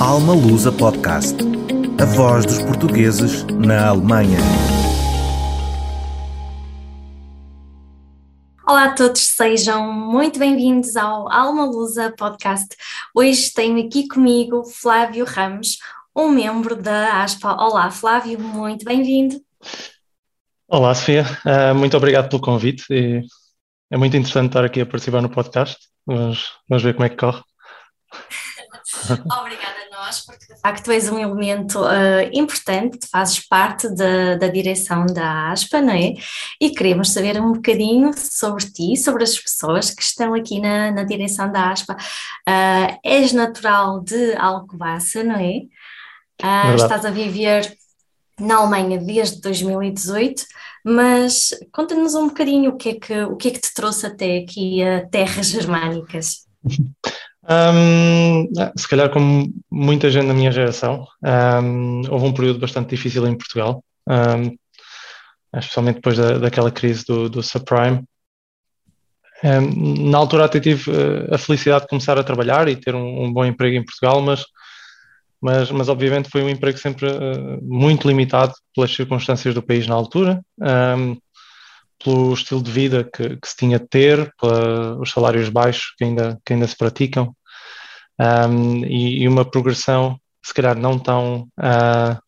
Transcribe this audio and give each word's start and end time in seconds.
Alma 0.00 0.32
Lusa 0.32 0.70
Podcast. 0.70 1.36
A 2.00 2.04
voz 2.04 2.46
dos 2.46 2.62
portugueses 2.62 3.42
na 3.46 3.88
Alemanha. 3.88 4.38
Olá 8.64 8.84
a 8.84 8.94
todos, 8.94 9.22
sejam 9.22 9.92
muito 9.92 10.38
bem-vindos 10.38 10.94
ao 10.94 11.28
Alma 11.32 11.64
Lusa 11.64 12.14
Podcast. 12.16 12.68
Hoje 13.12 13.52
tenho 13.52 13.84
aqui 13.84 14.06
comigo 14.06 14.62
Flávio 14.62 15.24
Ramos, 15.24 15.78
um 16.14 16.28
membro 16.28 16.80
da 16.80 17.24
ASPA. 17.24 17.54
Olá, 17.54 17.90
Flávio, 17.90 18.38
muito 18.38 18.84
bem-vindo. 18.84 19.34
Olá, 20.68 20.94
Sofia, 20.94 21.24
uh, 21.44 21.74
muito 21.74 21.96
obrigado 21.96 22.28
pelo 22.28 22.40
convite. 22.40 22.84
E 22.88 23.20
é 23.90 23.96
muito 23.96 24.16
interessante 24.16 24.46
estar 24.46 24.64
aqui 24.64 24.80
a 24.80 24.86
participar 24.86 25.22
no 25.22 25.28
podcast. 25.28 25.76
Vamos, 26.06 26.52
vamos 26.68 26.84
ver 26.84 26.94
como 26.94 27.04
é 27.04 27.08
que 27.08 27.16
corre. 27.16 27.42
Obrigada 29.40 29.77
nós, 30.08 30.24
porque 30.24 30.54
de 30.54 30.60
facto 30.60 30.90
és 30.90 31.08
um 31.10 31.18
elemento 31.18 31.80
uh, 31.80 32.30
importante, 32.32 32.98
fazes 33.10 33.46
parte 33.46 33.88
da, 33.94 34.36
da 34.36 34.48
direção 34.48 35.06
da 35.06 35.50
ASPA, 35.50 35.80
não 35.80 35.92
é? 35.92 36.14
E 36.60 36.70
queremos 36.70 37.12
saber 37.12 37.40
um 37.40 37.52
bocadinho 37.52 38.12
sobre 38.16 38.64
ti, 38.64 38.96
sobre 38.96 39.22
as 39.22 39.38
pessoas 39.38 39.90
que 39.90 40.02
estão 40.02 40.34
aqui 40.34 40.60
na, 40.60 40.90
na 40.90 41.04
direção 41.04 41.52
da 41.52 41.70
ASPA. 41.70 41.94
Uh, 42.48 42.98
és 43.04 43.32
natural 43.32 44.00
de 44.00 44.34
Alcobaça, 44.36 45.22
não 45.22 45.36
é? 45.36 45.60
Uh, 46.42 46.74
estás 46.76 47.04
a 47.04 47.10
viver 47.10 47.76
na 48.40 48.56
Alemanha 48.56 48.98
desde 48.98 49.40
2018, 49.40 50.44
mas 50.84 51.50
conta-nos 51.72 52.14
um 52.14 52.28
bocadinho 52.28 52.70
o 52.70 52.76
que, 52.76 52.90
é 52.90 52.94
que, 52.94 53.22
o 53.22 53.36
que 53.36 53.48
é 53.48 53.50
que 53.50 53.60
te 53.60 53.74
trouxe 53.74 54.06
até 54.06 54.38
aqui 54.38 54.82
a 54.82 55.06
terras 55.06 55.48
germânicas. 55.48 56.46
Um, 57.50 58.46
se 58.76 58.86
calhar, 58.86 59.08
como 59.10 59.50
muita 59.70 60.10
gente 60.10 60.26
da 60.26 60.34
minha 60.34 60.52
geração, 60.52 61.06
um, 61.62 62.02
houve 62.10 62.26
um 62.26 62.32
período 62.32 62.58
bastante 62.58 62.90
difícil 62.90 63.26
em 63.26 63.36
Portugal, 63.36 63.82
um, 64.06 64.54
especialmente 65.58 65.96
depois 65.96 66.18
da, 66.18 66.36
daquela 66.36 66.70
crise 66.70 67.06
do, 67.06 67.30
do 67.30 67.42
subprime. 67.42 68.04
na 69.42 70.18
altura, 70.18 70.44
até 70.44 70.60
tive 70.60 70.90
uh, 70.90 71.34
a 71.34 71.38
felicidade 71.38 71.84
de 71.84 71.88
começar 71.88 72.18
a 72.18 72.24
trabalhar 72.24 72.68
e 72.68 72.76
ter 72.76 72.94
um, 72.94 73.24
um, 73.24 73.32
bom 73.32 73.46
emprego 73.46 73.76
em 73.76 73.84
Portugal, 73.84 74.20
mas, 74.20 74.44
mas, 75.40 75.70
mas 75.70 75.88
obviamente 75.88 76.28
foi 76.28 76.42
um 76.42 76.50
emprego 76.50 76.76
sempre 76.76 77.06
uh, 77.06 77.58
muito 77.62 78.06
limitado 78.06 78.52
pelas 78.74 78.94
circunstâncias 78.94 79.54
do 79.54 79.62
país 79.62 79.86
na 79.86 79.94
altura 79.94 80.42
pelo 82.02 82.32
estilo 82.32 82.62
de 82.62 82.70
vida 82.70 83.04
que, 83.04 83.36
que 83.36 83.48
se 83.48 83.56
tinha 83.56 83.78
de 83.78 83.86
ter, 83.86 84.32
pelos 84.40 85.10
salários 85.10 85.48
baixos 85.48 85.94
que 85.96 86.04
ainda, 86.04 86.38
que 86.44 86.52
ainda 86.52 86.66
se 86.66 86.76
praticam 86.76 87.34
um, 88.20 88.84
e, 88.84 89.22
e, 89.22 89.28
uma 89.28 89.44
progressão, 89.44 90.18
se 90.42 90.52
calhar, 90.52 90.76
não 90.76 90.98
tão 90.98 91.48
uh, 91.58 92.18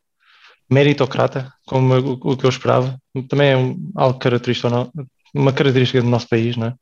meritocrata 0.70 1.52
como 1.66 1.94
o, 1.97 2.36
que 2.36 2.44
eu 2.44 2.50
esperava. 2.50 2.98
Também 3.28 3.50
é 3.50 3.56
um, 3.56 3.91
algo 3.97 4.19
característico, 4.19 4.69
uma 5.34 5.52
característica 5.52 6.02
do 6.02 6.08
nosso 6.08 6.28
país, 6.28 6.56
não 6.56 6.69
é? 6.69 6.74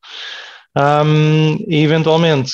Um, 1.04 1.56
e 1.66 1.82
eventualmente, 1.82 2.52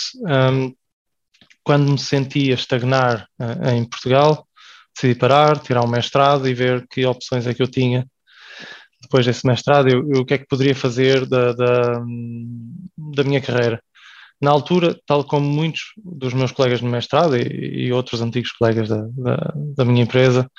quando 1.62 1.92
me 1.92 1.98
sentia 1.98 2.54
estagnar 2.54 3.26
uh, 3.40 3.70
em 3.70 3.84
Portugal, 3.84 4.46
decidi 4.94 5.18
parar, 5.18 5.58
tirar 5.58 5.84
um 5.84 5.88
mestrado 5.88 6.48
e 6.48 6.54
ver 6.54 6.86
que 6.88 7.04
opções 7.04 7.46
é 7.46 7.54
que 7.54 7.62
eu 7.62 7.68
tinha 7.68 8.06
depois 9.04 9.26
desse 9.26 9.46
mestrado, 9.46 9.88
eu, 9.88 10.08
eu, 10.12 10.22
o 10.22 10.24
que 10.24 10.34
é 10.34 10.38
que 10.38 10.46
poderia 10.46 10.74
fazer 10.74 11.26
da, 11.26 11.52
da, 11.52 12.02
da, 12.96 13.24
minha 13.24 13.40
carreira. 13.40 13.82
Na 14.40 14.50
altura, 14.50 14.98
tal 15.06 15.24
como 15.24 15.48
muitos 15.48 15.92
dos 15.96 16.34
meus 16.34 16.52
colegas 16.52 16.80
no 16.80 16.90
mestrado 16.90 17.36
e, 17.36 17.86
e 17.86 17.92
outros 17.92 18.20
antigos 18.20 18.52
colegas 18.52 18.88
da, 18.88 19.06
da, 19.10 19.52
da 19.76 19.84
minha 19.84 20.02
empresa, 20.02 20.50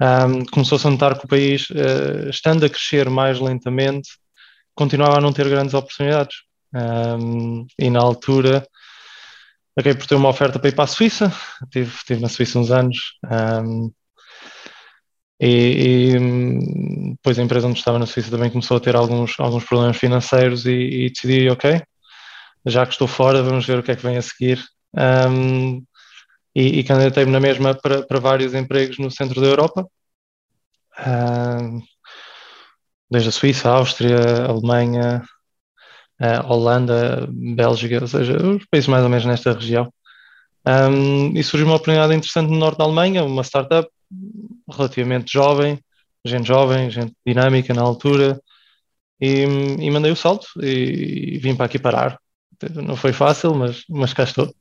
um, 0.00 0.44
começou-se 0.44 0.86
a 0.86 0.90
notar 0.90 1.18
que 1.18 1.24
o 1.24 1.28
país, 1.28 1.68
uh, 1.70 2.28
estando 2.30 2.64
a 2.64 2.68
crescer 2.70 3.10
mais 3.10 3.40
lentamente, 3.40 4.10
continuava 4.74 5.18
a 5.18 5.20
não 5.20 5.32
ter 5.32 5.48
grandes 5.48 5.74
oportunidades. 5.74 6.36
Um, 6.72 7.66
e 7.78 7.90
na 7.90 8.00
altura, 8.00 8.66
acabei 9.76 9.94
por 9.94 10.06
ter 10.06 10.14
uma 10.14 10.28
oferta 10.28 10.58
para 10.58 10.68
ir 10.68 10.74
para 10.74 10.84
a 10.84 10.88
Suíça, 10.88 11.32
estive, 11.64 11.90
estive 11.94 12.20
na 12.20 12.28
Suíça 12.28 12.58
uns 12.58 12.70
anos, 12.70 12.98
um, 13.64 13.90
e, 15.40 16.14
e, 16.14 17.12
depois 17.12 17.38
a 17.38 17.42
empresa 17.42 17.68
onde 17.68 17.78
estava 17.78 17.98
na 17.98 18.06
Suíça 18.06 18.30
também 18.30 18.50
começou 18.50 18.76
a 18.76 18.80
ter 18.80 18.96
alguns, 18.96 19.38
alguns 19.38 19.64
problemas 19.64 19.96
financeiros 19.96 20.66
e, 20.66 20.72
e 20.72 21.10
decidi, 21.10 21.48
ok, 21.48 21.80
já 22.66 22.84
que 22.86 22.92
estou 22.92 23.08
fora, 23.08 23.42
vamos 23.42 23.66
ver 23.66 23.78
o 23.78 23.82
que 23.82 23.92
é 23.92 23.96
que 23.96 24.02
vem 24.02 24.16
a 24.16 24.22
seguir. 24.22 24.64
Um, 24.94 25.84
e, 26.54 26.80
e 26.80 26.84
candidatei-me 26.84 27.30
na 27.30 27.40
mesma 27.40 27.74
para, 27.74 28.02
para 28.02 28.20
vários 28.20 28.54
empregos 28.54 28.98
no 28.98 29.10
centro 29.10 29.40
da 29.40 29.46
Europa, 29.46 29.86
um, 31.06 31.80
desde 33.10 33.28
a 33.28 33.32
Suíça, 33.32 33.68
a 33.68 33.74
Áustria, 33.74 34.18
a 34.18 34.50
Alemanha, 34.50 35.22
a 36.18 36.52
Holanda, 36.52 37.28
Bélgica, 37.30 38.00
ou 38.00 38.08
seja, 38.08 38.36
os 38.36 38.64
países 38.66 38.88
mais 38.88 39.04
ou 39.04 39.08
menos 39.08 39.24
nesta 39.24 39.52
região. 39.52 39.92
Um, 40.66 41.36
e 41.36 41.42
surgiu 41.42 41.66
uma 41.66 41.76
oportunidade 41.76 42.14
interessante 42.14 42.50
no 42.50 42.58
norte 42.58 42.78
da 42.78 42.84
Alemanha, 42.84 43.24
uma 43.24 43.42
startup 43.42 43.88
relativamente 44.70 45.32
jovem, 45.32 45.78
gente 46.24 46.46
jovem, 46.46 46.90
gente 46.90 47.14
dinâmica 47.24 47.72
na 47.72 47.82
altura, 47.82 48.40
e, 49.20 49.44
e 49.80 49.90
mandei 49.90 50.12
o 50.12 50.16
salto 50.16 50.46
e, 50.62 51.36
e, 51.36 51.38
vim 51.38 51.54
para 51.56 51.66
aqui 51.66 51.78
parar. 51.78 52.18
Não 52.74 52.96
foi 52.96 53.12
fácil, 53.12 53.54
mas, 53.54 53.84
mas 53.88 54.12
cá 54.12 54.24
estou. 54.24 54.54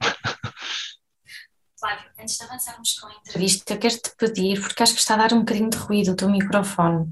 Flávio, 1.79 2.05
antes 2.19 2.37
de 2.37 2.43
avançarmos 2.43 2.99
com 2.99 3.07
a 3.07 3.13
entrevista, 3.13 3.73
eu 3.73 3.79
quero-te 3.79 4.11
pedir, 4.17 4.61
porque 4.61 4.83
acho 4.83 4.93
que 4.93 4.99
está 4.99 5.15
a 5.15 5.17
dar 5.17 5.33
um 5.33 5.39
bocadinho 5.39 5.69
de 5.69 5.77
ruído 5.77 6.11
o 6.11 6.15
teu 6.15 6.29
microfone. 6.29 7.11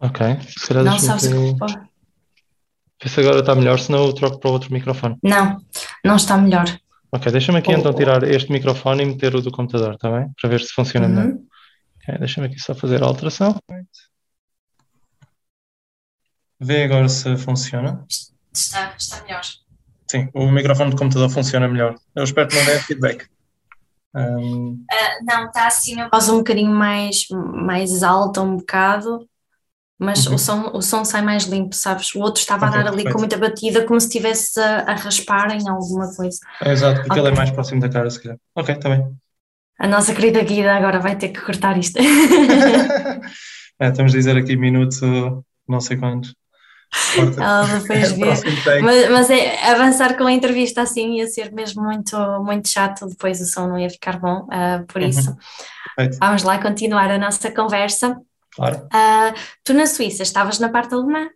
Ok, 0.00 0.26
será 0.58 0.82
Não 0.82 0.98
sabes 0.98 1.28
pode. 1.58 1.94
Vê 3.02 3.08
se 3.08 3.20
agora 3.20 3.40
está 3.40 3.54
melhor, 3.54 3.78
senão 3.78 4.06
eu 4.06 4.12
troco 4.12 4.38
para 4.38 4.50
outro 4.50 4.72
microfone. 4.72 5.16
Não, 5.22 5.58
não 6.04 6.16
está 6.16 6.36
melhor. 6.36 6.64
Ok, 7.12 7.30
deixa-me 7.30 7.58
aqui 7.58 7.70
oh, 7.70 7.78
então 7.78 7.92
tirar 7.92 8.22
este 8.24 8.50
microfone 8.50 9.02
e 9.02 9.06
meter 9.06 9.34
o 9.36 9.40
do 9.40 9.50
computador, 9.50 9.94
está 9.94 10.10
bem? 10.10 10.32
Para 10.40 10.50
ver 10.50 10.60
se 10.60 10.72
funciona 10.72 11.06
uhum. 11.06 11.14
melhor. 11.14 11.38
Okay, 12.02 12.18
Deixa-me 12.18 12.46
aqui 12.46 12.58
só 12.58 12.74
fazer 12.74 13.02
a 13.02 13.06
alteração. 13.06 13.56
Vê 16.60 16.84
agora 16.84 17.08
se 17.08 17.36
funciona. 17.36 18.04
Está, 18.52 18.94
está 18.96 19.22
melhor. 19.22 19.42
Sim, 20.14 20.28
o 20.32 20.48
microfone 20.48 20.92
do 20.92 20.96
computador 20.96 21.28
funciona 21.28 21.66
melhor. 21.66 21.96
Eu 22.14 22.22
espero 22.22 22.46
que 22.46 22.54
não 22.54 22.64
dê 22.64 22.78
feedback. 22.78 23.26
Um... 24.14 24.74
Uh, 24.74 25.24
não, 25.26 25.46
está 25.46 25.66
assim 25.66 26.00
a 26.00 26.08
voz 26.08 26.28
um 26.28 26.38
bocadinho 26.38 26.70
mais, 26.70 27.26
mais 27.32 28.04
alta, 28.04 28.40
um 28.40 28.58
bocado, 28.58 29.28
mas 29.98 30.24
uhum. 30.28 30.36
o, 30.36 30.38
som, 30.38 30.70
o 30.72 30.80
som 30.80 31.04
sai 31.04 31.20
mais 31.20 31.46
limpo, 31.46 31.74
sabes? 31.74 32.14
O 32.14 32.20
outro 32.20 32.40
estava 32.40 32.68
okay, 32.68 32.78
a 32.78 32.82
dar 32.84 32.88
ali 32.90 33.02
perfeito. 33.02 33.12
com 33.12 33.18
muita 33.18 33.36
batida, 33.36 33.84
como 33.84 34.00
se 34.00 34.06
estivesse 34.06 34.60
a, 34.60 34.82
a, 34.82 34.94
raspar 34.94 35.50
em 35.50 35.68
alguma 35.68 36.14
coisa. 36.14 36.38
É, 36.62 36.70
exato, 36.70 37.00
porque 37.00 37.10
okay. 37.10 37.22
ele 37.24 37.34
é 37.34 37.36
mais 37.36 37.50
próximo 37.50 37.80
da 37.80 37.88
cara, 37.88 38.08
se 38.08 38.22
calhar. 38.22 38.38
Ok, 38.54 38.72
está 38.72 38.90
bem. 38.90 39.16
A 39.80 39.88
nossa 39.88 40.14
querida 40.14 40.44
Guida 40.44 40.76
agora 40.76 41.00
vai 41.00 41.16
ter 41.16 41.30
que 41.30 41.40
cortar 41.40 41.76
isto. 41.76 41.98
é, 43.80 43.88
estamos 43.88 44.12
a 44.12 44.16
dizer 44.16 44.36
aqui 44.36 44.56
minuto 44.56 45.44
não 45.66 45.80
sei 45.80 45.96
quantos. 45.96 46.36
Ela 47.16 47.78
depois 47.78 48.12
ver. 48.16 48.82
Mas, 48.82 49.10
mas 49.10 49.30
é, 49.30 49.70
avançar 49.70 50.16
com 50.16 50.26
a 50.26 50.32
entrevista 50.32 50.82
assim 50.82 51.18
ia 51.18 51.26
ser 51.26 51.52
mesmo 51.52 51.82
muito, 51.82 52.16
muito 52.42 52.68
chato, 52.68 53.06
depois 53.06 53.40
o 53.40 53.46
som 53.46 53.66
não 53.68 53.78
ia 53.78 53.90
ficar 53.90 54.18
bom, 54.18 54.46
uh, 54.46 54.84
por 54.86 55.02
uhum. 55.02 55.08
isso 55.08 55.36
vamos 56.20 56.42
lá 56.42 56.58
continuar 56.58 57.10
a 57.10 57.18
nossa 57.18 57.50
conversa. 57.50 58.16
Claro. 58.54 58.86
Uh, 58.86 59.34
tu 59.64 59.74
na 59.74 59.86
Suíça 59.86 60.22
estavas 60.22 60.58
na 60.58 60.68
parte 60.68 60.94
alemã? 60.94 61.28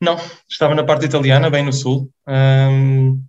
Não, 0.00 0.18
estava 0.48 0.74
na 0.74 0.84
parte 0.84 1.04
italiana, 1.04 1.50
bem 1.50 1.64
no 1.64 1.72
sul. 1.72 2.10
Um, 2.26 3.22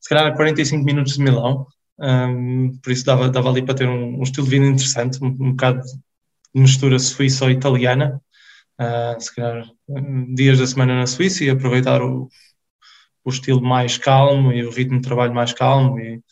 se 0.00 0.08
calhar 0.08 0.34
45 0.34 0.84
minutos 0.84 1.14
de 1.14 1.22
Milão. 1.22 1.66
Um, 1.98 2.76
por 2.82 2.90
isso 2.90 3.04
dava, 3.04 3.28
dava 3.28 3.50
ali 3.50 3.62
para 3.62 3.74
ter 3.74 3.88
um, 3.88 4.18
um 4.18 4.22
estilo 4.22 4.46
de 4.46 4.50
vida 4.50 4.66
interessante, 4.66 5.22
um, 5.22 5.28
um 5.28 5.50
bocado 5.50 5.82
de 5.82 6.60
mistura 6.60 6.98
suíça 6.98 7.44
ou 7.44 7.50
italiana. 7.50 8.20
Uh, 8.80 9.20
se 9.20 9.34
calhar 9.34 9.66
dias 10.34 10.58
da 10.58 10.66
semana 10.66 10.94
na 10.96 11.06
Suíça 11.06 11.44
e 11.44 11.50
aproveitar 11.50 12.00
o, 12.00 12.30
o 13.22 13.30
estilo 13.30 13.60
mais 13.60 13.98
calmo 13.98 14.52
e 14.52 14.64
o 14.64 14.70
ritmo 14.70 14.96
de 14.96 15.06
trabalho 15.06 15.34
mais 15.34 15.52
calmo 15.52 15.98
e, 16.00 16.22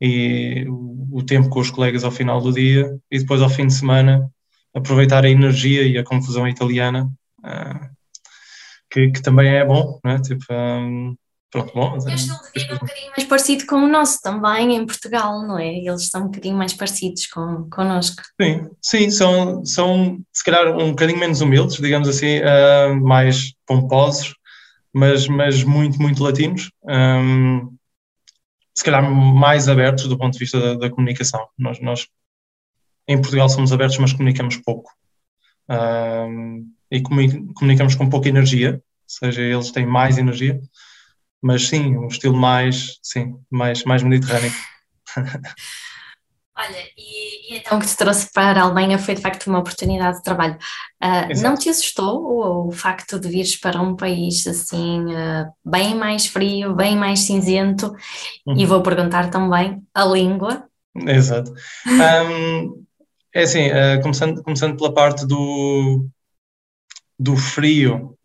e 0.00 0.66
o, 0.68 1.18
o 1.18 1.22
tempo 1.24 1.48
com 1.48 1.58
os 1.58 1.72
colegas 1.72 2.04
ao 2.04 2.12
final 2.12 2.40
do 2.40 2.52
dia 2.52 2.96
e 3.10 3.18
depois 3.18 3.42
ao 3.42 3.50
fim 3.50 3.66
de 3.66 3.74
semana 3.74 4.30
aproveitar 4.72 5.24
a 5.24 5.28
energia 5.28 5.82
e 5.82 5.98
a 5.98 6.04
confusão 6.04 6.46
italiana 6.46 7.10
uh, 7.40 7.94
que, 8.88 9.10
que, 9.10 9.20
também 9.20 9.48
é 9.56 9.64
bom, 9.64 9.98
não 10.04 10.12
é? 10.12 10.20
Tipo, 10.20 10.44
um, 10.52 11.16
Pronto, 11.54 11.72
bom. 11.72 11.96
Este 11.96 12.14
estilo 12.14 12.38
de 12.42 12.60
vida 12.60 12.72
é 12.72 12.74
um 12.74 12.78
bocadinho 12.80 13.10
mais 13.16 13.28
parecido 13.28 13.66
com 13.66 13.76
o 13.76 13.88
nosso 13.88 14.20
também 14.20 14.74
em 14.74 14.84
Portugal, 14.84 15.46
não 15.46 15.56
é? 15.56 15.72
Eles 15.72 16.08
são 16.08 16.22
um 16.22 16.24
bocadinho 16.24 16.56
mais 16.56 16.72
parecidos 16.72 17.28
com, 17.28 17.70
connosco. 17.70 18.24
Sim, 18.42 18.70
sim, 18.82 19.08
são, 19.08 19.64
são 19.64 20.18
se 20.32 20.42
calhar 20.42 20.76
um 20.76 20.90
bocadinho 20.90 21.20
menos 21.20 21.40
humildes, 21.40 21.76
digamos 21.76 22.08
assim, 22.08 22.40
uh, 22.40 23.00
mais 23.00 23.54
pomposos, 23.64 24.34
mas, 24.92 25.28
mas 25.28 25.62
muito, 25.62 26.02
muito 26.02 26.24
latinos. 26.24 26.72
Um, 26.82 27.72
se 28.76 28.82
calhar 28.82 29.08
mais 29.08 29.68
abertos 29.68 30.08
do 30.08 30.18
ponto 30.18 30.32
de 30.32 30.40
vista 30.40 30.58
da, 30.58 30.74
da 30.74 30.90
comunicação. 30.90 31.46
Nós, 31.56 31.80
nós, 31.80 32.08
em 33.06 33.20
Portugal 33.20 33.48
somos 33.48 33.72
abertos, 33.72 33.98
mas 33.98 34.12
comunicamos 34.12 34.56
pouco. 34.56 34.90
Um, 35.70 36.68
e 36.90 37.00
comunicamos 37.00 37.94
com 37.94 38.10
pouca 38.10 38.28
energia, 38.28 38.72
ou 38.72 38.80
seja, 39.06 39.40
eles 39.40 39.70
têm 39.70 39.86
mais 39.86 40.18
energia, 40.18 40.60
mas 41.44 41.68
sim, 41.68 41.94
um 41.98 42.06
estilo 42.06 42.34
mais, 42.34 42.98
sim, 43.02 43.36
mais, 43.50 43.84
mais 43.84 44.02
mediterrâneo. 44.02 44.50
Olha, 46.56 46.78
e, 46.96 47.52
e, 47.52 47.58
então 47.58 47.76
o 47.76 47.80
que 47.80 47.86
te 47.86 47.96
trouxe 47.96 48.32
para 48.32 48.60
a 48.60 48.64
Alemanha 48.64 48.98
foi 48.98 49.14
de 49.14 49.20
facto 49.20 49.48
uma 49.48 49.58
oportunidade 49.58 50.16
de 50.16 50.22
trabalho. 50.22 50.56
Uh, 51.02 51.42
não 51.42 51.54
te 51.54 51.68
assustou 51.68 52.22
o, 52.22 52.68
o, 52.68 52.72
facto 52.72 53.20
de 53.20 53.28
vires 53.28 53.56
para 53.56 53.82
um 53.82 53.94
país 53.94 54.46
assim 54.46 55.04
uh, 55.04 55.52
bem 55.62 55.94
mais 55.94 56.26
frio, 56.26 56.74
bem 56.74 56.96
mais 56.96 57.20
cinzento? 57.20 57.94
Uhum. 58.46 58.56
E 58.56 58.64
vou 58.64 58.80
perguntar 58.82 59.30
também 59.30 59.82
a 59.92 60.04
língua. 60.06 60.66
Exato. 60.96 61.52
Um, 61.86 62.84
é 63.34 63.42
assim, 63.42 63.68
uh, 63.68 64.00
começando, 64.00 64.42
começando 64.42 64.78
pela 64.78 64.94
parte 64.94 65.26
do, 65.26 66.08
do 67.18 67.36
frio, 67.36 68.16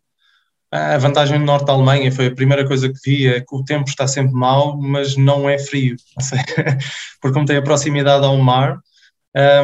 a 0.70 0.98
vantagem 0.98 1.38
do 1.38 1.44
norte 1.44 1.66
da 1.66 1.72
Alemanha 1.72 2.12
foi 2.12 2.26
a 2.26 2.34
primeira 2.34 2.66
coisa 2.66 2.88
que 2.88 2.98
vi 3.04 3.26
é 3.26 3.40
que 3.40 3.54
o 3.54 3.64
tempo 3.64 3.88
está 3.88 4.06
sempre 4.06 4.32
mau, 4.32 4.80
mas 4.80 5.16
não 5.16 5.48
é 5.48 5.58
frio. 5.58 5.96
Porque 7.20 7.34
como 7.34 7.46
tem 7.46 7.56
a 7.56 7.62
proximidade 7.62 8.24
ao 8.24 8.36
mar, 8.38 8.78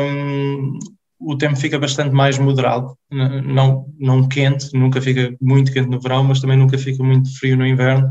um, 0.01 0.79
o 1.19 1.37
tempo 1.37 1.57
fica 1.57 1.79
bastante 1.79 2.13
mais 2.15 2.39
moderado, 2.39 2.97
não, 3.11 3.87
não 3.99 4.29
quente, 4.29 4.73
nunca 4.75 5.01
fica 5.01 5.35
muito 5.41 5.73
quente 5.73 5.89
no 5.89 6.01
verão, 6.01 6.25
mas 6.25 6.41
também 6.41 6.59
nunca 6.59 6.77
fica 6.77 7.03
muito 7.03 7.37
frio 7.39 7.57
no 7.57 7.67
inverno. 7.67 8.11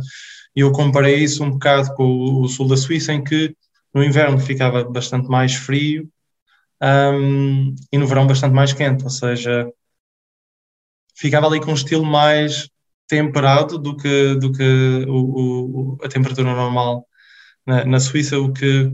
E 0.56 0.62
eu 0.62 0.72
comparei 0.72 1.16
isso 1.16 1.44
um 1.44 1.52
bocado 1.52 1.94
com 1.96 2.42
o 2.42 2.48
sul 2.48 2.68
da 2.68 2.78
Suíça, 2.78 3.14
em 3.14 3.24
que 3.24 3.56
no 3.94 4.04
inverno 4.04 4.40
ficava 4.40 4.84
bastante 4.84 5.28
mais 5.28 5.54
frio 5.54 6.10
um, 6.82 7.76
e 7.92 7.98
no 7.98 8.08
verão 8.08 8.26
bastante 8.26 8.54
mais 8.54 8.74
quente, 8.74 9.04
ou 9.04 9.10
seja, 9.10 9.70
ficava 11.16 11.48
ali 11.48 11.60
com 11.60 11.72
um 11.72 11.76
estilo 11.76 12.06
mais 12.06 12.70
temperado 13.08 13.78
do 13.78 13.96
que, 13.96 14.36
do 14.36 14.52
que 14.52 15.06
o, 15.08 15.96
o, 15.96 15.98
a 16.04 16.08
temperatura 16.08 16.54
normal 16.54 17.06
na, 17.66 17.86
na, 17.86 18.00
Suíça, 18.00 18.40
o 18.40 18.52
que, 18.52 18.92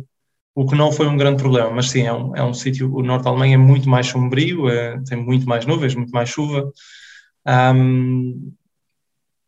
o 0.55 0.65
que 0.65 0.75
não 0.75 0.91
foi 0.91 1.07
um 1.07 1.17
grande 1.17 1.41
problema. 1.41 1.71
Mas 1.71 1.89
sim, 1.89 2.03
é 2.03 2.13
um, 2.13 2.35
é 2.35 2.43
um 2.43 2.53
sítio, 2.53 2.93
o 2.93 3.01
norte 3.01 3.23
da 3.23 3.29
Alemanha 3.29 3.55
é 3.55 3.57
muito 3.57 3.89
mais 3.89 4.07
sombrio, 4.07 4.69
é, 4.69 4.99
tem 5.03 5.17
muito 5.17 5.47
mais 5.47 5.65
nuvens, 5.65 5.95
muito 5.95 6.11
mais 6.11 6.29
chuva, 6.29 6.71
um, 7.75 8.53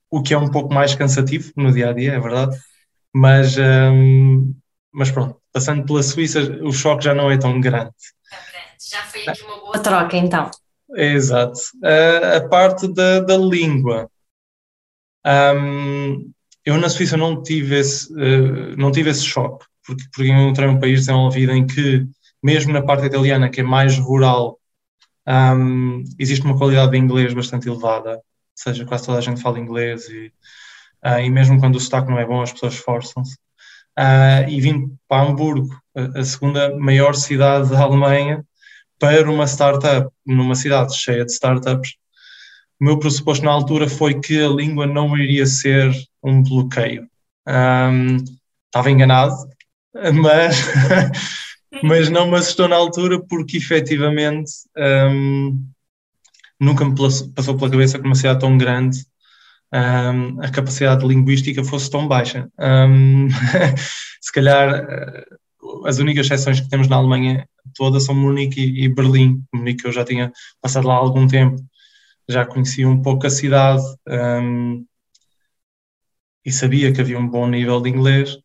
o 0.10 0.22
que 0.22 0.34
é 0.34 0.38
um 0.38 0.50
pouco 0.50 0.74
mais 0.74 0.96
cansativo 0.96 1.52
no 1.56 1.72
dia 1.72 1.90
a 1.90 1.94
dia, 1.94 2.14
é 2.14 2.20
verdade. 2.20 2.56
Mas, 3.14 3.58
um, 3.58 4.54
mas 4.92 5.12
pronto, 5.12 5.40
passando 5.52 5.86
pela 5.86 6.04
Suíça, 6.04 6.40
o 6.62 6.72
choque 6.72 7.04
já 7.04 7.14
não 7.14 7.32
é 7.32 7.38
tão 7.38 7.60
grande. 7.60 7.92
Já 8.80 9.02
foi 9.04 9.28
aqui 9.28 9.44
uma 9.44 9.60
boa 9.60 9.80
troca, 9.80 10.18
então. 10.18 10.52
Exato. 10.96 11.60
A 12.36 12.42
parte 12.48 12.88
da, 12.88 13.22
da 13.22 13.38
língua. 13.38 14.10
Um, 15.26 16.32
eu 16.66 16.78
na 16.78 16.90
Suíça 16.90 17.18
não 17.18 17.42
tive 17.42 17.80
esse, 17.80 18.12
uh, 18.14 18.76
não 18.78 18.92
tive 18.92 19.10
esse 19.10 19.24
choque, 19.24 19.66
porque, 19.86 20.04
porque 20.14 20.32
eu 20.32 20.50
entrei 20.50 20.68
num 20.68 20.80
país 20.80 21.02
desenvolvido 21.02 21.52
em 21.52 21.66
que, 21.66 22.06
mesmo 22.42 22.74
na 22.74 22.82
parte 22.82 23.06
italiana, 23.06 23.50
que 23.50 23.62
é 23.62 23.64
mais 23.64 23.98
rural, 23.98 24.60
um, 25.28 26.04
existe 26.20 26.46
uma 26.46 26.58
qualidade 26.58 26.92
de 26.92 26.98
inglês 26.98 27.34
bastante 27.34 27.68
elevada, 27.68 28.16
ou 28.16 28.22
seja, 28.56 28.86
quase 28.86 29.06
toda 29.06 29.18
a 29.18 29.22
gente 29.22 29.42
fala 29.42 29.60
inglês 29.60 30.08
e, 30.10 30.32
uh, 31.06 31.20
e 31.20 31.30
mesmo 31.30 31.60
quando 31.60 31.76
o 31.76 31.80
sotaque 31.80 32.10
não 32.10 32.20
é 32.20 32.26
bom, 32.26 32.42
as 32.42 32.52
pessoas 32.52 32.74
esforçam-se. 32.74 33.36
Uh, 33.98 34.50
e 34.50 34.60
vim 34.60 34.98
para 35.08 35.24
Hamburgo, 35.24 35.70
a 36.16 36.24
segunda 36.24 36.76
maior 36.78 37.14
cidade 37.14 37.70
da 37.70 37.82
Alemanha, 37.82 38.44
para 38.98 39.30
uma 39.30 39.46
startup, 39.46 40.10
numa 40.26 40.56
cidade 40.56 40.98
cheia 40.98 41.26
de 41.26 41.32
startups, 41.32 41.96
o 42.84 42.86
meu 42.86 43.00
pressuposto 43.00 43.46
na 43.46 43.52
altura 43.52 43.88
foi 43.88 44.20
que 44.20 44.44
a 44.44 44.50
língua 44.50 44.86
não 44.86 45.18
iria 45.18 45.46
ser 45.46 45.90
um 46.22 46.44
bloqueio. 46.44 47.08
Um, 47.48 48.18
estava 48.66 48.92
enganado, 48.92 49.34
mas, 50.14 50.58
mas 51.82 52.10
não 52.10 52.30
me 52.30 52.36
assustou 52.36 52.68
na 52.68 52.76
altura 52.76 53.22
porque 53.26 53.56
efetivamente 53.56 54.52
um, 54.78 55.66
nunca 56.60 56.84
me 56.84 56.94
passou 57.34 57.56
pela 57.58 57.72
cabeça 57.72 57.98
que 57.98 58.06
uma 58.06 58.16
cidade 58.16 58.42
tão 58.42 58.58
grande 58.58 59.00
um, 59.74 60.42
a 60.42 60.50
capacidade 60.50 61.08
linguística 61.08 61.64
fosse 61.64 61.90
tão 61.90 62.06
baixa. 62.06 62.50
se 64.20 64.32
calhar 64.34 64.86
as 65.86 66.00
únicas 66.00 66.26
exceções 66.26 66.60
que 66.60 66.68
temos 66.68 66.90
na 66.90 66.98
Alemanha 66.98 67.48
toda 67.76 68.02
são 68.02 68.14
Munique 68.14 68.62
e, 68.62 68.90
Berlim. 68.90 69.42
Munique 69.54 69.86
eu 69.86 69.92
já 69.94 70.04
tinha 70.04 70.34
passado 70.62 70.86
lá 70.86 70.96
há 70.96 70.98
algum 70.98 71.26
tempo 71.26 71.64
já 72.28 72.46
conhecia 72.46 72.88
um 72.88 73.02
pouco 73.02 73.28
a 73.28 73.30
cidade 73.30 73.84
um, 74.08 74.86
e 76.46 76.52
sabia 76.52 76.92
que 76.92 77.02
havia 77.02 77.20
um 77.20 77.28
bom 77.28 77.48
nível 77.48 77.82
de 77.82 77.90
inglês, 77.90 78.38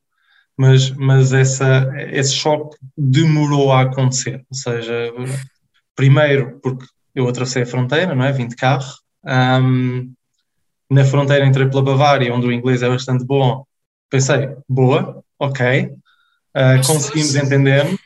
mas, 0.57 0.91
mas 0.91 1.33
essa, 1.33 1.89
esse 2.11 2.35
choque 2.35 2.77
demorou 2.97 3.73
a 3.73 3.83
acontecer. 3.83 4.45
Ou 4.51 4.57
seja, 4.57 5.13
primeiro 5.95 6.59
porque 6.61 6.85
eu 7.15 7.29
atravessei 7.29 7.63
a 7.63 7.67
fronteira, 7.67 8.15
não 8.15 8.25
é? 8.25 8.33
Vim 8.33 8.49
de 8.49 8.57
carro. 8.57 8.93
Um, 9.25 10.13
na 10.91 11.05
fronteira 11.05 11.47
entrei 11.47 11.69
pela 11.69 11.83
Bavária, 11.83 12.33
onde 12.33 12.47
o 12.47 12.53
inglês 12.53 12.83
é 12.83 12.89
bastante 12.89 13.25
bom. 13.25 13.65
Pensei, 14.09 14.57
boa, 14.69 15.23
ok, 15.39 15.83
uh, 15.85 16.87
conseguimos 16.87 17.35
entender-me. 17.35 17.99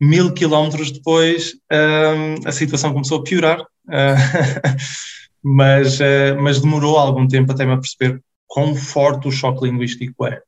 Mil 0.00 0.32
quilómetros 0.34 0.90
depois, 0.90 1.54
um, 1.72 2.48
a 2.48 2.52
situação 2.52 2.92
começou 2.92 3.20
a 3.20 3.22
piorar 3.22 3.64
mas, 5.42 6.00
uh, 6.00 6.36
mas 6.40 6.60
demorou 6.60 6.98
algum 6.98 7.26
tempo 7.26 7.52
até 7.52 7.64
me 7.64 7.72
aperceber 7.72 8.20
quão 8.46 8.74
forte 8.74 9.28
o 9.28 9.32
choque 9.32 9.64
linguístico 9.64 10.26
é 10.26 10.42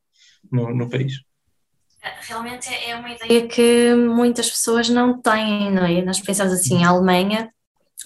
no, 0.51 0.75
no 0.75 0.89
país. 0.89 1.23
Realmente 2.23 2.69
é 2.69 2.95
uma 2.97 3.11
ideia 3.11 3.47
que 3.47 3.95
muitas 3.95 4.51
pessoas 4.51 4.89
não 4.89 5.21
têm, 5.21 5.71
não 5.71 5.85
é? 5.85 6.03
Nós 6.03 6.21
pensamos 6.21 6.53
assim, 6.53 6.85
a 6.85 6.89
Alemanha, 6.89 7.51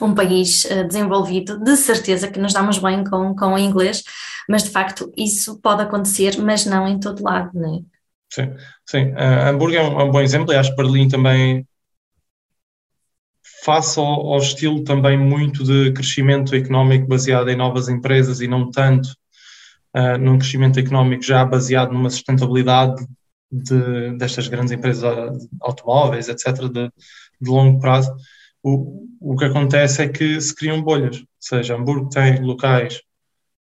um 0.00 0.14
país 0.14 0.64
uh, 0.64 0.86
desenvolvido, 0.86 1.58
de 1.58 1.76
certeza 1.76 2.30
que 2.30 2.38
nos 2.38 2.52
damos 2.52 2.78
bem 2.78 3.04
com, 3.04 3.34
com 3.34 3.54
o 3.54 3.58
inglês, 3.58 4.02
mas 4.48 4.64
de 4.64 4.70
facto 4.70 5.12
isso 5.16 5.60
pode 5.60 5.82
acontecer, 5.82 6.38
mas 6.38 6.66
não 6.66 6.86
em 6.88 6.98
todo 6.98 7.22
lado, 7.22 7.50
não 7.54 7.76
é? 7.76 7.91
Sim, 8.32 8.54
sim. 8.86 9.12
Uh, 9.12 9.48
Hamburgo 9.50 9.76
é 9.76 9.82
um, 9.82 10.00
é 10.00 10.04
um, 10.04 10.10
bom 10.10 10.20
exemplo 10.22 10.56
acho 10.56 10.70
que 10.70 10.76
Berlim 10.76 11.06
também 11.06 11.66
face 13.62 13.98
ao, 13.98 14.06
ao, 14.06 14.38
estilo 14.38 14.82
também 14.84 15.18
muito 15.18 15.62
de 15.64 15.92
crescimento 15.92 16.54
económico 16.54 17.06
baseado 17.06 17.50
em 17.50 17.56
novas 17.56 17.90
empresas 17.90 18.40
e 18.40 18.48
não 18.48 18.70
tanto 18.70 19.10
uh, 19.94 20.16
num 20.18 20.38
crescimento 20.38 20.80
económico 20.80 21.22
já 21.22 21.44
baseado 21.44 21.92
numa 21.92 22.08
sustentabilidade 22.08 23.06
de, 23.50 24.16
destas 24.16 24.48
grandes 24.48 24.72
empresas 24.72 25.04
automóveis, 25.60 26.28
etc., 26.30 26.70
de, 26.72 26.90
de 27.38 27.50
longo 27.50 27.80
prazo, 27.80 28.16
o, 28.62 29.06
o 29.20 29.36
que 29.36 29.44
acontece 29.44 30.02
é 30.02 30.08
que 30.08 30.40
se 30.40 30.54
criam 30.54 30.82
bolhas. 30.82 31.18
Ou 31.18 31.26
seja, 31.38 31.76
Hamburgo 31.76 32.08
tem 32.08 32.40
locais 32.42 33.02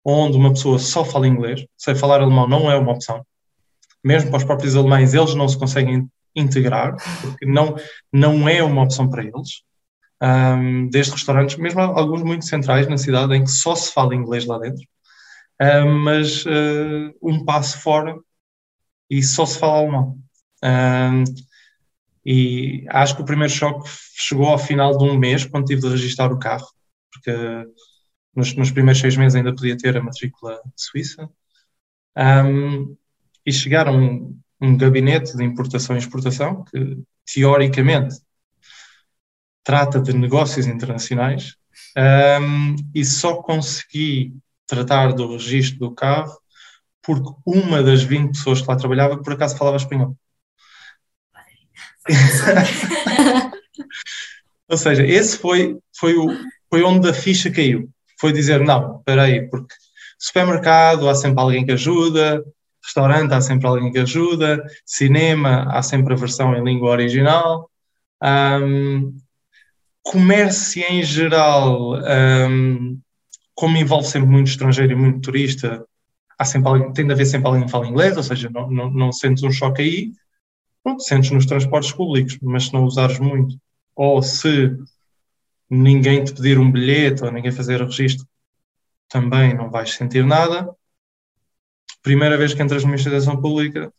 onde 0.04 0.36
uma 0.36 0.50
pessoa 0.50 0.78
só 0.78 1.02
fala 1.02 1.26
inglês, 1.26 1.64
sei 1.78 1.94
falar 1.94 2.20
alemão 2.20 2.46
não 2.46 2.70
é 2.70 2.76
uma 2.76 2.92
opção. 2.92 3.24
Mesmo 4.02 4.30
para 4.30 4.38
os 4.38 4.44
próprios 4.44 4.76
alemães, 4.76 5.14
eles 5.14 5.34
não 5.34 5.48
se 5.48 5.58
conseguem 5.58 6.08
integrar, 6.34 6.96
porque 7.20 7.44
não, 7.44 7.74
não 8.12 8.48
é 8.48 8.62
uma 8.62 8.82
opção 8.82 9.08
para 9.08 9.22
eles 9.22 9.62
um, 10.22 10.88
desde 10.88 11.12
restaurantes, 11.12 11.56
mesmo 11.56 11.80
alguns 11.80 12.22
muito 12.22 12.44
centrais 12.44 12.86
na 12.88 12.98
cidade, 12.98 13.34
em 13.34 13.44
que 13.44 13.50
só 13.50 13.74
se 13.74 13.92
fala 13.92 14.14
inglês 14.14 14.44
lá 14.44 14.58
dentro, 14.58 14.84
um, 15.60 15.98
mas 15.98 16.44
uh, 16.44 17.16
um 17.22 17.44
passo 17.44 17.78
fora 17.80 18.16
e 19.08 19.22
só 19.22 19.46
se 19.46 19.58
fala 19.58 19.78
alemão. 19.78 20.18
Um, 20.62 21.24
e 22.24 22.84
acho 22.90 23.16
que 23.16 23.22
o 23.22 23.24
primeiro 23.24 23.52
choque 23.52 23.88
chegou 24.14 24.46
ao 24.46 24.58
final 24.58 24.96
de 24.96 25.04
um 25.04 25.18
mês, 25.18 25.44
quando 25.46 25.66
tive 25.66 25.80
de 25.80 25.88
registrar 25.88 26.30
o 26.30 26.38
carro, 26.38 26.66
porque 27.10 27.32
nos, 28.36 28.54
nos 28.54 28.70
primeiros 28.70 29.00
seis 29.00 29.16
meses 29.16 29.34
ainda 29.34 29.54
podia 29.54 29.76
ter 29.76 29.96
a 29.96 30.02
matrícula 30.02 30.60
suíça. 30.76 31.28
Um, 32.16 32.96
e 33.44 33.52
chegaram 33.52 33.98
um, 33.98 34.38
um 34.60 34.76
gabinete 34.76 35.36
de 35.36 35.44
importação 35.44 35.96
e 35.96 35.98
exportação 35.98 36.64
que, 36.64 36.98
teoricamente, 37.32 38.16
trata 39.62 40.00
de 40.00 40.12
negócios 40.12 40.66
internacionais 40.66 41.56
um, 41.96 42.76
e 42.94 43.04
só 43.04 43.42
consegui 43.42 44.34
tratar 44.66 45.12
do 45.12 45.32
registro 45.32 45.78
do 45.78 45.94
carro 45.94 46.36
porque 47.02 47.30
uma 47.46 47.82
das 47.82 48.02
20 48.02 48.32
pessoas 48.32 48.60
que 48.60 48.68
lá 48.68 48.76
trabalhava 48.76 49.18
por 49.22 49.32
acaso 49.32 49.56
falava 49.56 49.76
espanhol. 49.76 50.16
Ou 54.68 54.76
seja, 54.76 55.04
esse 55.04 55.38
foi, 55.38 55.78
foi, 55.96 56.14
o, 56.16 56.26
foi 56.68 56.82
onde 56.82 57.08
a 57.08 57.14
ficha 57.14 57.50
caiu. 57.50 57.90
Foi 58.18 58.32
dizer, 58.32 58.60
não, 58.60 58.98
espera 58.98 59.24
aí, 59.24 59.48
porque 59.48 59.74
supermercado, 60.18 61.08
há 61.08 61.14
sempre 61.14 61.40
alguém 61.40 61.64
que 61.64 61.72
ajuda, 61.72 62.44
restaurante 62.82 63.32
há 63.32 63.40
sempre 63.40 63.66
alguém 63.66 63.92
que 63.92 63.98
ajuda, 63.98 64.62
cinema 64.84 65.66
há 65.70 65.82
sempre 65.82 66.12
a 66.14 66.16
versão 66.16 66.54
em 66.54 66.64
língua 66.64 66.90
original, 66.90 67.70
um, 68.22 69.16
comércio 70.02 70.82
em 70.88 71.02
geral, 71.02 71.94
um, 72.50 72.98
como 73.54 73.76
envolve 73.76 74.08
sempre 74.08 74.28
muito 74.28 74.48
estrangeiro 74.48 74.92
e 74.92 74.96
muito 74.96 75.20
turista, 75.20 75.84
há 76.38 76.44
sempre 76.44 76.68
alguém, 76.68 76.92
tem 76.92 77.06
de 77.06 77.12
haver 77.12 77.26
sempre 77.26 77.48
alguém 77.48 77.64
que 77.64 77.70
fala 77.70 77.86
inglês, 77.86 78.16
ou 78.16 78.22
seja, 78.22 78.48
não, 78.50 78.70
não, 78.70 78.90
não 78.90 79.12
sentes 79.12 79.42
um 79.42 79.50
choque 79.50 79.82
aí, 79.82 80.12
pronto, 80.82 81.02
sentes 81.02 81.30
nos 81.30 81.46
transportes 81.46 81.92
públicos, 81.92 82.38
mas 82.42 82.66
se 82.66 82.72
não 82.72 82.84
usares 82.84 83.18
muito, 83.18 83.56
ou 83.94 84.22
se 84.22 84.74
ninguém 85.68 86.24
te 86.24 86.32
pedir 86.34 86.58
um 86.58 86.70
bilhete 86.70 87.22
ou 87.22 87.30
ninguém 87.30 87.52
fazer 87.52 87.80
o 87.82 87.86
registro, 87.86 88.26
também 89.08 89.54
não 89.54 89.70
vais 89.70 89.92
sentir 89.92 90.24
nada. 90.24 90.68
Primeira 92.02 92.36
vez 92.36 92.54
que 92.54 92.62
entras 92.62 92.84
numa 92.84 92.94
instituição 92.94 93.40
pública, 93.40 93.92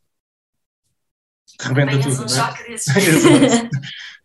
rebenta 1.59 1.99
tudo. 1.99 2.23
Um 2.23 3.69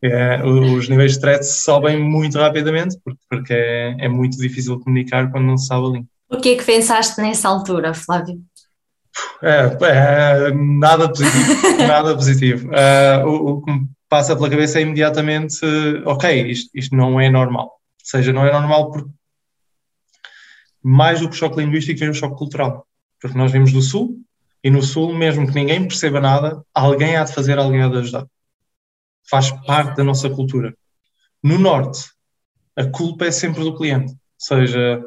é, 0.03 0.45
os 0.45 0.89
níveis 0.89 1.13
de 1.13 1.19
stress 1.19 1.63
sobem 1.63 2.03
muito 2.03 2.39
rapidamente 2.39 2.99
porque, 3.05 3.21
porque 3.29 3.53
é, 3.53 3.97
é, 4.01 4.09
muito 4.09 4.39
difícil 4.39 4.81
comunicar 4.81 5.31
quando 5.31 5.45
não 5.45 5.59
se 5.59 5.67
sabe 5.67 5.87
a 5.87 5.91
língua. 5.91 6.09
O 6.29 6.41
que 6.41 6.51
é 6.51 6.57
que 6.57 6.65
pensaste 6.65 7.21
nessa 7.21 7.49
altura, 7.49 7.95
Flávio? 7.95 8.41
É, 9.43 9.77
é 9.83 10.53
nada 10.53 11.09
positivo, 11.09 11.79
nada 11.87 12.15
positivo. 12.15 12.69
Uh, 12.69 13.27
o, 13.27 13.51
o, 13.51 13.63
que 13.63 13.73
me 13.73 13.89
passa 14.09 14.37
pela 14.37 14.51
cabeça 14.51 14.79
é 14.79 14.83
imediatamente, 14.83 15.65
ok, 16.05 16.51
isto, 16.51 16.71
isto 16.75 16.97
não 16.97 17.21
é 17.21 17.31
normal. 17.31 17.67
Ou 17.67 17.71
seja, 18.03 18.33
não 18.33 18.45
é 18.45 18.53
normal 18.53 18.91
porque 18.91 19.11
mais 20.83 21.21
do 21.21 21.29
que 21.29 21.35
o 21.35 21.39
choque 21.39 21.59
linguístico 21.59 21.99
vem 21.99 22.11
o 22.11 22.15
choque 22.15 22.37
cultural. 22.37 22.86
Porque 23.21 23.37
nós 23.37 23.53
vimos 23.53 23.73
do 23.73 23.81
Sul, 23.81 24.21
e 24.63 24.71
no 24.71 24.83
Sul, 24.83 25.15
mesmo 25.15 25.47
que 25.47 25.55
ninguém 25.55 25.87
perceba 25.87 26.21
nada, 26.21 26.63
alguém 26.75 27.17
há 27.17 27.25
de 27.25 27.33
fazer, 27.33 27.59
alguém 27.59 27.83
há 27.83 27.89
de 27.89 27.99
ajudar. 27.99 28.27
Faz 29.29 29.51
parte 29.65 29.97
da 29.97 30.05
nossa 30.05 30.29
cultura. 30.29 30.77
No 31.43 31.59
Norte, 31.59 32.11
a 32.75 32.85
culpa 32.85 33.27
é 33.27 33.31
sempre 33.31 33.63
do 33.63 33.77
cliente. 33.77 34.13
Ou 34.13 34.19
seja, 34.39 35.03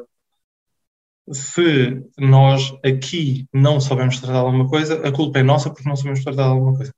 se 1.32 2.02
nós 2.18 2.72
aqui 2.84 3.46
não 3.52 3.80
sabemos 3.80 4.18
tratar 4.18 4.38
alguma 4.38 4.68
coisa, 4.68 5.06
a 5.06 5.12
culpa 5.12 5.38
é 5.38 5.42
nossa 5.42 5.70
porque 5.70 5.88
não 5.88 5.96
sabemos 5.96 6.24
tratar 6.24 6.44
alguma 6.44 6.76
coisa. 6.76 6.94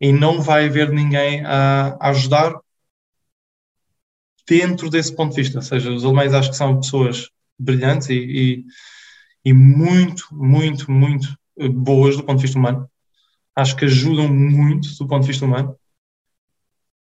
E 0.00 0.12
não 0.12 0.42
vai 0.42 0.66
haver 0.66 0.90
ninguém 0.90 1.44
a, 1.44 1.96
a 2.00 2.08
ajudar 2.10 2.54
dentro 4.46 4.90
desse 4.90 5.14
ponto 5.14 5.34
de 5.34 5.42
vista. 5.42 5.58
Ou 5.58 5.62
seja, 5.62 5.90
os 5.90 6.04
alemães 6.04 6.34
acho 6.34 6.50
que 6.50 6.56
são 6.56 6.80
pessoas 6.80 7.30
brilhantes 7.58 8.10
e, 8.10 8.14
e, 8.14 8.64
e 9.46 9.52
muito, 9.52 10.26
muito, 10.32 10.90
muito 10.90 11.28
boas 11.72 12.16
do 12.16 12.24
ponto 12.24 12.38
de 12.38 12.42
vista 12.42 12.58
humano. 12.58 12.90
Acho 13.54 13.76
que 13.76 13.84
ajudam 13.84 14.28
muito 14.28 14.88
do 14.98 15.06
ponto 15.06 15.22
de 15.22 15.28
vista 15.28 15.44
humano, 15.44 15.74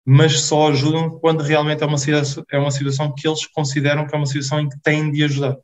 mas 0.06 0.42
só 0.42 0.70
ajudam 0.70 1.20
quando 1.20 1.44
realmente 1.44 1.84
é 1.84 1.86
uma, 1.86 1.98
situação, 1.98 2.44
é 2.50 2.58
uma 2.58 2.72
situação 2.72 3.14
que 3.14 3.28
eles 3.28 3.46
consideram 3.46 4.08
que 4.08 4.16
é 4.16 4.18
uma 4.18 4.26
situação 4.26 4.62
em 4.62 4.70
que 4.70 4.80
têm 4.80 5.12
de 5.12 5.24
ajudar 5.24 5.58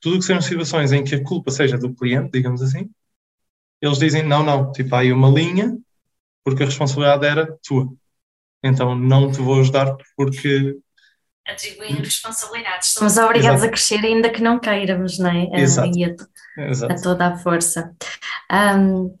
tudo 0.00 0.18
que 0.18 0.24
sejam 0.24 0.42
situações 0.42 0.92
em 0.92 1.04
que 1.04 1.14
a 1.14 1.22
culpa 1.22 1.50
seja 1.50 1.76
do 1.76 1.94
cliente, 1.94 2.30
digamos 2.32 2.62
assim, 2.62 2.88
eles 3.80 3.98
dizem 3.98 4.22
não, 4.22 4.42
não, 4.42 4.72
tipo, 4.72 4.94
há 4.94 5.00
aí 5.00 5.12
uma 5.12 5.28
linha, 5.28 5.76
porque 6.44 6.62
a 6.62 6.66
responsabilidade 6.66 7.26
era 7.26 7.58
tua. 7.62 7.88
Então 8.62 8.94
não 8.96 9.30
te 9.30 9.40
vou 9.40 9.60
ajudar 9.60 9.96
porque. 10.16 10.76
Atribuindo 11.48 12.02
responsabilidades. 12.02 12.88
Somos 12.90 13.16
obrigados 13.16 13.62
Exato. 13.62 13.66
a 13.66 13.68
crescer 13.70 14.04
ainda 14.04 14.30
que 14.30 14.42
não 14.42 14.58
queiramos, 14.58 15.18
não 15.18 15.30
é? 15.30 15.48
Exato. 15.62 15.90
E 15.96 16.04
a, 16.04 16.14
Exato. 16.68 16.92
a 16.92 16.96
toda 17.00 17.26
a 17.26 17.38
força. 17.38 17.90
Um, 18.52 19.14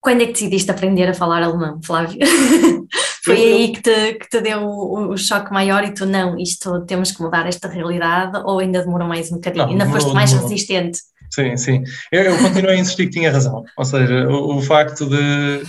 quando 0.00 0.22
é 0.22 0.26
que 0.26 0.32
decidiste 0.32 0.70
aprender 0.70 1.08
a 1.08 1.14
falar 1.14 1.42
alemão, 1.42 1.80
Flávio? 1.82 2.18
Foi 3.24 3.36
aí 3.36 3.72
que 3.72 3.82
te, 3.82 4.14
que 4.14 4.28
te 4.28 4.40
deu 4.40 4.62
o, 4.62 5.12
o, 5.12 5.16
choque 5.18 5.52
maior 5.52 5.84
e 5.84 5.92
tu, 5.92 6.06
não, 6.06 6.38
isto 6.38 6.80
temos 6.86 7.12
que 7.12 7.20
mudar 7.20 7.46
esta 7.46 7.68
realidade 7.68 8.38
ou 8.44 8.58
ainda 8.58 8.82
demorou 8.82 9.06
mais 9.06 9.30
um 9.30 9.34
bocadinho? 9.34 9.64
Não, 9.64 9.72
ainda 9.72 9.84
demorou, 9.84 10.02
foste 10.02 10.14
mais 10.14 10.30
demorou. 10.30 10.50
resistente? 10.50 10.98
Sim, 11.30 11.56
sim. 11.56 11.84
Eu, 12.10 12.22
eu 12.22 12.38
continuo 12.38 12.70
a 12.70 12.76
insistir 12.76 13.04
que 13.04 13.12
tinha 13.12 13.30
razão. 13.30 13.64
Ou 13.76 13.84
seja, 13.84 14.28
o, 14.28 14.56
o, 14.56 14.62
facto 14.62 15.06
de, 15.06 15.62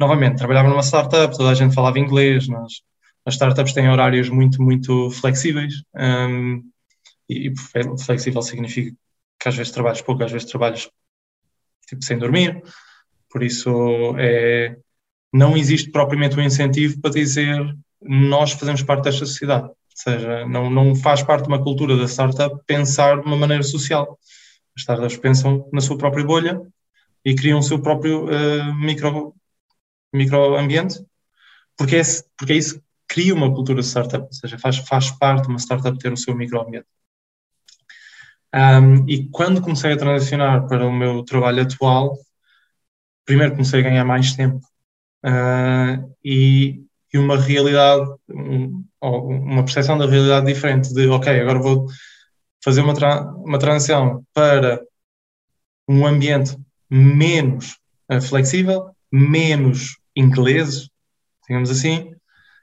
novamente, 0.00 0.38
trabalhava 0.38 0.70
numa 0.70 0.82
startup, 0.82 1.36
toda 1.36 1.50
a 1.50 1.54
gente 1.54 1.74
falava 1.74 1.98
inglês, 1.98 2.48
nós, 2.48 2.80
as 3.24 3.34
startups 3.34 3.72
têm 3.72 3.88
horários 3.88 4.28
muito, 4.28 4.62
muito 4.62 5.10
flexíveis. 5.10 5.82
Um, 5.94 6.62
e 7.28 7.52
flexível 8.04 8.42
significa 8.42 8.94
que 9.40 9.48
às 9.48 9.56
vezes 9.56 9.72
trabalhas 9.72 10.02
pouco, 10.02 10.22
às 10.22 10.32
vezes 10.32 10.48
trabalhas 10.48 10.90
tipo 11.86 12.04
sem 12.04 12.18
dormir. 12.18 12.62
Por 13.30 13.42
isso 13.42 13.70
é 14.18 14.76
não 15.32 15.56
existe 15.56 15.90
propriamente 15.90 16.36
um 16.36 16.42
incentivo 16.42 17.00
para 17.00 17.10
dizer 17.10 17.74
nós 18.02 18.52
fazemos 18.52 18.82
parte 18.82 19.04
desta 19.04 19.24
sociedade. 19.24 19.64
Ou 19.64 19.74
seja, 19.94 20.46
não, 20.46 20.68
não 20.68 20.94
faz 20.94 21.22
parte 21.22 21.44
de 21.44 21.48
uma 21.48 21.62
cultura 21.62 21.96
da 21.96 22.06
startup 22.06 22.54
pensar 22.66 23.20
de 23.20 23.26
uma 23.26 23.36
maneira 23.36 23.62
social. 23.62 24.18
As 24.76 24.82
startups 24.82 25.16
pensam 25.16 25.68
na 25.72 25.80
sua 25.80 25.96
própria 25.96 26.24
bolha 26.24 26.60
e 27.24 27.34
criam 27.34 27.60
o 27.60 27.62
seu 27.62 27.80
próprio 27.80 28.26
uh, 28.26 28.74
micro, 28.74 29.34
microambiente, 30.12 31.02
porque 31.76 31.96
é, 31.96 32.02
porque 32.36 32.52
é 32.52 32.56
isso 32.56 32.82
cria 33.12 33.34
uma 33.34 33.54
cultura 33.54 33.82
de 33.82 33.86
startup, 33.86 34.24
ou 34.24 34.32
seja, 34.32 34.58
faz, 34.58 34.78
faz 34.78 35.10
parte 35.10 35.42
de 35.42 35.48
uma 35.50 35.58
startup 35.58 35.98
ter 35.98 36.10
o 36.10 36.16
seu 36.16 36.34
microambiente. 36.34 36.86
Um, 38.54 39.06
e 39.06 39.28
quando 39.28 39.60
comecei 39.60 39.92
a 39.92 39.98
transicionar 39.98 40.66
para 40.66 40.86
o 40.86 40.92
meu 40.92 41.22
trabalho 41.22 41.62
atual, 41.62 42.16
primeiro 43.26 43.52
comecei 43.52 43.80
a 43.80 43.82
ganhar 43.82 44.04
mais 44.06 44.34
tempo 44.34 44.60
uh, 45.26 46.14
e, 46.24 46.82
e, 47.12 47.18
uma 47.18 47.38
realidade, 47.38 48.10
um, 48.30 48.82
uma 49.02 49.62
percepção 49.62 49.98
da 49.98 50.06
realidade 50.06 50.46
diferente, 50.46 50.94
de 50.94 51.06
ok, 51.08 51.38
agora 51.38 51.58
vou 51.58 51.86
fazer 52.64 52.80
uma, 52.80 52.94
tra 52.94 53.24
uma 53.36 53.58
transição 53.58 54.24
para 54.32 54.80
um 55.86 56.06
ambiente 56.06 56.56
menos 56.88 57.76
uh, 58.10 58.22
flexível, 58.22 58.90
menos 59.12 59.98
inglês, 60.16 60.88
digamos 61.46 61.70
assim, 61.70 62.14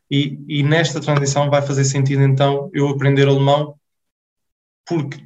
e, 0.10 0.40
e, 0.48 0.64
nesta 0.64 1.00
transição 1.00 1.50
vai 1.50 1.62
fazer 1.62 1.84
sentido 1.84 2.24
então 2.24 2.70
eu 2.74 2.90
aprender 2.90 3.28
alemão, 3.28 3.76
porque 4.86 5.24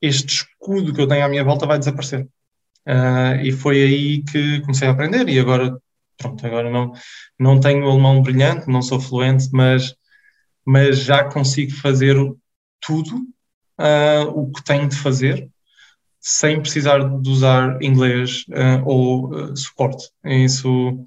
este 0.00 0.34
escudo 0.36 0.92
que 0.94 1.00
eu 1.00 1.08
tenho 1.08 1.24
à 1.24 1.28
minha 1.28 1.42
volta 1.42 1.66
vai 1.66 1.78
desaparecer. 1.78 2.28
Uh, 2.86 3.40
e 3.42 3.50
foi 3.50 3.82
aí 3.82 4.22
que 4.22 4.60
comecei 4.60 4.86
a 4.86 4.90
aprender 4.90 5.28
e 5.28 5.38
agora 5.38 5.76
pronto, 6.18 6.46
agora 6.46 6.70
não, 6.70 6.92
não 7.38 7.58
tenho 7.58 7.88
alemão 7.88 8.22
brilhante, 8.22 8.68
não 8.68 8.82
sou 8.82 9.00
fluente, 9.00 9.48
mas, 9.52 9.94
mas 10.64 10.98
já 10.98 11.24
consigo 11.24 11.72
fazer 11.72 12.16
tudo 12.80 13.16
uh, 13.80 14.28
o 14.34 14.52
que 14.52 14.62
tenho 14.62 14.88
de 14.88 14.96
fazer 14.96 15.48
sem 16.20 16.60
precisar 16.60 16.98
de 17.20 17.28
usar 17.28 17.82
inglês 17.82 18.44
uh, 18.48 18.86
ou 18.86 19.56
suporte. 19.56 20.10
Isso, 20.24 21.06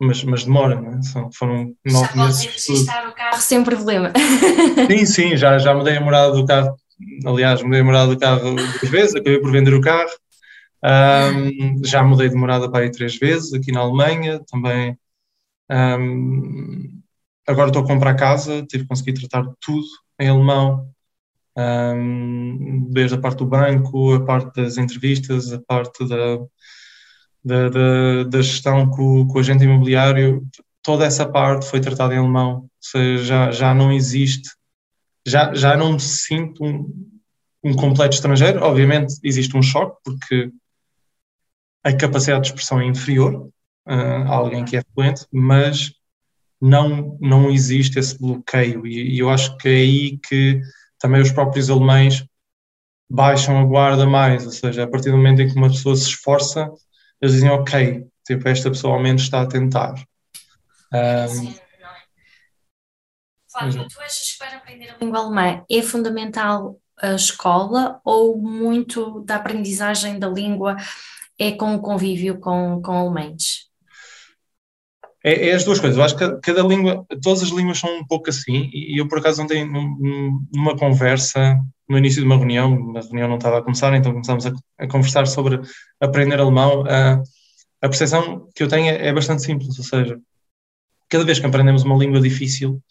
mas, 0.00 0.22
mas 0.22 0.44
demora, 0.44 0.80
não 0.80 0.98
é? 0.98 1.02
São, 1.02 1.30
foram 1.32 1.74
nove 1.84 2.08
já 2.08 2.24
meses. 2.24 2.42
Já 2.42 2.50
registrar 2.50 3.08
o 3.08 3.12
carro 3.12 3.40
sem 3.40 3.64
problema. 3.64 4.12
Sim, 4.88 5.06
sim, 5.06 5.36
já, 5.36 5.58
já 5.58 5.74
mudei 5.74 5.96
a 5.96 6.00
morada 6.00 6.32
do 6.32 6.46
carro. 6.46 6.76
Aliás, 7.26 7.62
mudei 7.62 7.80
a 7.80 7.84
morada 7.84 8.14
do 8.14 8.18
carro 8.18 8.54
duas 8.54 8.90
vezes, 8.90 9.14
acabei 9.14 9.40
por 9.40 9.50
vender 9.50 9.74
o 9.74 9.80
carro. 9.80 10.10
Um, 10.84 11.84
já 11.84 12.02
mudei 12.04 12.28
de 12.28 12.36
morada 12.36 12.70
para 12.70 12.84
aí 12.84 12.90
três 12.90 13.18
vezes, 13.18 13.52
aqui 13.52 13.72
na 13.72 13.80
Alemanha, 13.80 14.40
também. 14.50 14.96
Um, 15.70 17.00
agora 17.46 17.68
estou 17.68 17.82
a 17.82 17.86
comprar 17.86 18.14
casa, 18.14 18.64
tive 18.66 18.84
que 18.84 18.88
conseguir 18.88 19.14
tratar 19.14 19.44
tudo 19.60 19.86
em 20.20 20.28
alemão, 20.28 20.88
um, 21.56 22.86
desde 22.90 23.16
a 23.16 23.20
parte 23.20 23.38
do 23.38 23.46
banco, 23.46 24.14
a 24.14 24.24
parte 24.24 24.54
das 24.62 24.78
entrevistas, 24.78 25.52
a 25.52 25.60
parte 25.60 26.06
da, 26.06 26.38
da, 27.48 27.68
da, 27.70 28.24
da 28.24 28.42
gestão 28.42 28.90
com, 28.90 29.26
com 29.26 29.38
o 29.38 29.40
agente 29.40 29.64
imobiliário, 29.64 30.46
toda 30.82 31.06
essa 31.06 31.26
parte 31.26 31.66
foi 31.66 31.80
tratada 31.80 32.14
em 32.14 32.18
alemão, 32.18 32.60
ou 32.60 32.70
seja, 32.78 33.24
já, 33.24 33.50
já 33.50 33.74
não 33.74 33.90
existe, 33.90 34.50
já, 35.26 35.54
já 35.54 35.76
não 35.76 35.94
me 35.94 36.00
sinto 36.00 36.62
um, 36.62 37.10
um 37.64 37.74
completo 37.74 38.14
estrangeiro, 38.14 38.62
obviamente 38.62 39.14
existe 39.24 39.56
um 39.56 39.62
choque, 39.62 39.96
porque 40.04 40.50
a 41.82 41.96
capacidade 41.96 42.42
de 42.42 42.48
expressão 42.48 42.80
é 42.80 42.84
inferior 42.84 43.34
uh, 43.86 43.90
a 43.90 44.34
alguém 44.34 44.64
que 44.64 44.76
é 44.76 44.82
fluente, 44.94 45.26
mas 45.32 45.92
não, 46.60 47.16
não 47.20 47.50
existe 47.50 47.98
esse 47.98 48.18
bloqueio. 48.18 48.86
E, 48.86 49.14
e, 49.14 49.18
eu 49.18 49.30
acho 49.30 49.56
que 49.56 49.68
é 49.68 49.72
aí 49.72 50.18
que 50.18 50.60
também 50.98 51.22
os 51.22 51.32
próprios 51.32 51.70
alemães 51.70 52.24
baixam 53.10 53.58
a 53.58 53.64
guarda 53.64 54.06
mais, 54.06 54.44
ou 54.44 54.52
seja, 54.52 54.84
a 54.84 54.86
partir 54.86 55.10
do 55.10 55.16
momento 55.16 55.40
em 55.40 55.48
que 55.48 55.56
uma 55.56 55.68
pessoa 55.68 55.96
se 55.96 56.08
esforça, 56.08 56.70
eles 57.20 57.34
dizem, 57.34 57.50
ok, 57.50 58.06
tipo, 58.26 58.48
esta 58.48 58.70
pessoa 58.70 58.94
ao 58.94 59.02
menos 59.02 59.22
está 59.22 59.42
a 59.42 59.46
tentar. 59.46 59.94
Um, 60.92 61.28
Sim, 61.28 61.58
não 61.80 61.88
é? 61.88 62.02
Flávio, 63.50 63.88
tu 63.88 64.00
achas 64.00 64.32
que 64.32 64.38
para 64.38 64.56
aprender 64.56 64.90
a 64.90 64.96
língua 64.98 65.18
alemã 65.20 65.64
é 65.70 65.82
fundamental 65.82 66.80
a 67.00 67.14
escola 67.14 68.00
ou 68.04 68.36
muito 68.36 69.20
da 69.20 69.36
aprendizagem 69.36 70.18
da 70.18 70.28
língua 70.28 70.76
é 71.38 71.52
com 71.52 71.74
o 71.74 71.80
convívio 71.80 72.40
com, 72.40 72.82
com 72.82 72.92
alemães? 72.92 73.67
É, 75.24 75.48
é, 75.48 75.52
as 75.52 75.64
duas 75.64 75.80
coisas. 75.80 75.98
Eu 75.98 76.04
acho 76.04 76.16
que 76.16 76.40
cada 76.40 76.62
língua, 76.62 77.04
todas 77.22 77.42
as 77.42 77.50
línguas 77.50 77.78
são 77.78 77.98
um 77.98 78.06
pouco 78.06 78.30
assim, 78.30 78.70
e 78.72 79.00
eu 79.00 79.08
por 79.08 79.18
acaso 79.18 79.42
ontem 79.42 79.64
numa 79.64 80.76
conversa, 80.76 81.58
no 81.88 81.98
início 81.98 82.20
de 82.20 82.26
uma 82.26 82.36
reunião, 82.36 82.96
a 82.96 83.00
reunião 83.00 83.28
não 83.28 83.36
estava 83.36 83.58
a 83.58 83.62
começar, 83.62 83.94
então 83.94 84.12
começámos 84.12 84.46
a, 84.46 84.52
a 84.78 84.86
conversar 84.86 85.26
sobre 85.26 85.60
aprender 86.00 86.38
alemão. 86.38 86.84
A, 86.86 87.22
a 87.80 87.88
percepção 87.88 88.48
que 88.54 88.62
eu 88.62 88.68
tenho 88.68 88.86
é, 88.86 89.08
é 89.08 89.12
bastante 89.12 89.42
simples, 89.42 89.78
ou 89.78 89.84
seja, 89.84 90.18
cada 91.08 91.24
vez 91.24 91.38
que 91.38 91.46
aprendemos 91.46 91.82
uma 91.82 91.96
língua 91.96 92.20
difícil, 92.20 92.82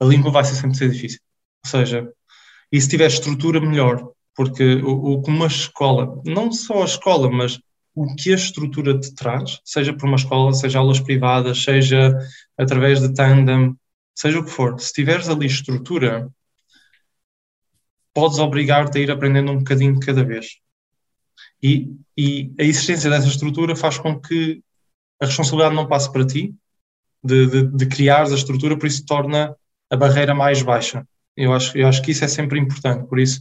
a 0.00 0.04
língua 0.04 0.30
vai 0.30 0.44
ser 0.44 0.54
sempre 0.54 0.76
ser 0.76 0.90
difícil. 0.90 1.20
Ou 1.64 1.70
seja, 1.70 2.08
e 2.72 2.80
se 2.80 2.88
tiver 2.88 3.06
estrutura, 3.06 3.60
melhor, 3.60 4.10
porque 4.34 4.76
o, 4.76 5.18
o, 5.18 5.22
uma 5.26 5.46
escola, 5.46 6.20
não 6.24 6.50
só 6.50 6.82
a 6.82 6.86
escola, 6.86 7.30
mas 7.30 7.60
o 7.94 8.14
que 8.14 8.32
a 8.32 8.36
estrutura 8.36 8.98
te 8.98 9.14
traz, 9.14 9.60
seja 9.64 9.92
por 9.92 10.06
uma 10.06 10.16
escola, 10.16 10.52
seja 10.52 10.78
aulas 10.78 11.00
privadas, 11.00 11.62
seja 11.62 12.16
através 12.56 13.00
de 13.00 13.12
tandem, 13.12 13.74
seja 14.14 14.38
o 14.38 14.44
que 14.44 14.50
for, 14.50 14.78
se 14.80 14.92
tiveres 14.92 15.28
ali 15.28 15.46
estrutura, 15.46 16.30
podes 18.14 18.38
obrigar-te 18.38 18.98
a 18.98 19.00
ir 19.00 19.10
aprendendo 19.10 19.52
um 19.52 19.58
bocadinho 19.58 19.98
de 19.98 20.04
cada 20.04 20.24
vez. 20.24 20.58
E, 21.62 21.90
e, 22.16 22.52
a 22.58 22.62
existência 22.62 23.10
dessa 23.10 23.28
estrutura 23.28 23.76
faz 23.76 23.98
com 23.98 24.18
que 24.18 24.62
a 25.20 25.26
responsabilidade 25.26 25.74
não 25.74 25.86
passe 25.86 26.10
para 26.12 26.26
ti, 26.26 26.54
de, 27.22 27.46
de, 27.46 27.62
de 27.64 27.86
criar 27.86 28.26
a 28.26 28.34
estrutura, 28.34 28.78
por 28.78 28.86
isso 28.86 29.04
torna 29.04 29.54
a 29.90 29.96
barreira 29.96 30.34
mais 30.34 30.62
baixa. 30.62 31.06
Eu 31.36 31.52
acho, 31.52 31.76
eu 31.76 31.86
acho 31.86 32.02
que 32.02 32.12
isso 32.12 32.24
é 32.24 32.28
sempre 32.28 32.58
importante, 32.58 33.06
por 33.06 33.18
isso 33.18 33.40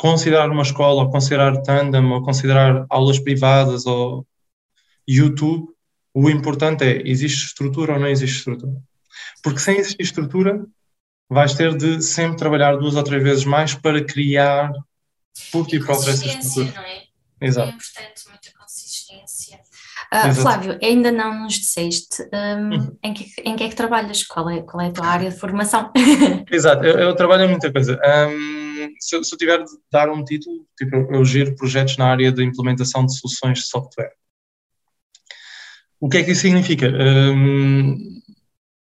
considerar 0.00 0.48
uma 0.48 0.62
escola, 0.62 1.02
ou 1.02 1.10
considerar 1.10 1.60
tandem, 1.60 2.02
ou 2.02 2.22
considerar 2.22 2.86
aulas 2.88 3.18
privadas, 3.18 3.84
ou 3.84 4.26
YouTube, 5.06 5.68
o 6.14 6.30
importante 6.30 6.84
é, 6.84 7.02
existe 7.06 7.48
estrutura 7.48 7.92
ou 7.92 8.00
não 8.00 8.08
existe 8.08 8.38
estrutura? 8.38 8.72
Porque 9.42 9.58
sem 9.58 9.76
existir 9.76 10.02
estrutura, 10.02 10.64
vais 11.28 11.52
ter 11.52 11.76
de 11.76 12.00
sempre 12.00 12.38
trabalhar 12.38 12.76
duas 12.76 12.96
ou 12.96 13.02
três 13.02 13.22
vezes 13.22 13.44
mais 13.44 13.74
para 13.74 14.02
criar 14.02 14.72
por 15.52 15.66
ti 15.66 15.78
próprio 15.78 16.08
essa 16.08 16.24
estrutura. 16.24 16.72
Não 16.74 16.82
é? 16.82 17.02
Exato. 17.42 17.68
É 17.68 17.74
importante, 17.74 18.28
muita 18.30 18.58
consistência. 18.58 19.60
Uh, 20.10 20.34
Flávio, 20.34 20.78
ainda 20.82 21.12
não 21.12 21.42
nos 21.42 21.54
disseste 21.54 22.22
um, 22.32 22.74
uhum. 22.74 22.96
em, 23.04 23.12
que, 23.12 23.26
em 23.44 23.54
que 23.54 23.64
é 23.64 23.68
que 23.68 23.76
trabalhas? 23.76 24.22
Qual 24.24 24.48
é, 24.48 24.62
qual 24.62 24.80
é 24.80 24.86
a 24.86 24.92
tua 24.92 25.06
área 25.06 25.30
de 25.30 25.36
formação? 25.36 25.92
Exato, 26.50 26.84
eu, 26.86 26.98
eu 26.98 27.14
trabalho 27.14 27.44
em 27.44 27.48
muita 27.48 27.70
coisa. 27.70 28.00
Um, 28.02 28.59
se, 28.98 29.24
se 29.24 29.34
eu 29.34 29.38
tiver 29.38 29.62
de 29.62 29.70
dar 29.90 30.08
um 30.10 30.24
título, 30.24 30.66
tipo, 30.76 30.96
eu 30.96 31.24
giro 31.24 31.54
projetos 31.56 31.96
na 31.96 32.06
área 32.06 32.32
de 32.32 32.44
implementação 32.44 33.04
de 33.04 33.16
soluções 33.18 33.60
de 33.60 33.66
software. 33.66 34.12
O 35.98 36.08
que 36.08 36.18
é 36.18 36.24
que 36.24 36.32
isso 36.32 36.42
significa? 36.42 36.88
Um, 36.88 38.20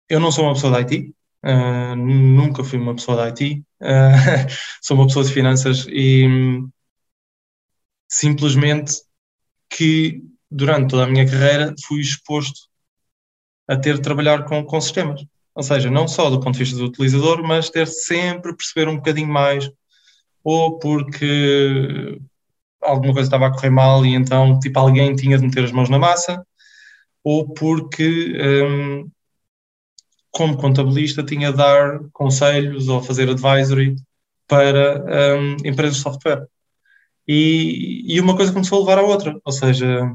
eu 0.09 0.21
não 0.21 0.31
sou 0.31 0.45
uma 0.45 0.55
pessoa 0.55 0.73
de 0.85 0.95
IT, 0.97 1.15
uh, 1.45 1.97
nunca 1.97 2.63
fui 2.63 2.79
uma 2.79 2.95
pessoa 2.95 3.31
de 3.33 3.45
IT, 3.45 3.65
uh, 3.83 3.87
sou 4.81 4.97
uma 4.97 5.07
pessoa 5.07 5.25
de 5.25 5.33
finanças 5.33 5.87
e 5.89 6.27
um, 6.27 6.71
simplesmente 8.09 9.03
que 9.69 10.23
durante 10.51 10.91
toda 10.91 11.05
a 11.05 11.07
minha 11.07 11.29
carreira 11.29 11.75
fui 11.87 12.01
exposto 12.01 12.69
a 13.67 13.77
ter 13.77 13.97
de 13.97 14.03
trabalhar 14.03 14.45
com, 14.45 14.65
com 14.65 14.81
sistemas. 14.81 15.25
Ou 15.55 15.63
seja, 15.63 15.91
não 15.91 16.07
só 16.07 16.31
do 16.31 16.41
ponto 16.41 16.55
de 16.55 16.61
vista 16.61 16.79
do 16.79 16.87
utilizador, 16.87 17.43
mas 17.43 17.69
ter 17.69 17.87
sempre 17.87 18.55
perceber 18.57 18.89
um 18.89 18.97
bocadinho 18.97 19.29
mais 19.29 19.69
ou 20.45 20.79
porque 20.79 22.19
alguma 22.83 23.13
coisa 23.13 23.27
estava 23.27 23.47
a 23.47 23.53
correr 23.53 23.71
mal 23.71 24.05
e 24.07 24.15
então 24.15 24.59
tipo 24.61 24.79
alguém 24.79 25.15
tinha 25.15 25.39
de 25.39 25.45
meter 25.45 25.65
as 25.65 25.73
mãos 25.73 25.89
na 25.91 25.99
massa, 25.99 26.45
ou 27.25 27.53
porque 27.53 28.37
um, 28.65 29.11
como 30.31 30.57
contabilista 30.57 31.23
tinha 31.23 31.51
de 31.51 31.59
dar 31.59 32.01
conselhos 32.13 32.89
ou 32.89 33.03
fazer 33.03 33.29
advisory 33.29 33.97
para 34.47 35.05
um, 35.39 35.57
empresas 35.65 35.97
de 35.97 36.03
software. 36.03 36.47
E, 37.27 38.05
e 38.07 38.21
uma 38.21 38.37
coisa 38.37 38.53
começou 38.53 38.79
a 38.79 38.81
levar 38.81 38.99
à 38.99 39.07
outra, 39.07 39.39
ou 39.45 39.53
seja, 39.53 40.11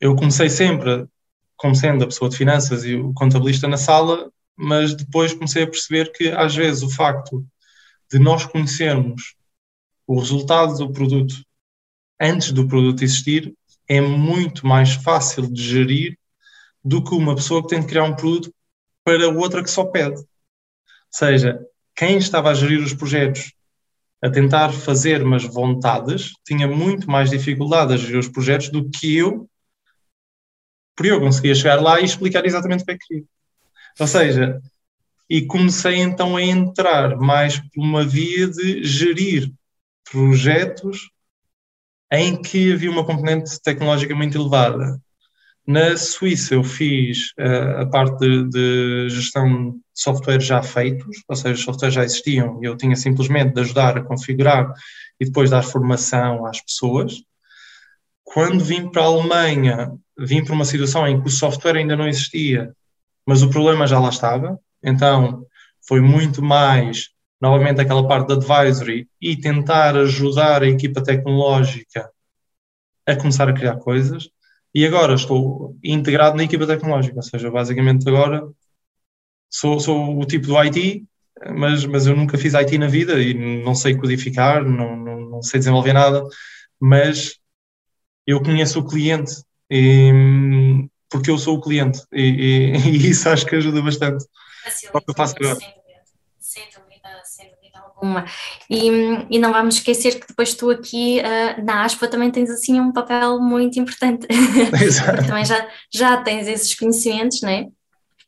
eu 0.00 0.14
comecei 0.14 0.48
sempre 0.48 1.06
como 1.56 1.74
sendo 1.74 2.04
a 2.04 2.06
pessoa 2.06 2.30
de 2.30 2.36
finanças 2.36 2.84
e 2.84 2.94
o 2.94 3.12
contabilista 3.12 3.68
na 3.68 3.76
sala, 3.76 4.30
mas 4.56 4.94
depois 4.94 5.34
comecei 5.34 5.64
a 5.64 5.66
perceber 5.66 6.12
que 6.12 6.28
às 6.28 6.54
vezes 6.54 6.82
o 6.82 6.90
facto 6.90 7.44
de 8.10 8.18
nós 8.18 8.44
conhecermos 8.44 9.34
o 10.06 10.18
resultado 10.18 10.76
do 10.76 10.92
produto 10.92 11.34
antes 12.20 12.52
do 12.52 12.68
produto 12.68 13.02
existir 13.02 13.54
é 13.88 14.00
muito 14.00 14.66
mais 14.66 14.92
fácil 14.92 15.50
de 15.50 15.62
gerir 15.62 16.18
do 16.84 17.02
que 17.02 17.14
uma 17.14 17.34
pessoa 17.34 17.62
que 17.62 17.68
tem 17.68 17.80
de 17.80 17.86
criar 17.86 18.04
um 18.04 18.14
produto 18.14 18.52
para 19.04 19.28
outra 19.28 19.62
que 19.62 19.70
só 19.70 19.84
pede. 19.84 20.16
Ou 20.16 20.26
seja, 21.10 21.60
quem 21.94 22.18
estava 22.18 22.50
a 22.50 22.54
gerir 22.54 22.82
os 22.82 22.94
projetos 22.94 23.52
a 24.22 24.30
tentar 24.30 24.72
fazer 24.72 25.22
umas 25.22 25.44
vontades 25.44 26.32
tinha 26.44 26.68
muito 26.68 27.10
mais 27.10 27.30
dificuldade 27.30 27.94
a 27.94 27.96
gerir 27.96 28.18
os 28.18 28.28
projetos 28.28 28.68
do 28.68 28.88
que 28.90 29.16
eu, 29.16 29.48
por 30.94 31.06
eu 31.06 31.20
conseguia 31.20 31.54
chegar 31.54 31.80
lá 31.80 32.00
e 32.00 32.04
explicar 32.04 32.44
exatamente 32.44 32.82
o 32.82 32.84
que 32.84 32.92
é 32.92 32.98
que 32.98 33.06
queria. 33.06 33.24
Ou 33.98 34.06
seja, 34.06 34.60
e 35.30 35.46
comecei 35.46 35.98
então 35.98 36.36
a 36.36 36.42
entrar 36.42 37.16
mais 37.16 37.56
por 37.56 37.80
uma 37.80 38.04
via 38.04 38.48
de 38.48 38.82
gerir 38.82 39.48
projetos 40.10 41.08
em 42.12 42.42
que 42.42 42.72
havia 42.72 42.90
uma 42.90 43.06
componente 43.06 43.62
tecnológica 43.62 44.12
muito 44.12 44.36
elevada. 44.36 45.00
Na 45.64 45.96
Suíça 45.96 46.54
eu 46.54 46.64
fiz 46.64 47.30
uh, 47.38 47.82
a 47.82 47.86
parte 47.86 48.18
de, 48.18 48.48
de, 48.48 49.08
gestão 49.08 49.70
de 49.70 49.78
software 49.94 50.40
já 50.40 50.60
feitos, 50.64 51.22
ou 51.28 51.36
seja, 51.36 51.54
os 51.54 51.62
softwares 51.62 51.94
já 51.94 52.02
existiam 52.02 52.58
e 52.60 52.66
eu 52.66 52.76
tinha 52.76 52.96
simplesmente 52.96 53.54
de 53.54 53.60
ajudar 53.60 53.96
a 53.96 54.02
configurar 54.02 54.72
e 55.20 55.26
depois 55.26 55.50
dar 55.50 55.62
formação 55.62 56.44
às 56.44 56.60
pessoas. 56.60 57.22
Quando 58.24 58.64
vim 58.64 58.88
para 58.88 59.02
a 59.02 59.06
Alemanha, 59.06 59.92
vim 60.18 60.42
para 60.42 60.54
uma 60.54 60.64
situação 60.64 61.06
em 61.06 61.20
que 61.20 61.28
o 61.28 61.30
software 61.30 61.76
ainda 61.76 61.96
não 61.96 62.08
existia, 62.08 62.74
mas 63.24 63.42
o 63.42 63.50
problema 63.50 63.86
já 63.86 64.00
lá 64.00 64.08
estava, 64.08 64.58
então, 64.82 65.44
foi 65.86 66.00
muito 66.00 66.42
mais, 66.42 67.10
novamente, 67.40 67.80
aquela 67.80 68.06
parte 68.06 68.28
da 68.28 68.34
advisory 68.34 69.08
e 69.20 69.36
tentar 69.36 69.96
ajudar 69.96 70.62
a 70.62 70.68
equipa 70.68 71.02
tecnológica 71.02 72.10
a 73.06 73.16
começar 73.16 73.48
a 73.48 73.52
criar 73.54 73.76
coisas. 73.76 74.28
E 74.74 74.86
agora 74.86 75.14
estou 75.14 75.76
integrado 75.82 76.36
na 76.36 76.44
equipa 76.44 76.66
tecnológica, 76.66 77.16
ou 77.16 77.22
seja, 77.22 77.50
basicamente 77.50 78.08
agora 78.08 78.48
sou, 79.50 79.80
sou 79.80 80.18
o 80.18 80.24
tipo 80.26 80.46
do 80.46 80.56
IT, 80.56 81.04
mas, 81.56 81.84
mas 81.84 82.06
eu 82.06 82.16
nunca 82.16 82.38
fiz 82.38 82.54
IT 82.54 82.78
na 82.78 82.86
vida 82.86 83.20
e 83.20 83.34
não 83.64 83.74
sei 83.74 83.96
codificar, 83.96 84.64
não, 84.64 84.96
não, 84.96 85.20
não 85.20 85.42
sei 85.42 85.58
desenvolver 85.58 85.92
nada, 85.92 86.22
mas 86.80 87.38
eu 88.26 88.42
conheço 88.42 88.80
o 88.80 88.86
cliente 88.86 89.32
e, 89.70 90.88
porque 91.10 91.30
eu 91.30 91.38
sou 91.38 91.56
o 91.56 91.60
cliente 91.60 92.00
e, 92.12 92.74
e, 92.74 92.90
e 92.90 93.10
isso 93.10 93.28
acho 93.28 93.46
que 93.46 93.56
ajuda 93.56 93.82
bastante. 93.82 94.24
Facilita, 94.64 95.14
faço 95.16 95.34
agora. 95.36 95.58
Sem 96.38 96.64
dúvida, 96.64 97.08
sem 97.24 97.50
dúvida 97.50 97.78
alguma. 97.78 98.24
E, 98.68 98.88
e 99.30 99.38
não 99.38 99.52
vamos 99.52 99.76
esquecer 99.76 100.18
que 100.18 100.26
depois 100.26 100.54
tu 100.54 100.70
aqui 100.70 101.20
uh, 101.20 101.64
na 101.64 101.84
ASPA 101.84 102.08
também 102.08 102.30
tens 102.30 102.50
assim 102.50 102.80
um 102.80 102.92
papel 102.92 103.40
muito 103.40 103.78
importante. 103.78 104.26
Exato. 104.82 105.26
também 105.26 105.44
já, 105.44 105.68
já 105.92 106.16
tens 106.22 106.48
esses 106.48 106.74
conhecimentos, 106.74 107.40
não 107.42 107.50
é? 107.50 107.68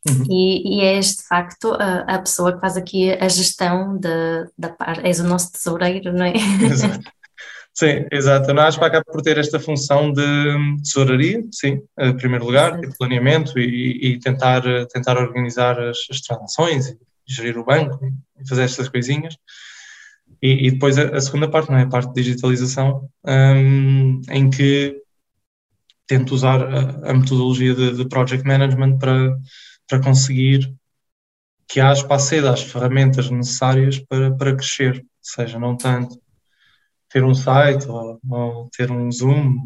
Uhum. 0.09 0.25
E, 0.29 0.77
e, 0.77 0.81
és 0.81 1.15
de 1.15 1.23
facto 1.23 1.73
a, 1.73 1.99
a, 2.01 2.19
pessoa 2.19 2.53
que 2.53 2.59
faz 2.59 2.75
aqui 2.75 3.11
a 3.11 3.27
gestão 3.29 3.97
da, 3.97 4.47
da 4.57 4.69
parte, 4.69 5.05
és 5.05 5.19
o 5.21 5.23
nosso 5.23 5.53
tesoureiro, 5.53 6.11
não 6.11 6.25
é? 6.25 6.33
Exato. 6.69 7.09
Sim, 7.73 8.05
exato. 8.11 8.51
A 8.51 8.53
NASPA 8.53 8.85
acaba 8.85 9.03
por 9.05 9.21
ter 9.23 9.37
esta 9.39 9.59
função 9.59 10.13
de 10.13 10.21
tesouraria, 10.83 11.43
sim, 11.51 11.81
em 11.99 12.15
primeiro 12.15 12.45
lugar, 12.45 12.79
de 12.79 12.95
planeamento 12.95 13.57
e, 13.57 14.13
e, 14.13 14.19
tentar, 14.19 14.61
tentar 14.87 15.17
organizar 15.17 15.79
as, 15.79 15.97
as, 16.09 16.21
transações 16.21 16.89
e 16.89 16.97
gerir 17.27 17.57
o 17.57 17.65
banco 17.65 17.99
e 18.39 18.47
fazer 18.47 18.63
estas 18.63 18.87
coisinhas. 18.89 19.35
E, 20.39 20.67
e 20.67 20.71
depois 20.71 20.99
a, 20.99 21.17
a, 21.17 21.21
segunda 21.21 21.49
parte, 21.49 21.71
não 21.71 21.79
é? 21.79 21.83
a 21.83 21.87
parte 21.87 22.13
de 22.13 22.21
digitalização, 22.21 23.09
um, 23.25 24.21
em 24.29 24.51
que 24.51 25.01
tento 26.05 26.35
usar 26.35 26.61
a, 26.61 27.09
a 27.09 27.13
metodologia 27.13 27.73
de, 27.73 27.93
de, 27.97 28.07
project 28.07 28.45
management 28.45 28.99
para, 28.99 29.35
para 29.89 29.99
conseguir 29.99 30.71
que 31.67 31.79
a 31.79 31.89
ASPA 31.89 32.15
aceda 32.15 32.53
às 32.53 32.61
ferramentas 32.61 33.31
necessárias 33.31 33.97
para, 33.97 34.31
para 34.35 34.55
crescer, 34.55 34.97
ou 34.97 35.03
seja, 35.21 35.57
não 35.57 35.75
tanto 35.75 36.22
ter 37.13 37.23
um 37.23 37.35
site 37.35 37.87
ou, 37.87 38.19
ou 38.27 38.69
ter 38.75 38.89
um 38.91 39.11
Zoom, 39.11 39.59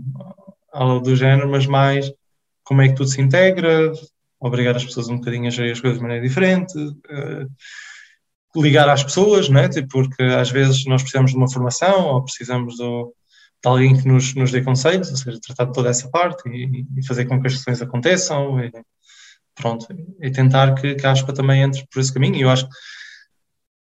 algo 0.74 1.00
do 1.00 1.16
género, 1.16 1.50
mas 1.50 1.66
mais 1.66 2.12
como 2.62 2.82
é 2.82 2.90
que 2.90 2.96
tudo 2.96 3.10
se 3.10 3.22
integra, 3.22 3.94
obrigar 4.38 4.76
as 4.76 4.84
pessoas 4.84 5.08
um 5.08 5.16
bocadinho 5.16 5.48
a 5.48 5.50
gerir 5.50 5.72
as 5.72 5.80
coisas 5.80 5.98
de 5.98 6.04
maneira 6.04 6.28
diferente, 6.28 6.78
uh, 6.78 8.62
ligar 8.62 8.90
às 8.90 9.02
pessoas, 9.02 9.48
não 9.48 9.62
é? 9.62 9.70
Tipo, 9.70 9.88
porque 9.88 10.22
às 10.24 10.52
vezes 10.52 10.86
nós 10.86 11.02
precisamos 11.02 11.32
de 11.32 11.38
uma 11.38 11.50
formação 11.50 12.08
ou 12.08 12.24
precisamos 12.24 12.76
do, 12.76 13.14
de 13.64 13.70
alguém 13.70 13.96
que 13.96 14.06
nos, 14.06 14.36
nos 14.36 14.52
dê 14.52 14.62
conselhos, 14.62 15.10
ou 15.10 15.16
seja, 15.16 15.40
tratar 15.42 15.66
de 15.66 15.74
toda 15.74 15.90
essa 15.90 16.10
parte 16.10 16.50
e, 16.50 16.86
e 16.98 17.08
fazer 17.08 17.26
com 17.26 17.40
que 17.40 17.48
as 17.48 17.54
sessões 17.54 17.82
aconteçam 17.82 18.60
e, 18.60 18.72
pronto, 19.56 19.88
e 20.22 20.30
tentar 20.32 20.76
que, 20.76 20.96
que 20.96 21.08
a 21.08 21.12
ASPA 21.12 21.32
também 21.32 21.62
entre 21.62 21.88
por 21.90 22.02
esse 22.02 22.14
caminho. 22.14 22.36
E 22.36 22.42
eu 22.42 22.50
acho 22.50 22.68
que 22.68 22.76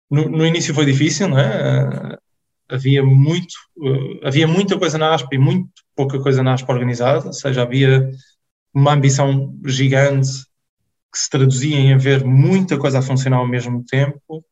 no, 0.09 0.29
no 0.29 0.45
início 0.45 0.73
foi 0.73 0.85
difícil, 0.85 1.27
não 1.27 1.37
é? 1.37 2.17
Havia 2.69 3.03
muito, 3.03 3.53
havia 4.23 4.47
muita 4.47 4.77
coisa 4.77 4.97
na 4.97 5.13
ASPA 5.13 5.35
e 5.35 5.37
muito 5.37 5.69
pouca 5.95 6.19
coisa 6.21 6.43
na 6.43 6.53
ASPA 6.53 6.73
organizada, 6.73 7.27
ou 7.27 7.33
seja, 7.33 7.61
havia 7.61 8.09
uma 8.73 8.93
ambição 8.93 9.55
gigante 9.65 10.29
que 11.11 11.17
se 11.17 11.29
traduzia 11.29 11.77
em 11.77 11.93
haver 11.93 12.23
muita 12.23 12.77
coisa 12.77 12.99
a 12.99 13.01
funcionar 13.01 13.37
ao 13.37 13.47
mesmo 13.47 13.83
tempo, 13.83 14.45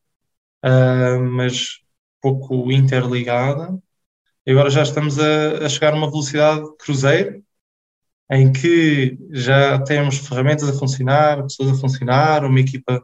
uh, 0.64 1.22
mas 1.30 1.80
pouco 2.20 2.72
interligada. 2.72 3.78
E 4.44 4.50
agora 4.50 4.70
já 4.70 4.82
estamos 4.82 5.18
a, 5.18 5.68
chegar 5.68 5.92
a 5.92 5.96
uma 5.96 6.10
velocidade 6.10 6.64
cruzeiro, 6.78 7.42
em 8.30 8.52
que 8.52 9.16
já 9.30 9.78
temos 9.80 10.18
ferramentas 10.18 10.68
a 10.68 10.72
funcionar, 10.72 11.42
pessoas 11.42 11.70
a 11.70 11.80
funcionar, 11.80 12.44
uma 12.44 12.60
equipa 12.60 13.00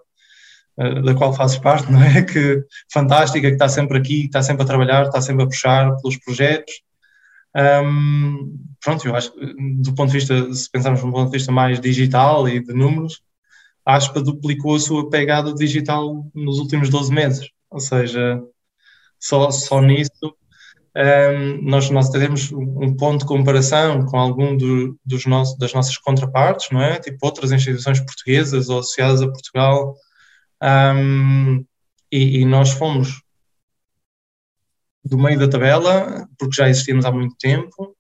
da 0.77 1.15
qual 1.15 1.35
fazes 1.35 1.59
parte, 1.59 1.91
não 1.93 2.03
é? 2.03 2.23
Que 2.23 2.65
fantástica, 2.93 3.49
que 3.49 3.55
está 3.55 3.69
sempre 3.69 3.99
aqui, 3.99 4.23
que 4.23 4.27
está 4.27 4.43
sempre 4.43 4.63
a 4.63 4.67
trabalhar, 4.67 5.07
está 5.07 5.21
sempre 5.21 5.45
a 5.45 5.47
puxar 5.47 5.95
pelos 5.97 6.17
projetos. 6.19 6.83
Um, 7.55 8.59
pronto, 8.81 9.07
eu 9.07 9.15
acho 9.15 9.33
do 9.81 9.95
ponto 9.95 10.11
de 10.11 10.19
vista, 10.19 10.53
se 10.55 10.71
pensarmos 10.71 11.03
num 11.03 11.13
ponto 11.13 11.31
de 11.31 11.37
vista 11.37 11.53
mais 11.53 11.79
digital 11.79 12.49
e 12.49 12.61
de 12.61 12.73
números, 12.73 13.23
a 13.85 13.97
Aspa 13.97 14.23
duplicou 14.23 14.77
a 14.77 14.81
sua 14.81 15.11
pegada 15.11 15.53
digital 15.55 16.27
nos 16.35 16.59
últimos 16.59 16.89
12 16.89 17.13
meses. 17.13 17.51
Ou 17.71 17.81
seja, 17.81 18.41
só, 19.19 19.51
só 19.51 19.81
nisso 19.81 20.35
um, 20.95 21.63
nós, 21.63 21.89
nós 21.89 22.11
temos 22.11 22.53
um 22.53 22.95
ponto 22.95 23.21
de 23.21 23.27
comparação 23.27 24.05
com 24.05 24.19
algum 24.19 24.57
do, 24.57 24.99
dos 25.05 25.25
nossos, 25.25 25.57
das 25.57 25.73
nossas 25.73 25.97
contrapartes, 25.97 26.69
não 26.71 26.83
é? 26.83 26.99
Tipo 26.99 27.19
outras 27.23 27.51
instituições 27.51 27.99
portuguesas 28.01 28.69
ou 28.69 28.81
associadas 28.81 29.23
a 29.23 29.29
Portugal. 29.29 29.97
Um, 30.62 31.64
e, 32.11 32.40
e 32.40 32.44
nós 32.44 32.72
fomos 32.72 33.22
do 35.05 35.18
meio 35.18 35.38
da 35.38 35.48
tabela, 35.48 36.29
porque 36.38 36.57
já 36.57 36.68
existíamos 36.68 37.05
há 37.05 37.11
muito 37.11 37.35
tempo, 37.37 37.96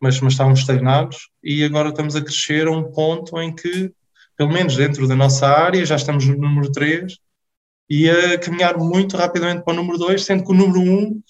mas, 0.00 0.20
mas 0.20 0.32
estávamos 0.32 0.60
estagnados 0.60 1.28
e 1.42 1.64
agora 1.64 1.90
estamos 1.90 2.16
a 2.16 2.20
crescer 2.20 2.66
a 2.66 2.72
um 2.72 2.90
ponto 2.92 3.40
em 3.40 3.54
que, 3.54 3.92
pelo 4.36 4.52
menos 4.52 4.76
dentro 4.76 5.06
da 5.06 5.14
nossa 5.14 5.46
área, 5.46 5.86
já 5.86 5.96
estamos 5.96 6.26
no 6.26 6.36
número 6.36 6.70
3 6.72 7.16
e 7.88 8.10
a 8.10 8.38
caminhar 8.38 8.76
muito 8.76 9.16
rapidamente 9.16 9.62
para 9.62 9.72
o 9.72 9.76
número 9.76 9.98
2, 9.98 10.24
sendo 10.24 10.44
que 10.44 10.50
o 10.50 10.54
número 10.54 10.80
1 10.80 10.84
um 10.84 11.22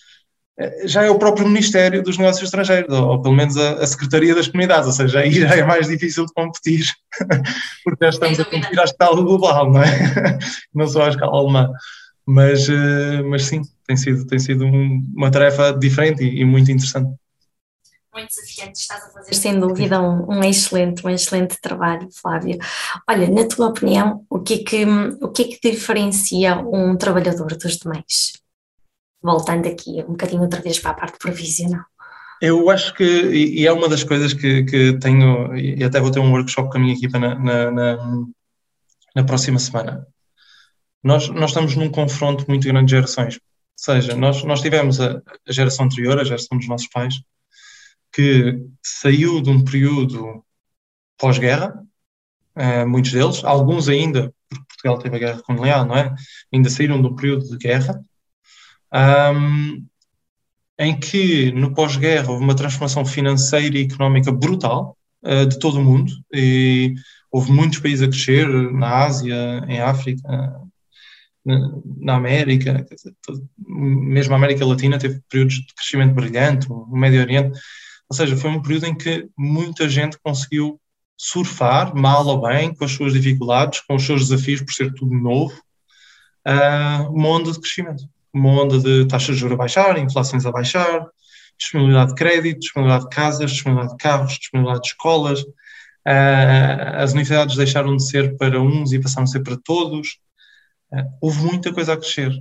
já 0.84 1.02
é 1.02 1.10
o 1.10 1.18
próprio 1.18 1.46
Ministério 1.46 2.02
dos 2.02 2.16
Negócios 2.16 2.44
Estrangeiros, 2.44 2.94
ou, 2.96 3.20
pelo 3.20 3.34
menos 3.34 3.56
a, 3.56 3.74
a, 3.74 3.86
Secretaria 3.86 4.34
das 4.34 4.46
Comunidades, 4.46 4.86
ou 4.86 4.92
seja, 4.92 5.20
aí 5.20 5.32
já 5.32 5.48
é 5.54 5.64
mais 5.64 5.88
difícil 5.88 6.26
de 6.26 6.32
competir, 6.32 6.92
porque 7.84 8.04
já 8.04 8.10
estamos 8.10 8.40
a 8.40 8.44
competir 8.44 8.78
à 8.78 8.84
escala 8.84 9.20
global, 9.20 9.72
não 9.72 9.82
é? 9.82 10.38
Não 10.74 10.86
só 10.86 11.04
à 11.04 11.08
escala 11.08 11.36
alemã. 11.36 11.70
Mas, 12.26 12.68
eh, 12.68 13.22
mas 13.22 13.44
sim, 13.44 13.60
tem 13.86 13.96
sido, 13.96 14.26
tem 14.26 14.38
sido 14.38 14.64
uma 14.64 15.30
tarefa 15.30 15.72
diferente 15.72 16.24
e, 16.24 16.40
e 16.40 16.44
muito 16.44 16.70
interessante 16.70 17.10
muito 18.14 18.28
desafiante, 18.28 18.78
estás 18.78 19.04
a 19.04 19.08
fazer 19.10 19.34
sem 19.34 19.58
dúvida 19.58 20.00
um, 20.00 20.34
um, 20.34 20.44
excelente, 20.44 21.04
um 21.04 21.10
excelente 21.10 21.60
trabalho, 21.60 22.08
Flávio. 22.12 22.58
Olha, 23.10 23.28
na 23.28 23.44
tua 23.48 23.66
opinião, 23.66 24.24
o 24.30 24.38
que 24.38 24.54
é 24.54 24.58
que, 24.58 24.84
o 25.20 25.28
que, 25.30 25.42
é 25.42 25.44
que 25.48 25.70
diferencia 25.72 26.56
um 26.58 26.96
trabalhador 26.96 27.56
dos 27.56 27.76
demais? 27.76 28.43
Voltando 29.24 29.66
aqui 29.66 30.04
um 30.06 30.12
bocadinho 30.12 30.42
outra 30.42 30.60
vez 30.60 30.78
para 30.78 30.90
a 30.90 30.94
parte 30.94 31.18
provisional. 31.18 31.82
Eu 32.42 32.68
acho 32.68 32.92
que, 32.92 33.02
e 33.02 33.66
é 33.66 33.72
uma 33.72 33.88
das 33.88 34.04
coisas 34.04 34.34
que, 34.34 34.64
que 34.64 34.98
tenho, 34.98 35.56
e 35.56 35.82
até 35.82 35.98
vou 35.98 36.10
ter 36.10 36.20
um 36.20 36.30
workshop 36.30 36.70
com 36.70 36.76
a 36.76 36.80
minha 36.80 36.92
equipa 36.92 37.18
na, 37.18 37.34
na, 37.34 37.70
na, 37.70 38.24
na 39.16 39.24
próxima 39.24 39.58
semana. 39.58 40.06
Nós, 41.02 41.30
nós 41.30 41.50
estamos 41.50 41.74
num 41.74 41.90
confronto 41.90 42.44
muito 42.46 42.68
grande 42.68 42.86
de 42.86 42.96
gerações. 42.96 43.36
Ou 43.36 43.40
seja, 43.94 44.14
nós, 44.14 44.44
nós 44.44 44.60
tivemos 44.60 45.00
a, 45.00 45.22
a 45.48 45.52
geração 45.52 45.86
anterior, 45.86 46.18
a 46.18 46.24
geração 46.24 46.58
dos 46.58 46.68
nossos 46.68 46.88
pais, 46.88 47.14
que 48.12 48.60
saiu 48.82 49.40
de 49.40 49.48
um 49.48 49.64
período 49.64 50.44
pós-guerra, 51.16 51.82
uh, 52.56 52.86
muitos 52.86 53.12
deles, 53.12 53.42
alguns 53.42 53.88
ainda, 53.88 54.34
porque 54.50 54.64
Portugal 54.68 54.98
teve 54.98 55.16
a 55.16 55.18
guerra 55.18 55.42
colonial, 55.42 55.86
não 55.86 55.96
é? 55.96 56.14
Ainda 56.52 56.68
saíram 56.68 57.00
de 57.00 57.08
um 57.08 57.16
período 57.16 57.48
de 57.48 57.56
guerra, 57.56 58.00
um, 58.94 59.84
em 60.78 60.98
que 60.98 61.50
no 61.52 61.74
pós-guerra 61.74 62.30
houve 62.30 62.44
uma 62.44 62.54
transformação 62.54 63.04
financeira 63.04 63.76
e 63.76 63.82
económica 63.82 64.30
brutal 64.32 64.96
uh, 65.24 65.46
de 65.46 65.58
todo 65.58 65.78
o 65.78 65.84
mundo, 65.84 66.12
e 66.32 66.94
houve 67.30 67.50
muitos 67.50 67.80
países 67.80 68.02
a 68.02 68.08
crescer, 68.08 68.46
na 68.72 69.04
Ásia, 69.04 69.64
em 69.68 69.80
África, 69.80 70.22
na, 71.44 71.80
na 71.98 72.16
América, 72.16 72.86
mesmo 73.58 74.32
a 74.32 74.36
América 74.36 74.64
Latina 74.64 74.98
teve 74.98 75.20
períodos 75.28 75.56
de 75.56 75.74
crescimento 75.74 76.14
brilhante, 76.14 76.66
o 76.70 76.96
Médio 76.96 77.20
Oriente, 77.20 77.58
ou 78.08 78.16
seja, 78.16 78.36
foi 78.36 78.50
um 78.50 78.62
período 78.62 78.86
em 78.86 78.94
que 78.96 79.28
muita 79.36 79.88
gente 79.88 80.18
conseguiu 80.22 80.80
surfar, 81.16 81.94
mal 81.94 82.26
ou 82.26 82.40
bem, 82.40 82.74
com 82.74 82.84
as 82.84 82.92
suas 82.92 83.12
dificuldades, 83.12 83.80
com 83.80 83.96
os 83.96 84.04
seus 84.04 84.28
desafios 84.28 84.60
por 84.62 84.72
ser 84.72 84.92
tudo 84.94 85.14
novo, 85.14 85.54
uh, 86.46 87.10
uma 87.10 87.28
onda 87.28 87.50
de 87.50 87.60
crescimento, 87.60 88.04
uma 88.34 88.62
onda 88.62 88.78
de 88.78 89.06
taxas 89.06 89.36
de 89.36 89.40
juros 89.40 89.54
a 89.54 89.58
baixar, 89.58 89.98
inflações 89.98 90.44
a 90.44 90.50
baixar, 90.50 91.06
disponibilidade 91.58 92.10
de 92.10 92.14
crédito, 92.16 92.60
disponibilidade 92.60 93.08
de 93.08 93.14
casas, 93.14 93.50
disponibilidade 93.52 93.96
de 93.96 94.02
carros, 94.02 94.38
disponibilidade 94.38 94.82
de 94.82 94.88
escolas. 94.88 95.40
Uh, 95.40 96.96
as 96.96 97.12
universidades 97.12 97.56
deixaram 97.56 97.96
de 97.96 98.06
ser 98.06 98.36
para 98.36 98.60
uns 98.60 98.92
e 98.92 99.00
passaram 99.00 99.24
a 99.24 99.26
ser 99.26 99.40
para 99.40 99.56
todos. 99.56 100.18
Uh, 100.92 101.04
houve 101.20 101.40
muita 101.42 101.72
coisa 101.72 101.94
a 101.94 101.96
crescer. 101.96 102.32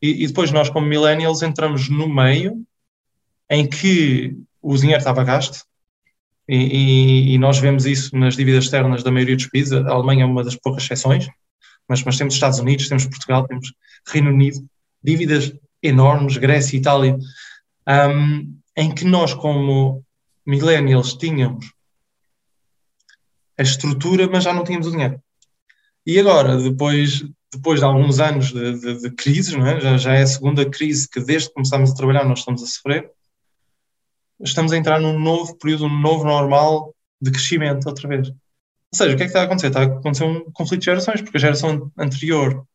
E, 0.00 0.24
e, 0.24 0.26
depois 0.26 0.50
nós, 0.50 0.70
como 0.70 0.86
millennials, 0.86 1.42
entramos 1.42 1.88
no 1.88 2.08
meio 2.08 2.64
em 3.50 3.68
que 3.68 4.36
o 4.62 4.76
dinheiro 4.76 4.98
estava 4.98 5.22
gasto, 5.24 5.64
e, 6.48 6.56
e, 6.56 7.34
e, 7.34 7.38
nós 7.38 7.58
vemos 7.58 7.86
isso 7.86 8.16
nas 8.16 8.36
dívidas 8.36 8.64
externas 8.64 9.02
da 9.02 9.10
maioria 9.10 9.36
dos 9.36 9.46
países. 9.46 9.72
A 9.72 9.90
Alemanha 9.90 10.24
é 10.24 10.26
uma 10.26 10.44
das 10.44 10.56
poucas 10.56 10.84
exceções, 10.84 11.26
mas, 11.88 12.02
mas 12.02 12.18
temos 12.18 12.34
Estados 12.34 12.58
Unidos, 12.58 12.88
temos 12.88 13.06
Portugal, 13.06 13.46
temos 13.46 13.72
Reino 14.06 14.30
Unido, 14.30 14.58
dívidas 15.04 15.52
enormes, 15.82 16.38
Grécia, 16.38 16.76
Itália, 16.76 17.18
um, 17.86 18.58
em 18.76 18.92
que 18.92 19.04
nós, 19.04 19.34
como 19.34 20.02
millennials, 20.46 21.14
tínhamos 21.14 21.72
a 23.58 23.62
estrutura, 23.62 24.28
mas 24.28 24.44
já 24.44 24.52
não 24.52 24.64
tínhamos 24.64 24.86
o 24.86 24.90
dinheiro. 24.90 25.22
E 26.06 26.18
agora, 26.18 26.56
depois, 26.56 27.24
depois 27.52 27.80
de 27.80 27.86
alguns 27.86 28.18
anos 28.18 28.52
de, 28.52 28.78
de, 28.78 29.00
de 29.02 29.10
crise, 29.10 29.56
é? 29.58 29.80
já, 29.80 29.96
já 29.96 30.14
é 30.14 30.22
a 30.22 30.26
segunda 30.26 30.68
crise 30.68 31.08
que 31.08 31.20
desde 31.20 31.48
que 31.48 31.54
começámos 31.54 31.92
a 31.92 31.94
trabalhar 31.94 32.24
nós 32.24 32.40
estamos 32.40 32.62
a 32.62 32.66
sofrer, 32.66 33.10
estamos 34.40 34.72
a 34.72 34.76
entrar 34.76 35.00
num 35.00 35.18
novo 35.18 35.56
período, 35.56 35.88
num 35.88 36.00
novo 36.00 36.24
normal 36.24 36.94
de 37.20 37.30
crescimento 37.30 37.86
outra 37.88 38.08
vez. 38.08 38.28
Ou 38.28 38.96
seja, 38.96 39.14
o 39.14 39.16
que 39.16 39.22
é 39.22 39.26
que 39.26 39.30
está 39.30 39.42
a 39.42 39.44
acontecer? 39.44 39.68
Está 39.68 39.80
a 39.80 39.84
acontecer 39.84 40.24
um 40.24 40.50
conflito 40.52 40.80
de 40.80 40.86
gerações, 40.86 41.22
porque 41.22 41.36
a 41.36 41.40
geração 41.40 41.90
anterior, 41.96 42.66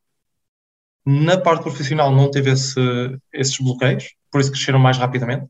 na 1.09 1.39
parte 1.39 1.63
profissional, 1.63 2.11
não 2.11 2.29
teve 2.29 2.51
esse, 2.51 2.79
esses 3.33 3.57
bloqueios, 3.57 4.13
por 4.31 4.39
isso 4.39 4.51
cresceram 4.51 4.77
mais 4.77 4.95
rapidamente. 4.95 5.47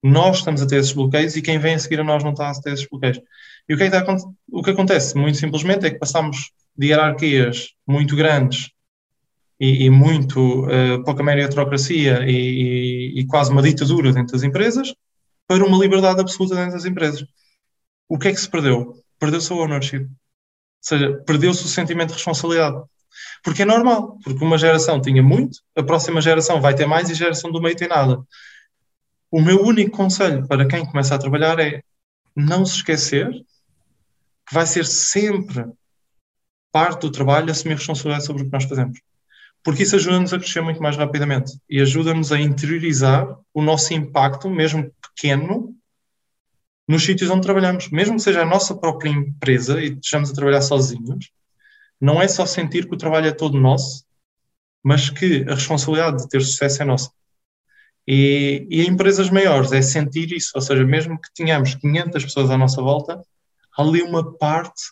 Nós 0.00 0.38
estamos 0.38 0.62
a 0.62 0.66
ter 0.66 0.76
esses 0.76 0.92
bloqueios 0.92 1.34
e 1.34 1.42
quem 1.42 1.58
vem 1.58 1.74
a 1.74 1.78
seguir 1.80 1.98
a 1.98 2.04
nós 2.04 2.22
não 2.22 2.30
está 2.30 2.48
a 2.48 2.60
ter 2.60 2.72
esses 2.72 2.86
bloqueios. 2.88 3.20
E 3.68 3.74
o 3.74 3.76
que, 3.76 3.82
é 3.82 3.90
que 3.90 3.96
está, 3.96 4.16
o 4.52 4.62
que 4.62 4.70
acontece? 4.70 5.16
Muito 5.16 5.36
simplesmente 5.36 5.86
é 5.86 5.90
que 5.90 5.98
passamos 5.98 6.52
de 6.76 6.86
hierarquias 6.88 7.70
muito 7.86 8.14
grandes 8.14 8.70
e, 9.58 9.86
e 9.86 9.90
muito 9.90 10.64
uh, 10.66 11.02
pouca 11.04 11.24
meritocracia 11.24 12.24
e, 12.24 12.30
e, 12.30 13.20
e, 13.20 13.26
quase 13.26 13.50
uma 13.50 13.62
ditadura 13.62 14.12
dentro 14.12 14.32
das 14.32 14.44
empresas 14.44 14.94
para 15.48 15.64
uma 15.64 15.78
liberdade 15.78 16.20
absoluta 16.20 16.54
dentro 16.54 16.74
das 16.74 16.84
empresas. 16.84 17.24
O 18.08 18.16
que 18.16 18.28
é 18.28 18.32
que 18.32 18.40
se 18.40 18.48
perdeu? 18.48 18.94
Perdeu-se 19.18 19.52
a 19.52 19.56
ownership. 19.56 20.04
Ou 20.04 20.08
seja, 20.80 21.14
perdeu-se 21.26 21.64
o 21.64 21.68
sentimento 21.68 22.08
de 22.08 22.14
responsabilidade. 22.14 22.80
Porque 23.42 23.62
é 23.62 23.64
normal, 23.64 24.18
porque 24.22 24.44
uma 24.44 24.56
geração 24.56 25.00
tinha 25.00 25.22
muito, 25.22 25.58
a 25.76 25.82
próxima 25.82 26.20
geração 26.20 26.60
vai 26.60 26.74
ter 26.74 26.86
mais 26.86 27.08
e 27.08 27.12
a 27.12 27.16
geração 27.16 27.50
do 27.50 27.60
meio 27.60 27.76
tem 27.76 27.88
nada. 27.88 28.22
O 29.30 29.40
meu 29.40 29.62
único 29.62 29.96
conselho 29.96 30.46
para 30.46 30.66
quem 30.66 30.84
começa 30.84 31.14
a 31.14 31.18
trabalhar 31.18 31.58
é 31.58 31.82
não 32.36 32.64
se 32.64 32.76
esquecer 32.76 33.30
que 34.46 34.54
vai 34.54 34.66
ser 34.66 34.86
sempre 34.86 35.64
parte 36.70 37.02
do 37.02 37.10
trabalho 37.10 37.50
assumir 37.50 37.74
responsabilidade 37.74 38.26
sobre 38.26 38.42
o 38.42 38.46
que 38.46 38.52
nós 38.52 38.64
fazemos 38.64 38.98
porque 39.64 39.84
isso 39.84 39.96
ajuda-nos 39.96 40.32
a 40.32 40.38
crescer 40.38 40.60
muito 40.60 40.82
mais 40.82 40.96
rapidamente 40.96 41.52
e 41.70 41.80
ajuda-nos 41.80 42.32
a 42.32 42.40
interiorizar 42.40 43.38
o 43.54 43.62
nosso 43.62 43.94
impacto, 43.94 44.50
mesmo 44.50 44.92
pequeno, 45.00 45.74
nos 46.88 47.04
sítios 47.04 47.30
onde 47.30 47.42
trabalhamos. 47.42 47.88
Mesmo 47.90 48.16
que 48.16 48.22
seja 48.22 48.42
a 48.42 48.46
nossa 48.46 48.74
própria 48.74 49.10
empresa 49.10 49.80
e 49.80 49.92
estejamos 49.92 50.30
a 50.30 50.34
trabalhar 50.34 50.62
sozinhos, 50.62 51.30
não 52.02 52.20
é 52.20 52.26
só 52.26 52.44
sentir 52.44 52.88
que 52.88 52.94
o 52.94 52.98
trabalho 52.98 53.28
é 53.28 53.32
todo 53.32 53.60
nosso, 53.60 54.04
mas 54.82 55.08
que 55.08 55.44
a 55.48 55.54
responsabilidade 55.54 56.24
de 56.24 56.28
ter 56.28 56.40
sucesso 56.40 56.82
é 56.82 56.84
nossa. 56.84 57.12
E, 58.04 58.66
e 58.68 58.82
em 58.82 58.88
empresas 58.88 59.30
maiores 59.30 59.70
é 59.70 59.80
sentir 59.80 60.32
isso, 60.32 60.50
ou 60.56 60.60
seja, 60.60 60.84
mesmo 60.84 61.20
que 61.20 61.32
tenhamos 61.32 61.76
500 61.76 62.24
pessoas 62.24 62.50
à 62.50 62.58
nossa 62.58 62.82
volta, 62.82 63.22
há 63.78 63.82
ali 63.82 64.02
uma 64.02 64.36
parte 64.36 64.82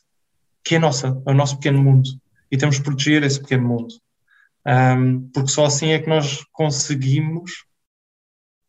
que 0.62 0.76
é 0.76 0.78
nossa, 0.78 1.20
é 1.26 1.30
o 1.32 1.34
nosso 1.34 1.56
pequeno 1.56 1.82
mundo. 1.82 2.08
E 2.48 2.56
temos 2.56 2.76
de 2.76 2.82
proteger 2.84 3.24
esse 3.24 3.40
pequeno 3.40 3.66
mundo. 3.66 3.92
Um, 4.64 5.28
porque 5.30 5.50
só 5.50 5.64
assim 5.64 5.88
é 5.88 5.98
que 5.98 6.08
nós 6.08 6.44
conseguimos 6.52 7.64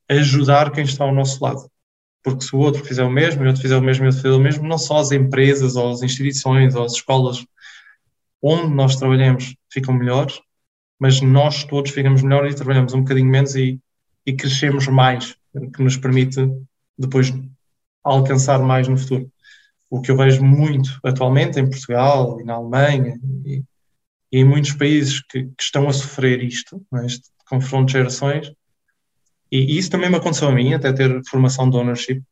ajudar 0.10 0.72
quem 0.72 0.84
está 0.84 1.04
ao 1.04 1.14
nosso 1.14 1.44
lado. 1.44 1.70
Porque 2.24 2.44
se 2.44 2.56
o 2.56 2.60
outro 2.60 2.84
fizer 2.84 3.04
o 3.04 3.12
mesmo, 3.12 3.44
e 3.44 3.46
o 3.46 3.48
outro 3.50 3.62
fizer 3.62 3.78
o 3.78 3.82
mesmo, 3.82 4.04
e 4.04 4.08
o 4.08 4.10
outro 4.10 4.22
fizer 4.24 4.36
o 4.36 4.40
mesmo, 4.40 4.68
não 4.68 4.80
só 4.80 4.98
as 4.98 5.12
empresas, 5.12 5.76
ou 5.76 5.92
as 5.92 6.02
instituições, 6.02 6.74
ou 6.74 6.86
as 6.86 6.94
escolas 6.94 7.46
onde 8.42 8.74
nós 8.74 8.96
trabalhamos 8.96 9.56
ficam 9.72 9.94
melhores, 9.94 10.42
mas 11.00 11.22
nós 11.22 11.64
todos 11.64 11.92
ficamos 11.92 12.24
melhores 12.24 12.54
e 12.54 12.58
trabalhamos 12.58 12.94
um 12.94 13.02
bocadinho 13.02 13.30
menos 13.30 13.56
e, 13.56 13.80
e 14.26 14.34
crescemos 14.34 14.88
mais, 14.88 15.36
que 15.74 15.82
nos 15.82 15.98
permite 15.98 16.40
depois 16.98 17.34
alcançar 18.04 18.60
mais 18.60 18.88
no 18.88 18.98
futuro. 18.98 19.32
O 19.90 20.02
que 20.02 20.10
eu 20.10 20.18
vejo 20.18 20.44
muito 20.44 20.90
atualmente 21.04 21.60
em 21.60 21.70
Portugal 21.70 22.40
e 22.40 22.44
na 22.44 22.54
Alemanha 22.54 23.20
e, 23.46 23.64
e 24.32 24.40
em 24.40 24.46
muitos 24.46 24.74
países 24.74 25.22
que, 25.22 25.44
que, 25.44 25.64
estão 25.64 25.88
a 25.88 25.94
sofrer 25.94 26.42
isto, 26.44 26.84
é? 26.96 27.06
este 27.06 27.30
confronto 27.46 27.88
de 27.88 27.94
gerações, 27.94 28.52
e, 29.52 29.78
isso 29.78 29.90
também 29.90 30.10
me 30.10 30.16
aconteceu 30.16 30.48
a 30.48 30.52
mim, 30.52 30.74
até 30.74 30.94
ter 30.94 31.22
formação 31.26 31.70
de 31.70 31.76
ownership, 31.76 32.24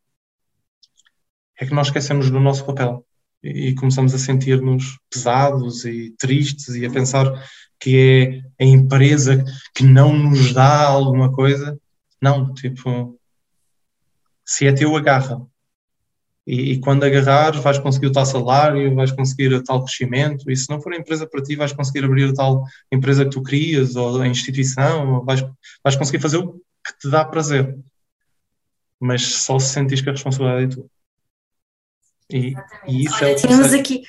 é 1.59 1.65
que 1.65 1.73
nós 1.73 1.87
esquecemos 1.87 2.31
do 2.31 2.39
nosso 2.39 2.65
papel 2.65 3.05
e, 3.43 3.73
começamos 3.75 4.13
a 4.13 4.17
sentir-nos 4.17 4.99
pesados 5.09 5.85
e 5.85 6.13
tristes 6.17 6.75
e 6.75 6.85
a 6.85 6.91
pensar 6.91 7.31
que 7.79 8.43
é 8.59 8.63
a 8.63 8.67
empresa 8.67 9.43
que 9.73 9.83
não 9.83 10.13
nos 10.13 10.53
dá 10.53 10.85
alguma 10.85 11.31
coisa. 11.31 11.79
Não, 12.21 12.53
tipo, 12.53 13.17
se 14.45 14.67
é 14.67 14.73
teu, 14.73 14.95
agarra. 14.95 15.41
E, 16.45 16.73
e, 16.73 16.79
quando 16.79 17.03
agarrares, 17.03 17.61
vais 17.61 17.77
conseguir 17.77 18.07
o 18.07 18.11
tal 18.11 18.25
salário, 18.25 18.95
vais 18.95 19.11
conseguir 19.11 19.53
o 19.53 19.63
tal 19.63 19.83
crescimento. 19.83 20.49
E 20.51 20.55
se 20.55 20.69
não 20.69 20.81
for 20.81 20.93
a 20.93 20.97
empresa 20.97 21.27
para 21.27 21.41
ti, 21.41 21.55
vais 21.55 21.71
conseguir 21.71 22.03
abrir 22.03 22.29
a 22.29 22.33
tal 22.33 22.63
empresa 22.91 23.23
que 23.23 23.31
tu 23.31 23.43
querias, 23.43 23.95
ou 23.95 24.21
a 24.21 24.27
instituição, 24.27 25.15
ou 25.15 25.25
vais, 25.25 25.41
vais 25.83 25.95
conseguir 25.95 26.19
fazer 26.19 26.37
o 26.37 26.53
que 26.53 26.99
te 26.99 27.09
dá 27.09 27.23
prazer. 27.23 27.77
Mas 28.99 29.25
só 29.25 29.57
se 29.59 29.73
sentires 29.73 30.01
que 30.01 30.09
a 30.09 30.13
responsabilidade 30.13 30.73
é 30.73 30.75
tua. 30.75 30.98
E, 32.31 32.53
e 32.87 33.05
isso 33.05 33.15
Olha, 33.15 33.31
é 33.31 33.35
tínhamos 33.35 33.73
aqui, 33.73 34.03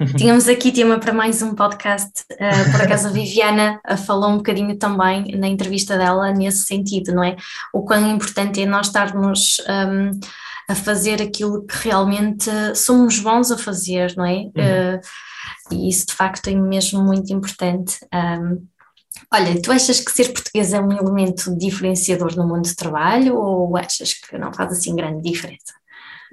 tínhamos 0.16 0.48
aqui 0.48 0.72
tema 0.72 0.98
para 0.98 1.12
mais 1.12 1.40
um 1.40 1.54
podcast. 1.54 2.24
Uh, 2.32 2.72
por 2.72 2.82
acaso 2.82 3.08
a 3.08 3.10
Viviana 3.10 3.80
uh, 3.88 3.96
falou 3.96 4.30
um 4.30 4.38
bocadinho 4.38 4.76
também 4.76 5.36
na 5.36 5.46
entrevista 5.46 5.96
dela 5.96 6.32
nesse 6.32 6.66
sentido, 6.66 7.14
não 7.14 7.22
é? 7.22 7.36
O 7.72 7.82
quão 7.84 8.10
importante 8.10 8.60
é 8.60 8.66
nós 8.66 8.88
estarmos. 8.88 9.58
Um, 9.68 10.18
a 10.66 10.74
fazer 10.74 11.20
aquilo 11.20 11.66
que 11.66 11.88
realmente 11.88 12.50
somos 12.74 13.18
bons 13.18 13.50
a 13.50 13.58
fazer, 13.58 14.14
não 14.16 14.24
é? 14.24 14.36
Uhum. 14.36 14.96
Uh, 14.96 15.00
e 15.70 15.88
isso 15.88 16.06
de 16.06 16.14
facto 16.14 16.48
é 16.48 16.54
mesmo 16.54 17.02
muito 17.02 17.32
importante. 17.32 17.98
Um, 18.12 18.66
olha, 19.32 19.60
tu 19.60 19.72
achas 19.72 20.00
que 20.00 20.10
ser 20.10 20.32
português 20.32 20.72
é 20.72 20.80
um 20.80 20.92
elemento 20.92 21.54
diferenciador 21.56 22.34
no 22.36 22.46
mundo 22.46 22.68
do 22.68 22.76
trabalho 22.76 23.36
ou 23.36 23.76
achas 23.76 24.14
que 24.14 24.38
não 24.38 24.52
faz 24.52 24.72
assim 24.72 24.96
grande 24.96 25.22
diferença? 25.22 25.74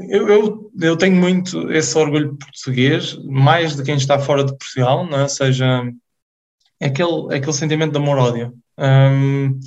Eu, 0.10 0.28
eu, 0.28 0.72
eu, 0.80 0.98
tenho 0.98 1.16
muito 1.16 1.72
esse 1.72 1.98
orgulho 1.98 2.36
português, 2.38 3.18
mais 3.26 3.76
de 3.76 3.84
quem 3.84 3.96
está 3.96 4.20
fora 4.20 4.44
de 4.44 4.58
Portugal, 4.58 5.06
não 5.06 5.20
é? 5.20 5.24
ou 5.24 5.30
seja, 5.30 5.84
é 6.80 6.88
aquele, 6.88 7.34
é 7.34 7.38
aquele 7.38 7.54
sentimento 7.54 7.92
de 7.92 7.98
amor-ódio. 7.98 8.54
Um, 8.78 9.60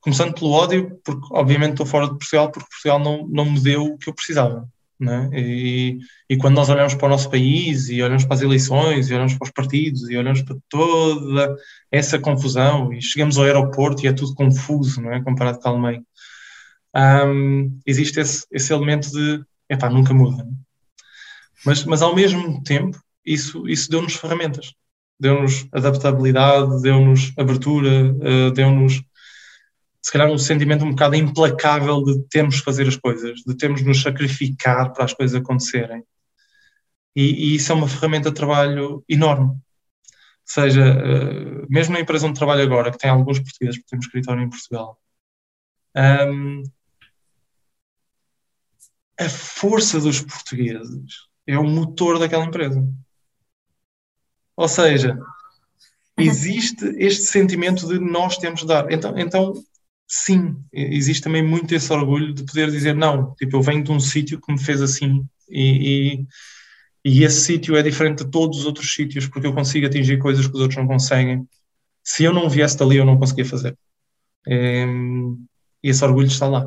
começando 0.00 0.34
pelo 0.34 0.50
ódio, 0.50 1.00
porque 1.04 1.26
obviamente 1.32 1.72
estou 1.72 1.86
fora 1.86 2.06
de 2.06 2.18
Portugal, 2.18 2.50
porque 2.50 2.68
Portugal 2.68 2.98
não, 2.98 3.26
não 3.28 3.50
me 3.50 3.60
deu 3.60 3.84
o 3.84 3.98
que 3.98 4.10
eu 4.10 4.14
precisava. 4.14 4.68
Né? 5.02 5.28
E, 5.32 5.98
e 6.30 6.36
quando 6.36 6.54
nós 6.54 6.68
olhamos 6.68 6.94
para 6.94 7.06
o 7.06 7.10
nosso 7.10 7.28
país 7.28 7.88
e 7.88 8.00
olhamos 8.00 8.24
para 8.24 8.34
as 8.34 8.42
eleições 8.42 9.10
e 9.10 9.14
olhamos 9.14 9.34
para 9.34 9.46
os 9.46 9.50
partidos 9.50 10.08
e 10.08 10.16
olhamos 10.16 10.42
para 10.42 10.56
toda 10.68 11.56
essa 11.90 12.20
confusão 12.20 12.92
e 12.92 13.02
chegamos 13.02 13.36
ao 13.36 13.44
aeroporto 13.44 14.04
e 14.04 14.06
é 14.06 14.12
tudo 14.12 14.34
confuso, 14.34 15.02
não 15.02 15.12
é? 15.12 15.20
comparado 15.20 15.58
com 15.58 15.68
a 15.68 15.72
Alemanha, 15.72 16.02
um, 16.94 17.80
existe 17.86 18.20
esse, 18.20 18.46
esse 18.50 18.72
elemento 18.72 19.10
de 19.10 19.44
epá, 19.68 19.88
nunca 19.88 20.12
muda. 20.12 20.44
Né? 20.44 20.52
Mas, 21.64 21.84
mas 21.84 22.02
ao 22.02 22.14
mesmo 22.14 22.62
tempo, 22.62 23.00
isso, 23.24 23.68
isso 23.68 23.90
deu-nos 23.90 24.14
ferramentas, 24.14 24.74
deu-nos 25.18 25.66
adaptabilidade, 25.72 26.82
deu-nos 26.82 27.32
abertura, 27.38 28.12
uh, 28.12 28.50
deu-nos 28.50 29.02
se 30.04 30.10
calhar 30.10 30.28
um 30.28 30.36
sentimento 30.36 30.84
um 30.84 30.90
bocado 30.90 31.14
implacável 31.14 32.02
de 32.02 32.20
termos 32.24 32.58
que 32.58 32.64
fazer 32.64 32.88
as 32.88 32.96
coisas, 32.96 33.38
de 33.46 33.56
termos 33.56 33.82
nos 33.82 34.02
sacrificar 34.02 34.92
para 34.92 35.04
as 35.04 35.14
coisas 35.14 35.40
acontecerem. 35.40 36.02
E, 37.14 37.52
e 37.52 37.54
isso 37.54 37.70
é 37.70 37.74
uma 37.74 37.86
ferramenta 37.86 38.30
de 38.30 38.34
trabalho 38.34 39.04
enorme. 39.08 39.50
Ou 39.50 39.60
seja, 40.44 40.82
uh, 40.82 41.66
mesmo 41.70 41.94
na 41.94 42.00
empresa 42.00 42.26
onde 42.26 42.36
trabalho 42.36 42.62
agora, 42.62 42.90
que 42.90 42.98
tem 42.98 43.10
alguns 43.10 43.38
portugueses, 43.38 43.78
porque 43.78 43.90
temos 43.90 44.06
escritório 44.06 44.42
em 44.42 44.50
Portugal, 44.50 44.98
um, 45.96 46.62
a 49.18 49.28
força 49.28 50.00
dos 50.00 50.20
portugueses 50.20 51.28
é 51.46 51.58
o 51.58 51.64
motor 51.64 52.18
daquela 52.18 52.44
empresa. 52.44 52.86
Ou 54.56 54.68
seja, 54.68 55.18
existe 56.18 56.84
este 56.98 57.24
sentimento 57.24 57.86
de 57.86 57.98
nós 57.98 58.36
temos 58.38 58.60
de 58.60 58.66
dar. 58.66 58.90
Então, 58.90 59.18
então 59.18 59.52
sim, 60.06 60.56
existe 60.72 61.22
também 61.22 61.42
muito 61.42 61.74
esse 61.74 61.92
orgulho 61.92 62.34
de 62.34 62.44
poder 62.44 62.70
dizer 62.70 62.94
não, 62.94 63.34
tipo, 63.34 63.56
eu 63.56 63.62
venho 63.62 63.82
de 63.82 63.90
um 63.90 64.00
sítio 64.00 64.40
que 64.40 64.52
me 64.52 64.62
fez 64.62 64.82
assim 64.82 65.26
e, 65.48 66.24
e, 67.04 67.18
e 67.18 67.24
esse 67.24 67.40
sítio 67.40 67.76
é 67.76 67.82
diferente 67.82 68.24
de 68.24 68.30
todos 68.30 68.60
os 68.60 68.66
outros 68.66 68.92
sítios 68.92 69.26
porque 69.26 69.46
eu 69.46 69.54
consigo 69.54 69.86
atingir 69.86 70.18
coisas 70.18 70.46
que 70.46 70.54
os 70.54 70.60
outros 70.60 70.78
não 70.78 70.86
conseguem. 70.86 71.46
Se 72.04 72.24
eu 72.24 72.32
não 72.32 72.48
viesse 72.48 72.76
dali, 72.76 72.96
eu 72.96 73.04
não 73.04 73.18
conseguia 73.18 73.44
fazer. 73.44 73.76
É, 74.46 74.84
e 75.82 75.88
esse 75.90 76.04
orgulho 76.04 76.26
está 76.26 76.46
lá. 76.46 76.64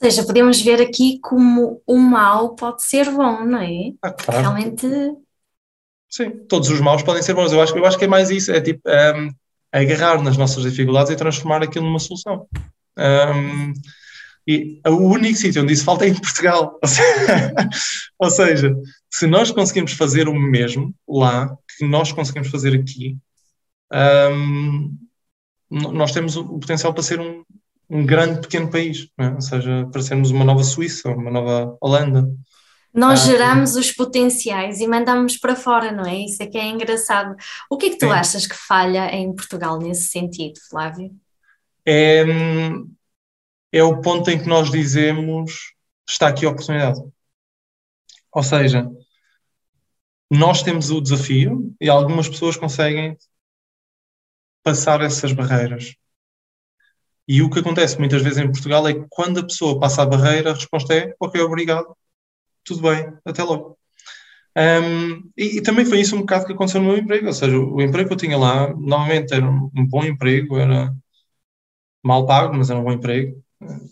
Ou 0.00 0.10
seja, 0.10 0.24
podemos 0.24 0.60
ver 0.62 0.80
aqui 0.80 1.18
como 1.20 1.82
o 1.84 1.98
mal 1.98 2.54
pode 2.54 2.84
ser 2.84 3.10
bom, 3.10 3.44
não 3.44 3.58
é? 3.58 3.92
Ah, 4.00 4.12
claro. 4.12 4.40
Realmente. 4.40 4.86
Sim, 6.08 6.30
todos 6.48 6.70
os 6.70 6.80
maus 6.80 7.02
podem 7.02 7.22
ser 7.22 7.34
bons. 7.34 7.52
Eu 7.52 7.60
acho, 7.60 7.76
eu 7.76 7.84
acho 7.84 7.98
que 7.98 8.04
é 8.04 8.08
mais 8.08 8.30
isso. 8.30 8.52
É 8.52 8.60
tipo, 8.60 8.80
um, 8.88 9.30
agarrar 9.72 10.22
nas 10.22 10.36
nossas 10.36 10.62
dificuldades 10.62 11.10
e 11.10 11.16
transformar 11.16 11.62
aquilo 11.62 11.84
numa 11.84 11.98
solução. 11.98 12.46
Um, 12.96 13.72
e 14.46 14.80
o 14.86 14.96
único 14.96 15.36
sítio 15.36 15.62
onde 15.62 15.74
isso 15.74 15.84
falta 15.84 16.06
é 16.06 16.08
em 16.08 16.14
Portugal. 16.14 16.78
Ou 18.18 18.30
seja, 18.30 18.74
se 19.10 19.26
nós 19.26 19.50
conseguimos 19.50 19.92
fazer 19.92 20.28
o 20.28 20.34
mesmo 20.34 20.94
lá 21.06 21.54
que 21.76 21.84
nós 21.86 22.12
conseguimos 22.12 22.48
fazer 22.48 22.74
aqui, 22.74 23.18
um, 24.32 24.96
nós 25.70 26.12
temos 26.12 26.36
o 26.36 26.58
potencial 26.58 26.94
para 26.94 27.02
ser 27.02 27.20
um, 27.20 27.44
um 27.90 28.04
grande 28.04 28.40
pequeno 28.40 28.70
país, 28.70 29.08
é? 29.18 29.28
ou 29.28 29.40
seja, 29.40 29.88
para 29.90 30.02
sermos 30.02 30.30
uma 30.30 30.44
nova 30.44 30.62
Suíça, 30.62 31.08
uma 31.10 31.30
nova 31.30 31.76
Holanda. 31.80 32.28
Nós 32.92 33.20
ah, 33.22 33.26
geramos 33.26 33.76
os 33.76 33.92
potenciais 33.92 34.80
e 34.80 34.86
mandamos 34.86 35.36
para 35.36 35.54
fora, 35.54 35.92
não 35.92 36.04
é? 36.04 36.18
Isso 36.18 36.42
é 36.42 36.46
que 36.46 36.58
é 36.58 36.66
engraçado. 36.66 37.36
O 37.70 37.76
que 37.76 37.86
é 37.86 37.90
que 37.90 37.98
tu 37.98 38.06
sim. 38.06 38.12
achas 38.12 38.46
que 38.46 38.54
falha 38.54 39.14
em 39.14 39.34
Portugal 39.34 39.78
nesse 39.78 40.08
sentido, 40.08 40.58
Flávio? 40.68 41.10
É, 41.86 42.24
é 43.72 43.82
o 43.82 44.00
ponto 44.00 44.30
em 44.30 44.38
que 44.38 44.48
nós 44.48 44.70
dizemos 44.70 45.74
está 46.08 46.28
aqui 46.28 46.46
a 46.46 46.50
oportunidade. 46.50 47.00
Ou 48.32 48.42
seja, 48.42 48.90
nós 50.30 50.62
temos 50.62 50.90
o 50.90 51.00
desafio 51.00 51.74
e 51.80 51.88
algumas 51.88 52.28
pessoas 52.28 52.56
conseguem 52.56 53.16
passar 54.62 55.00
essas 55.00 55.32
barreiras. 55.32 55.94
E 57.28 57.42
o 57.42 57.50
que 57.50 57.58
acontece 57.58 57.98
muitas 57.98 58.22
vezes 58.22 58.38
em 58.38 58.50
Portugal 58.50 58.88
é 58.88 58.94
que 58.94 59.04
quando 59.10 59.40
a 59.40 59.46
pessoa 59.46 59.78
passa 59.78 60.02
a 60.02 60.06
barreira, 60.06 60.50
a 60.50 60.54
resposta 60.54 60.94
é 60.94 61.14
ok, 61.20 61.38
obrigado, 61.42 61.94
tudo 62.64 62.82
bem, 62.82 63.12
até 63.24 63.42
logo. 63.42 63.78
Um, 64.56 65.30
e, 65.36 65.58
e, 65.58 65.62
também 65.62 65.84
foi 65.84 66.00
isso 66.00 66.16
um 66.16 66.20
bocado 66.20 66.46
que 66.46 66.52
aconteceu 66.52 66.80
no 66.80 66.88
meu 66.88 66.98
emprego, 66.98 67.26
ou 67.26 67.32
seja, 67.32 67.56
o, 67.56 67.76
o 67.76 67.82
emprego 67.82 68.08
que 68.08 68.14
eu 68.14 68.18
tinha 68.18 68.36
lá, 68.36 68.68
normalmente 68.74 69.32
era 69.34 69.46
um, 69.48 69.70
um, 69.76 69.86
bom 69.86 70.04
emprego, 70.04 70.58
era 70.58 70.92
mal 72.02 72.26
pago, 72.26 72.56
mas 72.56 72.70
era 72.70 72.80
um 72.80 72.84
bom 72.84 72.92
emprego. 72.92 73.42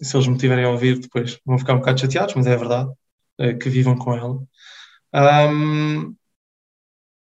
E 0.00 0.04
se 0.04 0.16
eles 0.16 0.26
me 0.28 0.38
tiverem 0.38 0.64
a 0.64 0.70
ouvir 0.70 0.98
depois 0.98 1.38
vão 1.44 1.58
ficar 1.58 1.74
um 1.74 1.78
bocado 1.78 2.00
chateados, 2.00 2.34
mas 2.34 2.46
é 2.46 2.56
verdade, 2.56 2.90
é, 3.38 3.54
que 3.54 3.68
vivam 3.68 3.96
com 3.96 4.14
ela. 4.14 4.42
Um, 5.52 6.16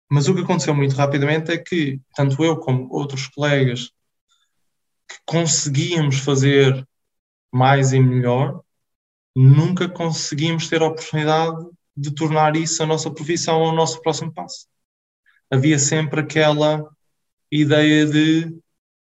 mas 0.10 0.28
o 0.28 0.36
que 0.36 0.42
aconteceu 0.42 0.74
muito 0.76 0.96
rapidamente 0.96 1.52
é 1.52 1.58
que, 1.58 2.00
tanto 2.16 2.44
eu 2.44 2.58
como 2.58 2.88
outros 2.92 3.28
colegas 3.28 3.92
que 5.08 5.16
conseguíamos 5.26 6.20
fazer 6.20 6.88
mais 7.52 7.94
e 7.94 8.00
melhor, 8.00 8.62
nunca 9.36 9.90
conseguimos 9.90 10.68
ter 10.70 10.82
a 10.82 10.88
oportunidade 10.88 11.66
de 11.96 12.12
tornar 12.14 12.56
isso 12.56 12.84
a 12.84 12.86
nossa 12.86 13.12
profissão 13.12 13.62
ou 13.62 13.70
o 13.70 13.76
nosso 13.76 14.02
próximo 14.02 14.34
passo. 14.34 14.68
Havia 15.50 15.80
sempre 15.80 16.22
aquela 16.22 16.86
ideia 17.52 18.06
de 18.06 18.58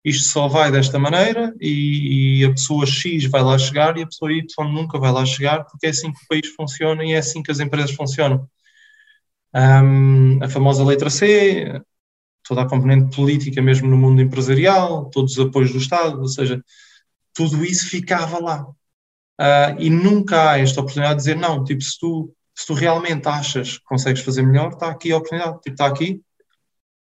isto 0.04 0.30
só 0.30 0.48
vai 0.48 0.72
desta 0.72 0.98
maneira 0.98 1.54
e, 1.60 2.40
e, 2.40 2.44
a 2.44 2.50
pessoa 2.50 2.86
X 2.86 3.26
vai 3.26 3.42
lá 3.42 3.58
chegar 3.58 3.96
e 3.98 4.02
a 4.02 4.06
pessoa 4.06 4.32
Y 4.32 4.72
nunca 4.72 4.98
vai 4.98 5.12
lá 5.12 5.26
chegar, 5.26 5.64
porque 5.64 5.86
é 5.86 5.90
assim 5.90 6.10
que 6.12 6.22
o 6.24 6.26
país 6.28 6.48
funciona 6.54 7.04
e 7.04 7.12
é 7.12 7.18
assim 7.18 7.42
que 7.42 7.50
as 7.50 7.60
empresas 7.60 7.92
funcionam. 7.92 8.48
Um, 9.54 10.42
a 10.42 10.48
famosa 10.48 10.84
letra 10.84 11.10
C, 11.10 11.80
toda 12.50 12.62
a 12.62 12.68
componente 12.68 13.14
política 13.14 13.62
mesmo 13.62 13.88
no 13.88 13.96
mundo 13.96 14.20
empresarial, 14.20 15.08
todos 15.08 15.38
os 15.38 15.46
apoios 15.46 15.70
do 15.70 15.78
Estado, 15.78 16.20
ou 16.20 16.26
seja, 16.26 16.60
tudo 17.32 17.64
isso 17.64 17.88
ficava 17.88 18.40
lá. 18.40 18.64
Uh, 19.40 19.78
e 19.78 19.88
nunca 19.88 20.50
há 20.50 20.58
esta 20.58 20.80
oportunidade 20.80 21.18
de 21.18 21.26
dizer 21.26 21.36
não, 21.36 21.62
tipo, 21.62 21.80
se 21.80 21.96
tu, 21.96 22.34
se 22.52 22.66
tu 22.66 22.74
realmente 22.74 23.28
achas 23.28 23.78
que 23.78 23.84
consegues 23.84 24.22
fazer 24.22 24.42
melhor, 24.42 24.72
está 24.72 24.90
aqui 24.90 25.12
a 25.12 25.16
oportunidade, 25.16 25.60
tipo, 25.60 25.70
está 25.70 25.86
aqui, 25.86 26.20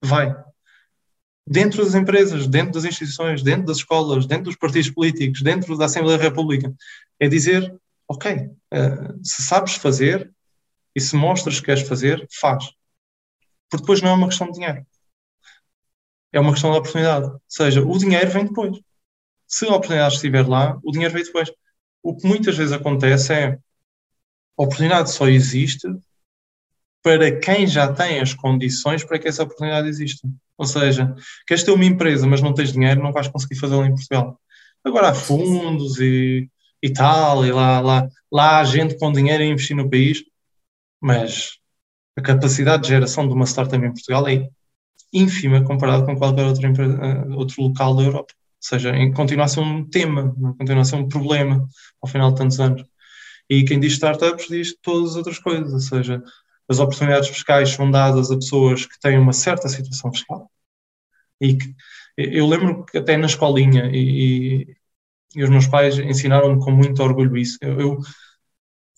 vai, 0.03 0.35
dentro 1.47 1.85
das 1.85 1.95
empresas, 1.95 2.49
dentro 2.49 2.73
das 2.73 2.85
instituições, 2.85 3.41
dentro 3.41 3.67
das 3.67 3.77
escolas, 3.77 4.27
dentro 4.27 4.47
dos 4.47 4.57
partidos 4.57 4.91
políticos, 4.91 5.43
dentro 5.43 5.79
da 5.79 5.85
Assembleia 5.85 6.19
da 6.19 6.25
República. 6.25 6.75
É 7.21 7.29
dizer, 7.29 7.73
ok, 8.09 8.35
uh, 8.35 9.25
se 9.25 9.43
sabes 9.43 9.77
fazer 9.77 10.29
e 10.93 11.01
se 11.01 11.15
mostras 11.15 11.61
que 11.61 11.67
queres 11.67 11.87
fazer, 11.87 12.27
faz. 12.41 12.65
Porque 13.71 13.83
depois 13.85 14.03
não 14.03 14.11
é 14.11 14.15
uma 14.15 14.27
questão 14.27 14.49
de 14.49 14.55
dinheiro. 14.55 14.85
É 16.37 16.41
uma 16.41 16.53
questão 16.53 16.71
de 16.71 16.77
oportunidade. 16.77 17.29
Ou 17.29 17.41
seja, 17.49 17.83
o 17.83 17.97
dinheiro 17.97 18.31
vem 18.31 18.45
depois. 18.45 18.79
Se 19.49 19.65
a 19.65 19.71
oportunidade 19.71 20.17
estiver 20.17 20.47
lá, 20.47 20.79
o 20.85 20.93
dinheiro 20.93 21.15
vem 21.15 21.25
depois. 21.25 21.51
O 22.03 22.15
que 22.15 22.29
muitas 22.29 22.55
vezes 22.59 22.75
acontece 22.75 23.33
é 23.33 23.59
a 24.59 24.63
oportunidade 24.63 25.11
só 25.11 25.29
existe 25.29 25.89
para 27.03 27.35
quem 27.41 27.67
já 27.67 27.91
tem 27.91 28.21
as 28.21 28.35
condições 28.35 29.03
para 29.03 29.19
que 29.19 29.29
essa 29.29 29.45
oportunidade 29.45 29.89
exista. 29.89 30.29
Ou 30.59 30.67
seja, 30.67 31.15
queres 31.47 31.65
ter 31.65 31.71
uma 31.71 31.87
empresa, 31.87 32.27
mas 32.27 32.43
não 32.43 32.53
tens 32.53 32.71
dinheiro, 32.71 33.03
não 33.03 33.15
vais 33.15 33.29
conseguir 33.29 33.55
fazê-la 33.55 33.87
em 33.87 33.95
Portugal. 33.95 34.39
Agora 34.85 35.09
há 35.09 35.15
fundos 35.15 35.99
e, 35.99 36.51
e 36.83 36.93
tal, 36.93 37.47
e 37.47 37.51
lá, 37.51 37.81
lá, 37.81 38.09
lá 38.31 38.59
há 38.61 38.65
gente 38.65 38.99
com 38.99 39.11
dinheiro 39.11 39.43
a 39.43 39.47
investir 39.47 39.75
no 39.75 39.89
país, 39.89 40.23
mas 41.01 41.57
a 42.15 42.21
capacidade 42.21 42.83
de 42.83 42.91
geração 42.91 43.27
de 43.27 43.33
uma 43.33 43.47
startup 43.47 43.83
em 43.83 43.93
Portugal 43.93 44.29
é 44.29 44.51
ínfima 45.17 45.65
comparada 45.65 46.05
com 46.05 46.17
qualquer 46.17 46.45
outro, 46.45 46.67
eh, 46.67 47.35
outro 47.35 47.63
local 47.63 47.97
da 47.97 48.03
Europa. 48.03 48.35
Ou 48.37 48.69
seja, 48.69 48.93
continua 49.15 49.45
a 49.45 49.49
ser 49.49 49.61
um 49.61 49.89
tema, 49.89 50.35
continua 50.59 50.83
a 50.83 50.85
ser 50.85 50.97
um 50.97 51.09
problema 51.09 51.67
ao 52.03 52.09
final 52.09 52.31
de 52.33 52.39
tantos 52.39 52.61
anos. 52.61 52.85
E 53.49 53.65
quem 53.65 53.79
diz 53.79 53.93
startups 53.95 54.49
diz 54.49 54.77
todas 54.83 55.11
as 55.11 55.17
outras 55.17 55.39
coisas, 55.39 55.73
ou 55.73 55.81
seja, 55.81 56.23
as 56.69 56.79
oportunidades 56.81 57.29
fiscais 57.29 57.71
são 57.71 57.91
dadas 57.91 58.31
a 58.31 58.37
pessoas 58.37 58.87
que 58.87 58.99
têm 59.01 59.19
uma 59.19 59.33
certa 59.33 59.69
situação 59.69 60.13
fiscal. 60.13 60.51
E 61.41 61.55
que, 61.55 61.75
eu 62.17 62.47
lembro 62.47 62.85
que 62.85 62.99
até 62.99 63.17
na 63.17 63.27
escolinha, 63.27 63.91
e, 63.93 64.77
e 65.35 65.45
os 65.45 65.51
meus 65.51 65.67
pais 65.67 65.99
ensinaram-me 65.99 66.61
com 66.61 66.71
muito 66.71 67.03
orgulho 67.03 67.37
isso. 67.37 67.59
Eu, 67.61 67.81
eu, 67.81 67.99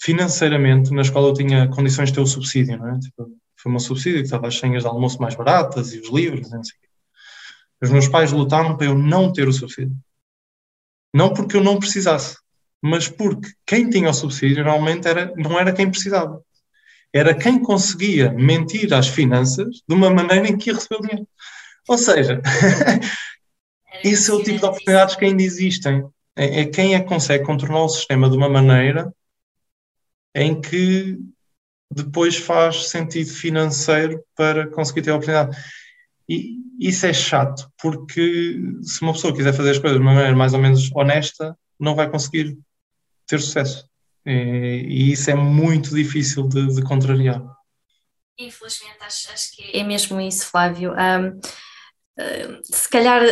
financeiramente, 0.00 0.92
na 0.92 1.02
escola 1.02 1.28
eu 1.28 1.34
tinha 1.34 1.68
condições 1.68 2.08
de 2.08 2.14
ter 2.14 2.20
o 2.20 2.26
subsídio, 2.26 2.78
não 2.78 2.94
é? 2.94 2.98
Tipo, 3.00 3.30
foi 3.58 3.72
um 3.72 3.78
subsídio 3.78 4.20
que 4.20 4.26
estava 4.26 4.48
as 4.48 4.58
senhas 4.58 4.82
de 4.82 4.88
almoço 4.88 5.20
mais 5.20 5.34
baratas 5.34 5.92
e 5.92 6.00
os 6.00 6.10
livros, 6.10 6.50
não 6.50 6.62
sei 6.62 6.76
Os 7.82 7.90
meus 7.90 8.08
pais 8.08 8.32
lutaram 8.32 8.76
para 8.76 8.86
eu 8.86 8.94
não 8.96 9.32
ter 9.32 9.48
o 9.48 9.52
subsídio. 9.52 9.96
Não 11.12 11.32
porque 11.32 11.56
eu 11.56 11.64
não 11.64 11.78
precisasse, 11.78 12.36
mas 12.80 13.08
porque 13.08 13.50
quem 13.66 13.90
tinha 13.90 14.10
o 14.10 14.14
subsídio 14.14 14.64
normalmente 14.64 15.08
era, 15.08 15.32
não 15.36 15.58
era 15.58 15.72
quem 15.72 15.90
precisava 15.90 16.42
era 17.12 17.34
quem 17.34 17.60
conseguia 17.60 18.32
mentir 18.32 18.92
às 18.92 19.08
finanças 19.08 19.82
de 19.88 19.94
uma 19.94 20.10
maneira 20.10 20.46
em 20.46 20.56
que 20.56 20.70
ia 20.70 20.74
receber 20.74 20.96
o 20.96 21.00
dinheiro. 21.00 21.28
Ou 21.88 21.98
seja, 21.98 22.40
esse 24.04 24.30
é 24.30 24.34
o 24.34 24.42
tipo 24.42 24.58
de 24.58 24.64
oportunidades 24.64 25.16
que 25.16 25.24
ainda 25.24 25.42
existem. 25.42 26.04
É, 26.36 26.60
é 26.60 26.64
quem 26.66 26.94
é 26.94 27.00
que 27.00 27.08
consegue 27.08 27.44
contornar 27.44 27.82
o 27.82 27.88
sistema 27.88 28.28
de 28.28 28.36
uma 28.36 28.48
maneira 28.48 29.12
em 30.34 30.60
que 30.60 31.18
depois 31.90 32.36
faz 32.36 32.88
sentido 32.88 33.30
financeiro 33.30 34.22
para 34.36 34.68
conseguir 34.68 35.02
ter 35.02 35.10
a 35.10 35.14
oportunidade. 35.14 35.56
E 36.28 36.56
isso 36.78 37.06
é 37.06 37.12
chato, 37.12 37.70
porque 37.80 38.60
se 38.82 39.00
uma 39.02 39.12
pessoa 39.12 39.34
quiser 39.34 39.54
fazer 39.54 39.70
as 39.70 39.78
coisas 39.78 39.98
de 39.98 40.04
uma 40.04 40.12
maneira 40.12 40.36
mais 40.36 40.52
ou 40.52 40.60
menos 40.60 40.90
honesta, 40.94 41.56
não 41.80 41.94
vai 41.94 42.10
conseguir 42.10 42.58
ter 43.26 43.40
sucesso. 43.40 43.88
E, 44.26 45.12
isso 45.12 45.30
é 45.30 45.34
muito 45.34 45.94
difícil 45.94 46.46
de, 46.46 46.74
de 46.74 46.82
contrariar. 46.82 47.42
Infelizmente, 48.38 48.98
acho, 49.00 49.32
acho, 49.32 49.56
que 49.56 49.76
é 49.76 49.82
mesmo 49.82 50.20
isso, 50.20 50.46
Flávio. 50.46 50.92
Um, 50.92 51.40
se 52.64 52.88
calhar 52.90 53.22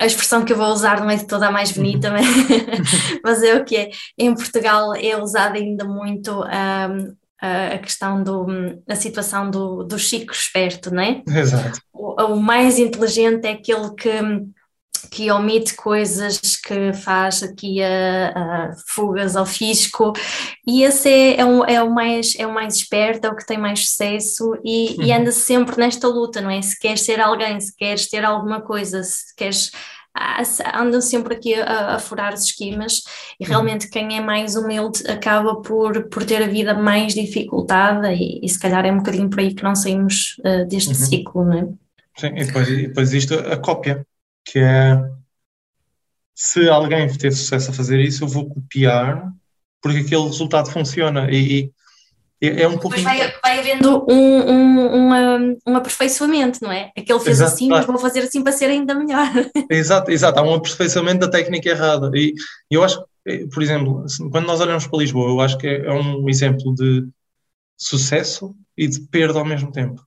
a 0.00 0.06
expressão 0.06 0.44
que 0.44 0.52
eu 0.52 0.56
vou 0.56 0.68
usar 0.68 1.00
não 1.00 1.10
é 1.10 1.16
de 1.16 1.26
toda 1.26 1.48
a 1.48 1.50
mais 1.50 1.72
bonita, 1.72 2.10
mas, 2.10 2.24
mas 3.22 3.42
é 3.42 3.54
o 3.56 3.64
que 3.64 3.76
é. 3.76 3.90
Em 4.16 4.34
Portugal 4.34 4.94
é 4.94 5.20
usada 5.20 5.58
ainda 5.58 5.84
muito 5.84 6.42
um, 6.42 7.16
a 7.40 7.78
questão 7.78 8.22
do, 8.22 8.46
a 8.88 8.96
situação 8.96 9.50
do, 9.50 9.84
do 9.84 9.98
chico 9.98 10.32
esperto, 10.32 10.92
não 10.92 11.02
é? 11.02 11.22
Exato. 11.26 11.80
O, 11.92 12.34
o 12.34 12.40
mais 12.40 12.78
inteligente 12.78 13.46
é 13.46 13.52
aquele 13.52 13.94
que 13.94 14.10
que 15.10 15.30
omite 15.30 15.74
coisas, 15.74 16.56
que 16.56 16.92
faz 16.92 17.42
aqui 17.42 17.82
a, 17.82 18.28
a 18.34 18.72
fugas 18.88 19.36
ao 19.36 19.46
fisco, 19.46 20.12
e 20.66 20.82
esse 20.82 21.08
é, 21.08 21.40
é, 21.40 21.44
o, 21.44 21.64
é, 21.64 21.82
o 21.82 21.90
mais, 21.90 22.34
é 22.38 22.46
o 22.46 22.52
mais 22.52 22.76
esperto, 22.76 23.26
é 23.26 23.30
o 23.30 23.36
que 23.36 23.46
tem 23.46 23.58
mais 23.58 23.88
sucesso 23.88 24.54
e, 24.64 24.96
uhum. 24.98 25.04
e 25.04 25.12
anda 25.12 25.32
sempre 25.32 25.76
nesta 25.78 26.08
luta, 26.08 26.40
não 26.40 26.50
é? 26.50 26.60
Se 26.60 26.78
queres 26.78 27.02
ser 27.02 27.20
alguém, 27.20 27.60
se 27.60 27.74
queres 27.76 28.08
ter 28.08 28.24
alguma 28.24 28.60
coisa, 28.60 29.02
se 29.02 29.34
queres 29.36 29.70
andam 30.74 31.00
sempre 31.00 31.34
aqui 31.34 31.54
a, 31.54 31.94
a, 31.94 31.98
furar 31.98 32.34
os 32.34 32.44
esquemas 32.44 33.02
e 33.38 33.44
uhum. 33.44 33.50
realmente 33.50 33.88
quem 33.88 34.16
é 34.16 34.20
mais 34.20 34.56
humilde 34.56 35.08
acaba 35.08 35.60
por, 35.60 36.08
por 36.08 36.24
ter 36.24 36.42
a 36.42 36.46
vida 36.46 36.74
mais 36.74 37.14
dificultada 37.14 38.12
e, 38.12 38.40
e 38.42 38.48
se 38.48 38.58
calhar 38.58 38.84
é 38.84 38.92
um 38.92 38.98
bocadinho 38.98 39.30
por 39.30 39.40
aí 39.40 39.54
que 39.54 39.62
não 39.62 39.74
saímos 39.74 40.36
uh, 40.40 40.66
deste 40.66 40.90
uhum. 40.90 40.94
ciclo, 40.94 41.44
não 41.44 41.58
é? 41.58 41.68
Sim, 42.16 42.36
e 42.36 42.44
depois, 42.44 42.68
e 42.68 42.86
depois 42.88 43.12
isto, 43.12 43.34
a 43.34 43.56
cópia, 43.56 44.04
que 44.44 44.58
é 44.58 44.98
se 46.34 46.68
alguém 46.68 47.08
ter 47.16 47.32
sucesso 47.32 47.70
a 47.70 47.74
fazer 47.74 48.00
isso, 48.00 48.24
eu 48.24 48.28
vou 48.28 48.48
copiar 48.48 49.32
porque 49.80 49.98
aquele 49.98 50.24
resultado 50.24 50.70
funciona 50.70 51.30
e, 51.30 51.72
e 52.40 52.48
é 52.48 52.68
um 52.68 52.78
vai, 52.78 53.34
vai 53.42 53.58
havendo 53.58 54.06
um, 54.08 54.50
um, 54.50 54.96
um, 54.96 55.58
um 55.66 55.76
aperfeiçoamento, 55.76 56.62
não 56.62 56.70
é? 56.70 56.92
Aquele 56.96 57.18
fez 57.18 57.38
exato, 57.38 57.52
assim, 57.52 57.68
mas 57.68 57.84
vou 57.84 57.98
fazer 57.98 58.20
assim 58.20 58.42
para 58.42 58.52
ser 58.52 58.66
ainda 58.66 58.94
melhor. 58.94 59.28
Exato, 59.68 60.10
exato, 60.10 60.38
há 60.38 60.42
um 60.42 60.54
aperfeiçoamento 60.54 61.20
da 61.20 61.30
técnica 61.30 61.68
errada. 61.68 62.10
E 62.14 62.34
eu 62.70 62.84
acho 62.84 63.04
que, 63.26 63.46
por 63.48 63.60
exemplo, 63.62 64.04
quando 64.30 64.46
nós 64.46 64.60
olhamos 64.60 64.86
para 64.86 64.98
Lisboa, 65.00 65.30
eu 65.30 65.40
acho 65.40 65.58
que 65.58 65.66
é 65.66 65.92
um 65.92 66.28
exemplo 66.28 66.72
de 66.74 67.08
sucesso 67.76 68.54
e 68.76 68.86
de 68.86 69.00
perda 69.00 69.40
ao 69.40 69.44
mesmo 69.44 69.72
tempo. 69.72 70.00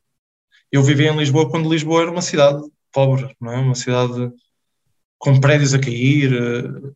Eu 0.71 0.81
vivi 0.83 1.07
em 1.07 1.17
Lisboa 1.17 1.49
quando 1.49 1.69
Lisboa 1.69 2.03
era 2.03 2.11
uma 2.11 2.21
cidade 2.21 2.61
pobre, 2.93 3.35
não 3.41 3.51
é? 3.51 3.57
Uma 3.57 3.75
cidade 3.75 4.31
com 5.17 5.39
prédios 5.39 5.73
a 5.73 5.79
cair, 5.79 6.33
eh, 6.33 6.91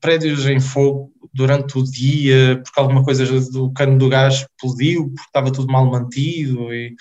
prédios 0.00 0.44
em 0.46 0.58
fogo 0.58 1.12
durante 1.36 1.78
o 1.78 1.84
dia, 1.84 2.60
porque 2.64 2.80
alguma 2.80 3.04
coisa 3.04 3.24
do 3.50 3.70
cano 3.72 3.98
do 3.98 4.08
gás 4.08 4.34
explodiu, 4.36 5.10
porque 5.10 5.28
estava 5.28 5.52
tudo 5.52 5.70
mal 5.70 5.84
mantido, 5.84 6.72
e, 6.72 6.94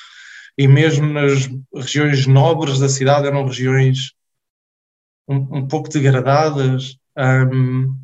e 0.58 0.68
mesmo 0.68 1.08
nas 1.08 1.50
regiões 1.74 2.28
nobres 2.28 2.80
da 2.80 2.90
cidade 2.90 3.28
eram 3.28 3.46
regiões 3.46 4.14
um, 5.28 5.60
um 5.60 5.68
pouco 5.68 5.90
degradadas. 5.90 6.98
Um, 7.18 7.96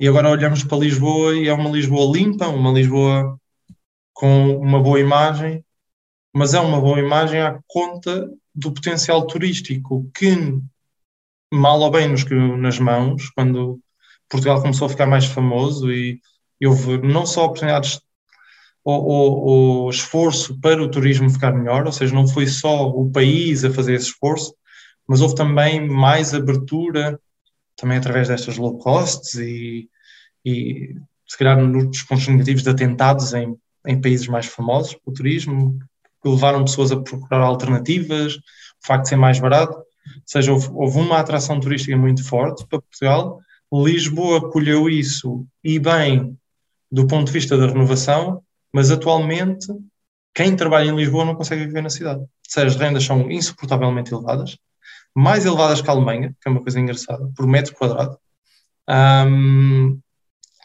e 0.00 0.06
agora 0.06 0.30
olhamos 0.30 0.62
para 0.62 0.78
Lisboa 0.78 1.34
e 1.34 1.48
é 1.48 1.52
uma 1.52 1.70
Lisboa 1.70 2.16
limpa, 2.16 2.46
uma 2.48 2.70
Lisboa 2.70 3.38
com 4.12 4.58
uma 4.58 4.80
boa 4.82 5.00
imagem, 5.00 5.64
mas 6.34 6.54
é 6.54 6.60
uma 6.60 6.80
boa 6.80 7.00
imagem 7.00 7.40
à 7.40 7.58
conta 7.66 8.30
do 8.54 8.72
potencial 8.72 9.26
turístico 9.26 10.08
que, 10.14 10.60
mal 11.52 11.80
ou 11.80 11.90
bem, 11.90 12.08
nos 12.08 12.24
nas 12.60 12.78
mãos 12.78 13.30
quando 13.30 13.80
Portugal 14.28 14.60
começou 14.60 14.86
a 14.86 14.90
ficar 14.90 15.06
mais 15.06 15.24
famoso 15.26 15.90
e, 15.90 16.20
e 16.60 16.66
houve 16.66 16.98
não 16.98 17.26
só 17.26 17.44
oportunidades 17.44 18.00
ou, 18.84 19.90
esforço 19.90 20.58
para 20.60 20.82
o 20.82 20.90
turismo 20.90 21.28
ficar 21.28 21.52
melhor, 21.52 21.84
ou 21.84 21.92
seja, 21.92 22.14
não 22.14 22.26
foi 22.26 22.46
só 22.46 22.88
o 22.88 23.10
país 23.10 23.64
a 23.64 23.70
fazer 23.70 23.94
esse 23.94 24.06
esforço, 24.06 24.54
mas 25.06 25.20
houve 25.20 25.34
também 25.34 25.86
mais 25.86 26.34
abertura, 26.34 27.20
também 27.76 27.98
através 27.98 28.28
destas 28.28 28.56
low 28.56 28.78
costs 28.78 29.34
e, 29.34 29.88
e 30.44 30.94
se 31.26 31.36
calhar 31.36 31.58
nos 31.58 32.02
pontos 32.02 32.26
negativos 32.28 32.62
de 32.62 32.70
atentados 32.70 33.34
em, 33.34 33.56
em 33.86 34.00
países 34.00 34.26
mais 34.26 34.46
famosos 34.46 34.96
o 35.04 35.12
turismo, 35.12 35.78
que 36.22 36.28
levaram 36.28 36.64
pessoas 36.64 36.90
a 36.90 37.00
procurar 37.00 37.40
alternativas, 37.40 38.36
o 38.36 38.86
facto 38.86 39.04
de 39.04 39.08
ser 39.10 39.16
mais 39.16 39.38
barato. 39.38 39.76
Ou 39.76 40.22
seja, 40.24 40.52
houve, 40.52 40.68
houve 40.72 40.98
uma 40.98 41.18
atração 41.18 41.60
turística 41.60 41.96
muito 41.96 42.24
forte 42.24 42.66
para 42.66 42.80
Portugal. 42.80 43.40
Lisboa 43.72 44.50
colheu 44.50 44.88
isso 44.88 45.46
e 45.62 45.78
bem 45.78 46.38
do 46.90 47.06
ponto 47.06 47.26
de 47.26 47.32
vista 47.32 47.56
da 47.56 47.66
renovação, 47.66 48.42
mas 48.72 48.90
atualmente 48.90 49.66
quem 50.34 50.56
trabalha 50.56 50.88
em 50.88 50.96
Lisboa 50.96 51.24
não 51.24 51.34
consegue 51.34 51.66
viver 51.66 51.82
na 51.82 51.90
cidade. 51.90 52.24
Seja, 52.46 52.66
as 52.66 52.76
rendas 52.76 53.04
são 53.04 53.30
insuportavelmente 53.30 54.12
elevadas. 54.12 54.56
mais 55.14 55.44
elevadas 55.44 55.82
que 55.82 55.90
a 55.90 55.92
Alemanha, 55.92 56.34
que 56.40 56.48
é 56.48 56.50
uma 56.50 56.62
coisa 56.62 56.78
engraçada, 56.78 57.28
por 57.36 57.46
metro 57.46 57.74
quadrado. 57.74 58.16
Um, 58.88 60.00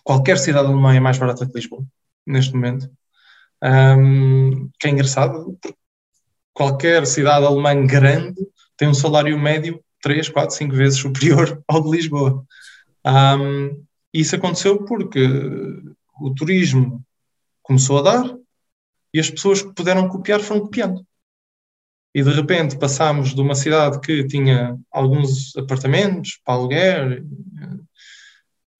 qualquer 0.03 0.37
cidade 0.37 0.67
alemã 0.67 0.93
é 0.93 0.99
mais 0.99 1.17
barata 1.17 1.45
que 1.45 1.53
Lisboa, 1.55 1.83
neste 2.25 2.53
momento. 2.53 2.89
Um, 3.63 4.69
que 4.79 4.87
é 4.87 4.91
engraçado, 4.91 5.57
porque 5.59 5.75
qualquer 6.53 7.07
cidade 7.07 7.45
alemã 7.45 7.85
grande 7.85 8.39
tem 8.77 8.87
um 8.87 8.93
salário 8.93 9.39
médio 9.39 9.83
3, 10.01 10.29
4, 10.29 10.55
5 10.55 10.75
vezes 10.75 10.99
superior 10.99 11.61
ao 11.67 11.81
de 11.81 11.89
Lisboa. 11.89 12.45
Um, 13.05 13.85
isso 14.13 14.35
aconteceu 14.35 14.85
porque 14.85 15.19
o 16.19 16.33
turismo 16.33 17.03
começou 17.61 17.99
a 17.99 18.01
dar 18.01 18.37
e 19.13 19.19
as 19.19 19.29
pessoas 19.29 19.61
que 19.61 19.73
puderam 19.73 20.07
copiar 20.07 20.41
foram 20.41 20.61
copiando. 20.61 21.05
E 22.13 22.23
de 22.23 22.29
repente 22.29 22.77
passámos 22.77 23.33
de 23.33 23.41
uma 23.41 23.55
cidade 23.55 23.99
que 23.99 24.25
tinha 24.27 24.77
alguns 24.91 25.55
apartamentos 25.57 26.39
para 26.45 26.53
aluguer 26.53 27.25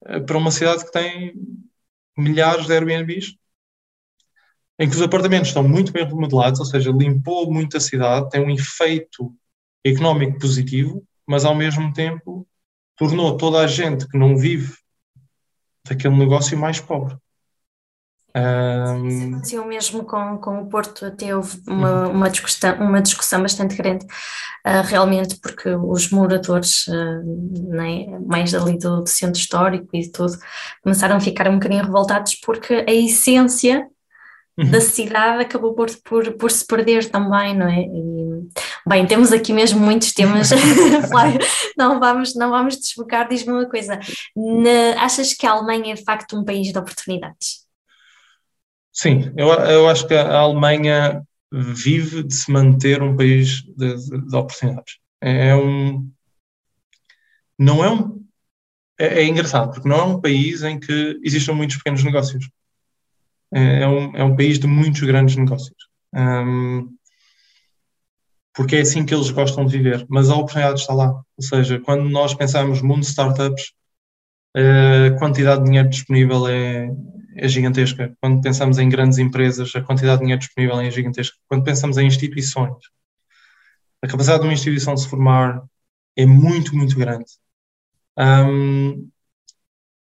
eh, 0.05 0.19
para 0.19 0.37
uma 0.37 0.51
cidade 0.51 0.85
que 0.85 0.91
tem 0.91 1.33
milhares 2.17 2.67
de 2.67 2.73
Airbnbs 2.73 3.35
em 4.79 4.89
que 4.89 4.95
os 4.95 5.01
apartamentos 5.01 5.49
estão 5.49 5.67
muito 5.67 5.91
bem 5.91 6.05
remodelados, 6.05 6.59
ou 6.59 6.65
seja, 6.65 6.91
limpou 6.91 7.51
muito 7.51 7.77
a 7.77 7.79
cidade, 7.79 8.29
tem 8.29 8.41
um 8.41 8.49
efeito 8.49 9.33
económico 9.83 10.39
positivo, 10.39 11.05
mas 11.25 11.45
ao 11.45 11.55
mesmo 11.55 11.93
tempo 11.93 12.47
tornou 12.95 13.37
toda 13.37 13.59
a 13.59 13.67
gente 13.67 14.07
que 14.07 14.17
não 14.17 14.37
vive 14.37 14.75
daquele 15.87 16.15
negócio 16.15 16.57
mais 16.57 16.79
pobre. 16.79 17.17
Um... 18.35 19.27
Aconteceu 19.29 19.63
mesmo 19.65 20.03
com, 20.05 20.37
com 20.39 20.61
o 20.61 20.65
Porto, 20.67 21.05
até 21.05 21.35
houve 21.35 21.61
uma, 21.67 22.07
uma, 22.07 22.29
discussão, 22.31 22.75
uma 22.79 22.99
discussão 22.99 23.43
bastante 23.43 23.75
grande, 23.75 24.05
uh, 24.05 24.81
realmente, 24.83 25.39
porque 25.39 25.69
os 25.69 26.09
moradores, 26.09 26.87
uh, 26.87 27.69
né, 27.69 28.07
mais 28.25 28.55
ali 28.55 28.77
do, 28.79 29.01
do, 29.01 29.09
centro 29.09 29.39
histórico 29.39 29.87
e 29.93 30.11
tudo, 30.11 30.33
começaram 30.81 31.17
a 31.17 31.19
ficar 31.19 31.47
um 31.47 31.59
bocadinho 31.59 31.83
revoltados 31.83 32.35
porque 32.35 32.83
a 32.87 32.91
essência. 32.91 33.87
Da 34.57 34.79
cidade 34.79 35.43
acabou 35.43 35.73
por, 35.73 35.89
por, 36.03 36.31
por 36.33 36.51
se 36.51 36.65
perder 36.65 37.09
também, 37.09 37.55
não 37.55 37.67
é? 37.67 37.81
E, 37.81 38.49
bem, 38.87 39.05
temos 39.07 39.31
aqui 39.31 39.51
mesmo 39.51 39.79
muitos 39.79 40.13
temas, 40.13 40.49
Flávio, 41.09 41.39
não 41.77 41.99
vamos, 41.99 42.35
não 42.35 42.49
vamos 42.51 42.77
desfocar, 42.77 43.27
diz-me 43.27 43.53
uma 43.53 43.69
coisa, 43.69 43.99
Na, 44.35 45.03
achas 45.03 45.33
que 45.33 45.47
a 45.47 45.51
Alemanha 45.51 45.93
é 45.93 45.95
de 45.95 46.03
facto 46.03 46.37
um 46.37 46.45
país 46.45 46.71
de 46.71 46.77
oportunidades? 46.77 47.63
Sim, 48.91 49.33
eu, 49.35 49.47
eu 49.47 49.89
acho 49.89 50.07
que 50.07 50.13
a 50.13 50.39
Alemanha 50.39 51.23
vive 51.51 52.23
de 52.23 52.33
se 52.33 52.51
manter 52.51 53.01
um 53.01 53.15
país 53.15 53.63
de, 53.63 53.95
de, 53.95 54.27
de 54.27 54.35
oportunidades. 54.35 54.97
É, 55.21 55.49
é 55.49 55.55
um. 55.55 56.09
Não 57.57 57.83
é 57.83 57.91
um. 57.91 58.23
É, 58.99 59.21
é, 59.21 59.25
engraçado, 59.25 59.71
porque 59.71 59.87
não 59.87 59.97
é 59.97 60.03
um 60.03 60.21
país 60.21 60.63
em 60.63 60.79
que 60.79 61.19
existam 61.23 61.53
muitos 61.53 61.77
pequenos 61.77 62.03
negócios. 62.03 62.47
É, 63.53 63.83
é 63.83 63.87
um, 63.87 64.15
é 64.15 64.23
um 64.23 64.35
país 64.35 64.59
de 64.59 64.67
muitos 64.67 65.01
grandes 65.01 65.35
negócios. 65.35 65.75
Um, 66.13 66.89
porque 68.53 68.75
é 68.75 68.81
assim 68.81 69.05
que 69.05 69.13
eles 69.13 69.31
gostam 69.31 69.65
de 69.65 69.77
viver. 69.77 70.05
Mas 70.09 70.29
a 70.29 70.35
oportunidade 70.35 70.79
está 70.79 70.93
lá. 70.93 71.09
Ou 71.09 71.43
seja, 71.43 71.79
quando 71.79 72.09
nós 72.09 72.33
pensamos 72.33 72.81
mundo 72.81 73.01
de 73.01 73.07
startups, 73.07 73.73
a 74.55 75.17
quantidade 75.17 75.61
de 75.61 75.65
dinheiro 75.67 75.89
disponível 75.89 76.47
é, 76.47 76.89
é 77.35 77.47
gigantesca. 77.47 78.15
Quando 78.21 78.41
pensamos 78.41 78.77
em 78.77 78.87
grandes 78.87 79.17
empresas, 79.17 79.75
a 79.75 79.81
quantidade 79.81 80.17
de 80.17 80.25
dinheiro 80.25 80.39
disponível 80.39 80.79
é 80.79 80.91
gigantesca. 80.91 81.35
Quando 81.47 81.63
pensamos 81.63 81.97
em 81.97 82.05
instituições, 82.05 82.77
a 84.03 84.07
capacidade 84.07 84.41
de 84.41 84.47
uma 84.47 84.53
instituição 84.53 84.93
de 84.93 85.01
se 85.01 85.09
formar 85.09 85.63
é 86.15 86.25
muito, 86.25 86.75
muito 86.75 86.95
grande. 86.95 87.25
Um, 88.17 89.09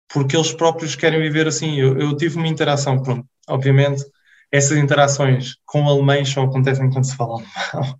porque 0.07 0.35
eles 0.35 0.53
próprios 0.53 0.95
querem 0.95 1.19
viver 1.19 1.47
assim. 1.47 1.79
Eu, 1.79 1.97
eu, 1.99 2.15
tive 2.15 2.37
uma 2.37 2.47
interação, 2.47 3.01
pronto, 3.01 3.27
obviamente, 3.47 4.03
essas 4.51 4.77
interações 4.77 5.55
com 5.65 5.87
alemães 5.87 6.29
só 6.29 6.43
acontecem 6.43 6.89
quando 6.89 7.05
se 7.05 7.15
fala 7.15 7.41
alemão. 7.73 7.99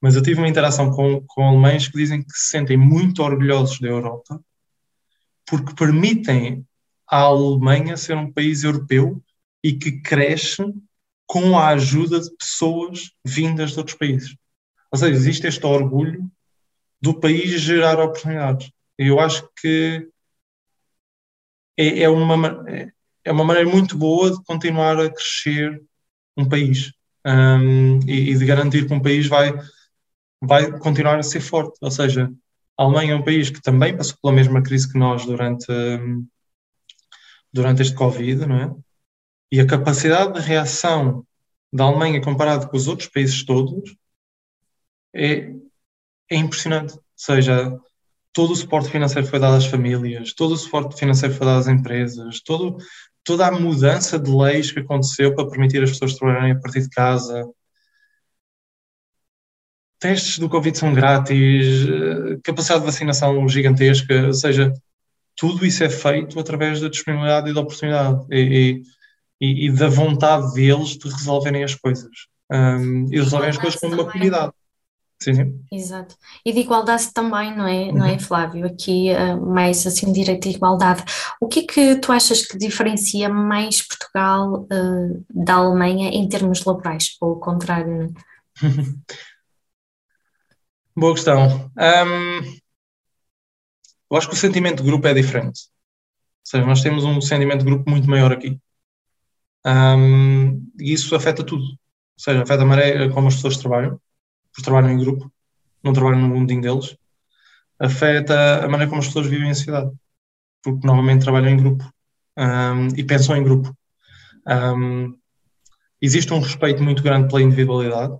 Mas 0.00 0.16
eu 0.16 0.22
tive 0.22 0.40
uma 0.40 0.48
interação 0.48 0.90
com, 0.90 1.22
com 1.28 1.46
alemães 1.46 1.86
que 1.86 1.96
dizem 1.96 2.22
que 2.22 2.32
se 2.32 2.50
sentem 2.50 2.76
muito 2.76 3.22
orgulhosos 3.22 3.78
da 3.78 3.88
Europa 3.88 4.40
porque 5.46 5.74
permitem 5.74 6.66
a 7.06 7.18
Alemanha 7.18 7.96
ser 7.96 8.16
um 8.16 8.32
país 8.32 8.64
europeu 8.64 9.22
e 9.62 9.72
que 9.72 10.00
cresce 10.00 10.62
com 11.26 11.58
a 11.58 11.68
ajuda 11.68 12.20
de 12.20 12.30
pessoas 12.36 13.12
vindas 13.24 13.72
de 13.72 13.78
outros 13.78 13.96
países. 13.96 14.36
Ou 14.90 14.98
seja, 14.98 15.12
existe 15.12 15.46
este 15.46 15.64
orgulho 15.66 16.30
do 17.00 17.18
país 17.18 17.60
gerar 17.60 17.98
oportunidades. 18.00 18.70
Eu 18.98 19.20
acho 19.20 19.48
que 19.60 20.08
é, 21.76 22.02
é, 22.02 22.08
uma, 22.08 22.64
é 23.24 23.32
uma 23.32 23.44
maneira 23.44 23.68
muito 23.68 23.96
boa 23.96 24.30
de 24.30 24.42
continuar 24.44 24.98
a 25.00 25.10
crescer 25.10 25.82
um 26.36 26.48
país 26.48 26.92
um, 27.24 28.00
e, 28.06 28.30
e, 28.30 28.36
de 28.36 28.44
garantir 28.44 28.86
que 28.86 28.94
um 28.94 29.00
país 29.00 29.26
vai, 29.26 29.52
vai 30.40 30.78
continuar 30.78 31.18
a 31.18 31.22
ser 31.22 31.40
forte. 31.40 31.78
Ou 31.80 31.90
seja, 31.90 32.32
a 32.76 32.82
Alemanha 32.82 33.12
é 33.12 33.16
um 33.16 33.24
país 33.24 33.50
que 33.50 33.60
também 33.62 33.96
passou 33.96 34.16
pela 34.20 34.34
mesma 34.34 34.62
crise 34.62 34.90
que 34.90 34.98
nós 34.98 35.24
durante, 35.24 35.66
durante 37.52 37.82
este 37.82 37.94
Covid, 37.94 38.46
não 38.46 38.56
é? 38.56 38.74
E 39.50 39.60
a 39.60 39.66
capacidade 39.66 40.34
de 40.34 40.40
reação 40.40 41.26
da 41.72 41.84
Alemanha 41.84 42.22
comparado 42.22 42.68
com 42.68 42.76
os 42.76 42.88
outros 42.88 43.08
países 43.08 43.44
todos 43.44 43.94
é, 45.14 45.52
é 46.30 46.36
impressionante. 46.36 46.94
Ou 46.94 47.02
seja, 47.14 47.78
todo 48.32 48.52
o 48.52 48.56
suporte 48.56 48.90
financeiro 48.90 49.26
foi 49.26 49.38
dado 49.38 49.56
às 49.56 49.66
famílias, 49.66 50.32
todo 50.32 50.52
o 50.52 50.56
suporte 50.56 50.98
financeiro 50.98 51.34
foi 51.34 51.46
dado 51.46 51.60
às 51.60 51.68
empresas, 51.68 52.40
todo, 52.40 52.78
toda 53.22 53.46
a 53.46 53.52
mudança 53.52 54.18
de 54.18 54.30
leis 54.30 54.72
que 54.72 54.80
aconteceu 54.80 55.34
para 55.34 55.48
permitir 55.48 55.82
as 55.82 55.90
pessoas 55.90 56.14
trabalharem 56.14 56.52
a 56.52 56.60
partir 56.60 56.80
de 56.80 56.88
casa. 56.88 57.44
Testes 59.98 60.38
do 60.38 60.48
Covid 60.48 60.76
são 60.76 60.92
grátis, 60.92 61.86
eh, 61.88 62.38
capacidade 62.42 62.80
de 62.80 62.86
vacinação 62.86 63.48
gigantesca, 63.48 64.26
ou 64.26 64.34
seja, 64.34 64.72
tudo 65.36 65.64
isso 65.64 65.84
é 65.84 65.90
feito 65.90 66.38
através 66.40 66.80
da 66.80 66.88
disponibilidade 66.88 67.50
e 67.50 67.54
da 67.54 67.60
oportunidade 67.60 68.26
e, 68.30 68.82
e, 69.40 69.66
e 69.66 69.72
da 69.72 69.88
vontade 69.88 70.52
deles 70.54 70.96
de 70.96 71.08
resolverem 71.08 71.62
as 71.62 71.74
coisas. 71.74 72.10
Um, 72.50 73.06
e 73.12 73.16
resolverem 73.16 73.50
as 73.50 73.58
coisas 73.58 73.78
com 73.78 73.86
uma 73.88 74.10
comunidade. 74.10 74.52
Sim, 75.22 75.34
sim. 75.34 75.64
Exato. 75.70 76.16
E 76.44 76.52
de 76.52 76.58
igualdade 76.60 77.12
também, 77.12 77.56
não 77.56 77.66
é, 77.66 77.84
uhum. 77.84 77.94
não 77.94 78.06
é 78.06 78.12
uhum. 78.12 78.18
Flávio? 78.18 78.66
Aqui 78.66 79.10
uh, 79.12 79.40
mais 79.40 79.86
assim 79.86 80.12
direito 80.12 80.48
de 80.48 80.56
igualdade. 80.56 81.04
O 81.40 81.46
que 81.46 81.60
é 81.60 81.66
que 81.66 81.96
tu 82.00 82.10
achas 82.10 82.44
que 82.44 82.58
diferencia 82.58 83.28
mais 83.28 83.86
Portugal 83.86 84.62
uh, 84.62 85.24
da 85.30 85.54
Alemanha 85.54 86.08
em 86.08 86.28
termos 86.28 86.64
laborais, 86.64 87.16
ou 87.20 87.34
o 87.34 87.40
contrário? 87.40 88.12
É? 88.62 88.66
Boa 90.96 91.14
questão. 91.14 91.70
Um, 91.78 92.40
eu 94.10 94.16
acho 94.16 94.28
que 94.28 94.34
o 94.34 94.36
sentimento 94.36 94.82
de 94.82 94.88
grupo 94.90 95.06
é 95.06 95.14
diferente. 95.14 95.60
Ou 95.68 96.46
seja, 96.50 96.66
nós 96.66 96.82
temos 96.82 97.04
um 97.04 97.20
sentimento 97.20 97.60
de 97.60 97.66
grupo 97.66 97.88
muito 97.88 98.10
maior 98.10 98.32
aqui. 98.32 98.60
Um, 99.64 100.68
e 100.80 100.92
isso 100.92 101.14
afeta 101.14 101.44
tudo. 101.44 101.62
Ou 101.62 101.78
seja, 102.18 102.42
afeta 102.42 102.62
a 102.64 102.66
maneira 102.66 103.08
como 103.10 103.28
as 103.28 103.36
pessoas 103.36 103.56
trabalham, 103.56 104.00
porque 104.52 104.64
trabalham 104.64 104.90
em 104.90 104.98
grupo, 104.98 105.32
não 105.82 105.92
trabalham 105.92 106.20
no 106.20 106.28
mundinho 106.28 106.60
deles. 106.60 106.96
Afeta 107.78 108.64
a 108.64 108.68
maneira 108.68 108.88
como 108.88 109.00
as 109.00 109.06
pessoas 109.06 109.26
vivem 109.26 109.50
a 109.50 109.54
cidade, 109.54 109.90
porque 110.62 110.86
normalmente 110.86 111.22
trabalham 111.22 111.50
em 111.50 111.56
grupo 111.56 111.84
um, 112.36 112.88
e 112.96 113.02
pensam 113.02 113.36
em 113.36 113.42
grupo. 113.42 113.74
Um, 114.46 115.16
existe 116.00 116.32
um 116.32 116.40
respeito 116.40 116.82
muito 116.82 117.02
grande 117.02 117.28
pela 117.28 117.42
individualidade, 117.42 118.16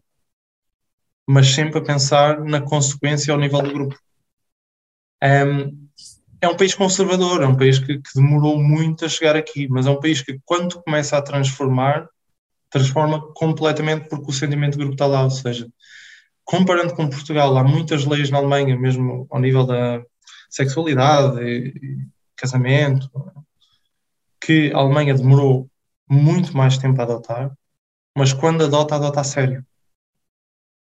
mas 1.26 1.48
sempre 1.48 1.78
a 1.78 1.84
pensar 1.84 2.40
na 2.40 2.60
consequência 2.60 3.32
ao 3.32 3.38
nível 3.38 3.62
do 3.62 3.72
grupo. 3.72 3.98
Um, 5.22 5.82
é 6.40 6.48
um 6.48 6.56
país 6.56 6.74
conservador, 6.74 7.42
é 7.42 7.46
um 7.46 7.56
país 7.56 7.78
que, 7.78 7.98
que, 7.98 8.14
demorou 8.16 8.60
muito 8.60 9.04
a 9.04 9.08
chegar 9.08 9.36
aqui, 9.36 9.68
mas 9.68 9.86
é 9.86 9.90
um 9.90 10.00
país 10.00 10.20
que, 10.20 10.40
quando 10.44 10.82
começa 10.82 11.16
a 11.16 11.22
transformar, 11.22 12.08
transforma 12.68 13.32
completamente 13.34 14.08
porque 14.08 14.28
o 14.28 14.32
sentimento 14.32 14.72
de 14.72 14.78
grupo 14.78 14.94
está 14.94 15.06
lá. 15.06 15.22
Ou 15.22 15.30
seja, 15.30 15.68
comparando 16.44 16.94
com 16.94 17.08
Portugal, 17.08 17.56
há 17.56 17.64
muitas 17.64 18.04
leis 18.04 18.30
na 18.30 18.38
Alemanha, 18.38 18.76
mesmo 18.78 19.26
ao 19.30 19.40
nível 19.40 19.64
da 19.64 20.02
sexualidade 20.50 21.40
e, 21.40 22.06
casamento, 22.36 23.08
que 24.40 24.72
a 24.72 24.78
Alemanha 24.78 25.14
demorou 25.14 25.70
muito 26.08 26.56
mais 26.56 26.76
tempo 26.76 27.00
a 27.00 27.04
adotar, 27.04 27.52
mas 28.16 28.32
quando 28.32 28.64
adota, 28.64 28.96
adota 28.96 29.20
a 29.20 29.24
sério 29.24 29.64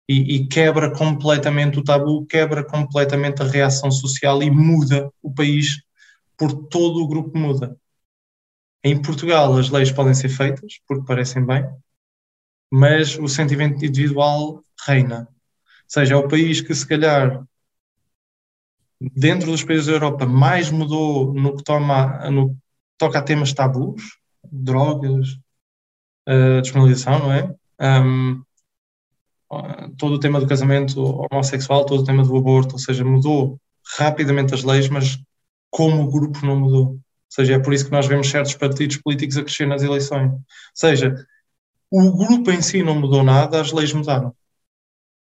e, 0.10 0.36
e, 0.36 0.48
quebra 0.48 0.92
completamente 0.94 1.80
o 1.80 1.84
tabu, 1.84 2.26
quebra 2.26 2.66
completamente 2.66 3.42
a 3.42 3.46
reação 3.46 3.90
social 3.90 4.44
e 4.44 4.52
muda 4.52 5.10
o 5.22 5.34
país 5.34 5.82
por 6.38 6.68
todo 6.68 7.02
o 7.02 7.08
grupo 7.08 7.38
muda. 7.38 7.78
Em 8.84 9.00
Portugal 9.00 9.56
as 9.58 9.70
leis 9.70 9.92
podem 9.92 10.14
ser 10.14 10.28
feitas 10.28 10.80
porque 10.86 11.06
parecem 11.06 11.46
bem, 11.46 11.64
mas 12.70 13.18
o 13.18 13.28
sentimento 13.28 13.86
individual 13.86 14.64
reina. 14.86 15.30
Seja, 15.92 16.14
é 16.14 16.18
o 16.18 16.26
país 16.26 16.62
que 16.62 16.74
se 16.74 16.88
calhar 16.88 17.44
dentro 18.98 19.52
dos 19.52 19.62
países 19.62 19.88
da 19.88 19.92
Europa, 19.92 20.26
mais 20.26 20.72
mudou 20.72 21.34
no 21.34 21.58
que, 21.58 21.66
toma, 21.66 22.30
no 22.30 22.52
que 22.52 22.56
toca 22.98 23.20
a 23.20 23.22
temas 23.22 23.52
tabus, 23.52 24.02
drogas, 24.50 25.32
uh, 26.30 26.62
despenalização, 26.62 27.20
não 27.20 27.34
é? 27.34 27.54
Um, 27.82 28.42
todo 29.98 30.14
o 30.14 30.20
tema 30.20 30.40
do 30.40 30.48
casamento 30.48 31.28
homossexual, 31.30 31.86
todo 31.86 32.04
o 32.04 32.06
tema 32.06 32.24
do 32.24 32.38
aborto, 32.38 32.76
ou 32.76 32.80
seja, 32.80 33.04
mudou 33.04 33.60
rapidamente 33.98 34.54
as 34.54 34.64
leis, 34.64 34.88
mas 34.88 35.20
como 35.70 36.04
o 36.04 36.10
grupo 36.10 36.46
não 36.46 36.58
mudou. 36.58 36.86
Ou 36.92 37.02
seja, 37.28 37.56
é 37.56 37.60
por 37.60 37.74
isso 37.74 37.84
que 37.84 37.92
nós 37.92 38.08
vemos 38.08 38.30
certos 38.30 38.56
partidos 38.56 38.96
políticos 38.96 39.36
a 39.36 39.44
crescer 39.44 39.66
nas 39.68 39.84
eleições. 39.84 40.32
Ou 40.32 40.42
seja, 40.74 41.14
o 41.90 42.16
grupo 42.16 42.50
em 42.50 42.62
si 42.62 42.82
não 42.82 42.98
mudou 42.98 43.24
nada, 43.24 43.60
as 43.60 43.74
leis 43.74 43.92
mudaram. 43.92 44.34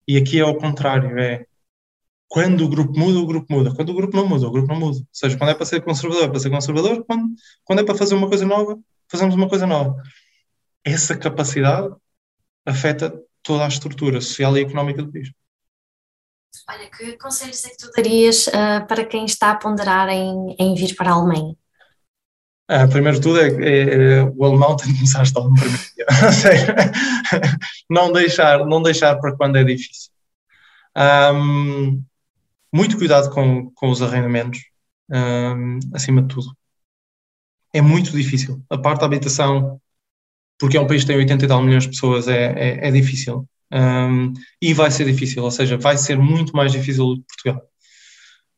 E 0.06 0.16
aqui 0.16 0.38
é 0.38 0.42
ao 0.42 0.56
contrário, 0.56 1.18
é 1.18 1.46
quando 2.28 2.64
o 2.64 2.68
grupo 2.68 2.98
muda, 2.98 3.18
o 3.18 3.26
grupo 3.26 3.52
muda. 3.52 3.74
Quando 3.74 3.90
o 3.90 3.94
grupo 3.94 4.16
não 4.16 4.28
muda, 4.28 4.46
o 4.46 4.50
grupo 4.50 4.68
não 4.68 4.78
muda. 4.78 4.98
Ou 4.98 5.06
seja, 5.12 5.38
quando 5.38 5.50
é 5.50 5.54
para 5.54 5.66
ser 5.66 5.82
conservador, 5.82 6.24
é 6.24 6.28
para 6.28 6.40
ser 6.40 6.50
conservador. 6.50 7.04
Quando, 7.04 7.34
quando 7.64 7.80
é 7.80 7.84
para 7.84 7.94
fazer 7.94 8.14
uma 8.14 8.28
coisa 8.28 8.44
nova, 8.44 8.78
fazemos 9.08 9.34
uma 9.34 9.48
coisa 9.48 9.66
nova. 9.66 10.02
Essa 10.84 11.16
capacidade 11.16 11.94
afeta 12.64 13.12
toda 13.42 13.64
a 13.64 13.68
estrutura 13.68 14.20
social 14.20 14.56
e 14.56 14.62
económica 14.62 15.02
do 15.02 15.12
país. 15.12 15.30
Olha, 16.68 16.90
que 16.90 17.16
conselhos 17.18 17.64
é 17.64 17.70
que 17.70 17.76
tu 17.76 17.90
darias 17.92 18.46
uh, 18.48 18.86
para 18.88 19.04
quem 19.04 19.24
está 19.24 19.52
a 19.52 19.56
ponderar 19.56 20.08
em, 20.08 20.56
em 20.58 20.74
vir 20.74 20.96
para 20.96 21.10
a 21.10 21.14
Alemanha? 21.14 21.54
Ah, 22.68 22.88
primeiro 22.88 23.18
de 23.18 23.22
tudo, 23.22 23.40
é, 23.40 23.48
é, 23.48 24.18
é, 24.18 24.22
o 24.24 24.44
alemão 24.44 24.76
tem 24.76 24.88
de 24.88 24.94
começar 24.94 25.20
a 25.20 25.22
estar 25.22 25.40
no 25.40 25.54
primeiro 25.54 25.78
dia. 25.78 26.06
não, 27.88 28.12
deixar, 28.12 28.66
não 28.66 28.82
deixar 28.82 29.14
para 29.16 29.36
quando 29.36 29.56
é 29.56 29.62
difícil. 29.62 30.10
Um, 30.96 32.02
muito 32.72 32.98
cuidado 32.98 33.30
com, 33.30 33.70
com 33.70 33.90
os 33.90 34.02
arrendamentos, 34.02 34.60
um, 35.10 35.78
acima 35.94 36.22
de 36.22 36.28
tudo. 36.28 36.56
É 37.72 37.80
muito 37.80 38.10
difícil. 38.10 38.60
A 38.68 38.78
parte 38.78 39.00
da 39.00 39.06
habitação, 39.06 39.80
porque 40.58 40.76
é 40.76 40.80
um 40.80 40.86
país 40.86 41.02
que 41.02 41.08
tem 41.08 41.16
80 41.18 41.44
e 41.44 41.48
tal 41.48 41.62
milhões 41.62 41.84
de 41.84 41.90
pessoas, 41.90 42.26
é, 42.26 42.52
é, 42.52 42.88
é 42.88 42.90
difícil. 42.90 43.48
Um, 43.72 44.32
e 44.60 44.74
vai 44.74 44.90
ser 44.90 45.04
difícil, 45.04 45.42
ou 45.44 45.50
seja, 45.50 45.76
vai 45.76 45.96
ser 45.96 46.18
muito 46.18 46.56
mais 46.56 46.72
difícil 46.72 47.06
do 47.06 47.16
que 47.16 47.26
Portugal. 47.28 47.62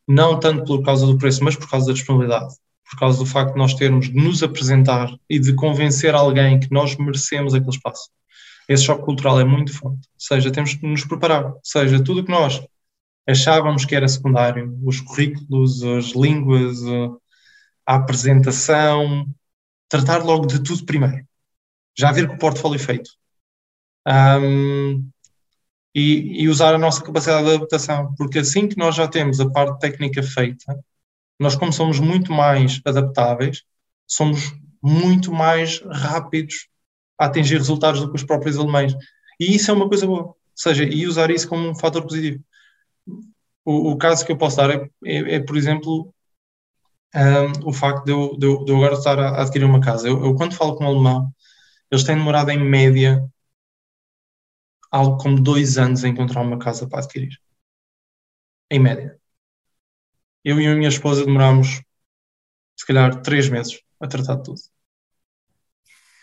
Não 0.07 0.41
tanto 0.41 0.65
por 0.65 0.83
causa 0.83 1.07
do 1.07 1.19
preço, 1.19 1.45
mas 1.45 1.57
por 1.57 1.69
causa 1.69 1.87
da 1.89 1.93
disponibilidade. 1.93 2.55
Por 2.91 2.99
causa 2.99 3.19
do 3.19 3.27
facto 3.27 3.53
de 3.53 3.59
nós 3.59 3.75
termos 3.75 4.09
de 4.09 4.15
nos 4.15 4.43
apresentar 4.43 5.11
e 5.29 5.39
de 5.39 5.55
convencer 5.55 6.15
alguém 6.15 6.59
que 6.59 6.71
nós 6.71 6.97
merecemos 6.97 7.55
aquele 7.55 7.71
espaço. 7.71 8.09
Esse 8.69 8.85
choque 8.85 9.05
cultural 9.05 9.41
é 9.41 9.45
muito 9.45 9.73
forte. 9.73 9.97
Ou 9.97 10.21
seja, 10.21 10.51
temos 10.51 10.71
de 10.71 10.87
nos 10.87 11.05
preparar. 11.05 11.47
Ou 11.47 11.61
seja, 11.63 12.03
tudo 12.03 12.21
o 12.21 12.25
que 12.25 12.31
nós 12.31 12.63
achávamos 13.29 13.85
que 13.85 13.95
era 13.95 14.09
secundário, 14.09 14.79
os 14.83 15.01
currículos, 15.03 15.83
as 15.85 16.13
línguas, 16.13 16.79
a 17.87 17.97
apresentação, 17.97 19.27
tratar 19.89 20.25
logo 20.25 20.47
de 20.47 20.63
tudo 20.63 20.85
primeiro. 20.87 21.27
Já 21.97 22.11
vir 22.13 22.27
com 22.27 22.35
o 22.35 22.39
portfólio 22.39 22.79
feito. 22.79 23.11
Um, 24.07 25.11
e, 25.95 26.43
e, 26.43 26.49
usar 26.49 26.75
a 26.75 26.79
nossa 26.79 27.03
capacidade 27.03 27.47
de 27.47 27.55
adaptação, 27.55 28.15
porque 28.17 28.39
assim 28.39 28.69
que 28.69 28.79
nós 28.79 28.95
já 28.95 29.09
temos 29.09 29.41
a 29.41 29.51
parte 29.51 29.81
técnica 29.81 30.23
feita, 30.23 30.79
nós, 31.39 31.55
como 31.55 31.73
somos 31.73 32.01
muito 32.01 32.33
mais 32.33 32.81
adaptáveis, 32.85 33.63
somos 34.07 34.53
muito 34.83 35.33
mais 35.33 35.81
rápidos 35.83 36.69
a 37.19 37.27
atingir 37.27 37.59
resultados 37.59 38.01
do 38.01 38.11
que 38.11 38.17
os 38.17 38.25
próprios 38.25 38.59
alemães. 38.59 38.95
E 39.39 39.55
isso 39.55 39.71
é 39.71 39.75
uma 39.75 39.89
coisa 39.89 40.07
boa, 40.07 40.23
ou 40.23 40.37
seja, 40.55 40.85
e 40.85 41.07
usar 41.07 41.31
isso 41.31 41.49
como 41.49 41.69
um 41.69 41.75
fator 41.75 42.03
positivo. 42.03 42.43
O, 43.65 43.93
o 43.93 43.99
caso 43.99 44.25
que 44.25 44.33
eu 44.33 44.39
posso 44.39 44.57
dar 44.57 44.71
é, 44.71 44.91
é, 45.05 45.35
é 45.37 45.41
por 45.41 45.57
exemplo, 45.57 46.13
um, 47.15 47.69
o 47.69 47.73
facto 47.73 48.05
de 48.05 48.13
eu, 48.13 48.37
de, 48.39 48.47
eu, 48.47 48.65
de 48.65 48.73
eu, 48.73 48.77
agora 48.77 48.95
estar 48.95 49.19
a, 49.19 49.43
adquirir 49.43 49.65
uma 49.65 49.81
casa. 49.81 50.09
Eu, 50.09 50.25
eu, 50.25 50.35
quando 50.35 50.55
falo 50.55 50.77
com 50.77 50.85
um 50.85 50.89
alemão, 50.89 51.33
eles 51.91 52.05
têm 52.05 52.17
demorado 52.17 52.51
em 52.51 52.59
média 52.59 53.25
algo 54.91 55.19
como 55.19 55.41
dois 55.41 55.79
anos 55.79 56.05
a 56.05 56.09
encontrar 56.09 56.43
uma 56.43 56.59
casa 56.59 56.89
para 56.89 56.99
adquirir. 57.01 57.39
Em 58.71 58.79
média. 58.79 59.19
Eu 60.45 60.61
e 60.61 60.67
a 60.67 60.75
minha 60.75 60.89
esposa 60.89 61.25
demoramos, 61.25 61.83
se 62.77 62.87
calhar, 62.87 63.21
três 63.23 63.49
meses 63.49 63.81
a 64.01 64.07
tratar 64.07 64.37
de 64.37 64.45
tudo. 64.45 64.61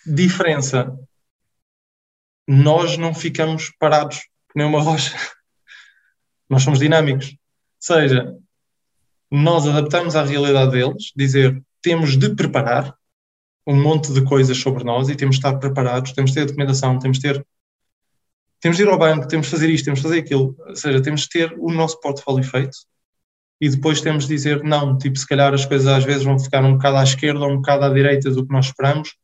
Diferença. 0.05 0.97
Nós 2.47 2.97
não 2.97 3.13
ficamos 3.13 3.71
parados 3.79 4.27
nem 4.55 4.65
uma 4.65 4.81
rocha. 4.81 5.15
Nós 6.49 6.63
somos 6.63 6.79
dinâmicos. 6.79 7.29
Ou 7.29 7.37
seja, 7.79 8.35
nós 9.29 9.67
adaptamos 9.67 10.15
à 10.15 10.23
realidade 10.23 10.71
deles, 10.71 11.11
dizer 11.15 11.61
temos 11.81 12.17
de 12.17 12.33
preparar 12.35 12.95
um 13.67 13.79
monte 13.79 14.13
de 14.13 14.23
coisas 14.23 14.57
sobre 14.57 14.83
nós 14.83 15.09
e 15.09 15.15
temos 15.15 15.35
de 15.35 15.39
estar 15.39 15.57
preparados, 15.59 16.13
temos 16.13 16.31
de 16.31 16.35
ter 16.35 16.45
documentação, 16.45 16.97
temos 16.99 17.17
de 17.17 17.23
ter 17.23 17.45
temos 18.59 18.77
de 18.77 18.83
ir 18.83 18.89
ao 18.89 18.97
banco, 18.97 19.27
temos 19.27 19.47
de 19.47 19.51
fazer 19.51 19.69
isto, 19.69 19.85
temos 19.85 19.99
de 19.99 20.03
fazer 20.03 20.19
aquilo, 20.19 20.55
ou 20.57 20.75
seja, 20.75 21.01
temos 21.01 21.21
de 21.21 21.29
ter 21.29 21.53
o 21.59 21.71
nosso 21.71 21.99
portfólio 21.99 22.43
feito 22.43 22.77
e 23.65 23.69
depois 23.69 23.99
temos 23.99 24.27
de 24.27 24.35
dizer 24.35 24.63
não, 24.63 24.95
tipo, 24.95 25.17
se 25.17 25.25
calhar 25.25 25.51
as 25.51 25.65
coisas 25.65 25.87
às 25.87 26.03
vezes 26.03 26.23
vão 26.23 26.37
ficar 26.37 26.63
um 26.63 26.73
bocado 26.73 26.97
à 26.97 27.03
esquerda 27.03 27.39
ou 27.39 27.51
um 27.51 27.55
bocado 27.55 27.85
à 27.85 27.89
direita 27.89 28.29
do 28.29 28.45
que 28.45 28.53
nós 28.53 28.67
esperamos, 28.67 29.15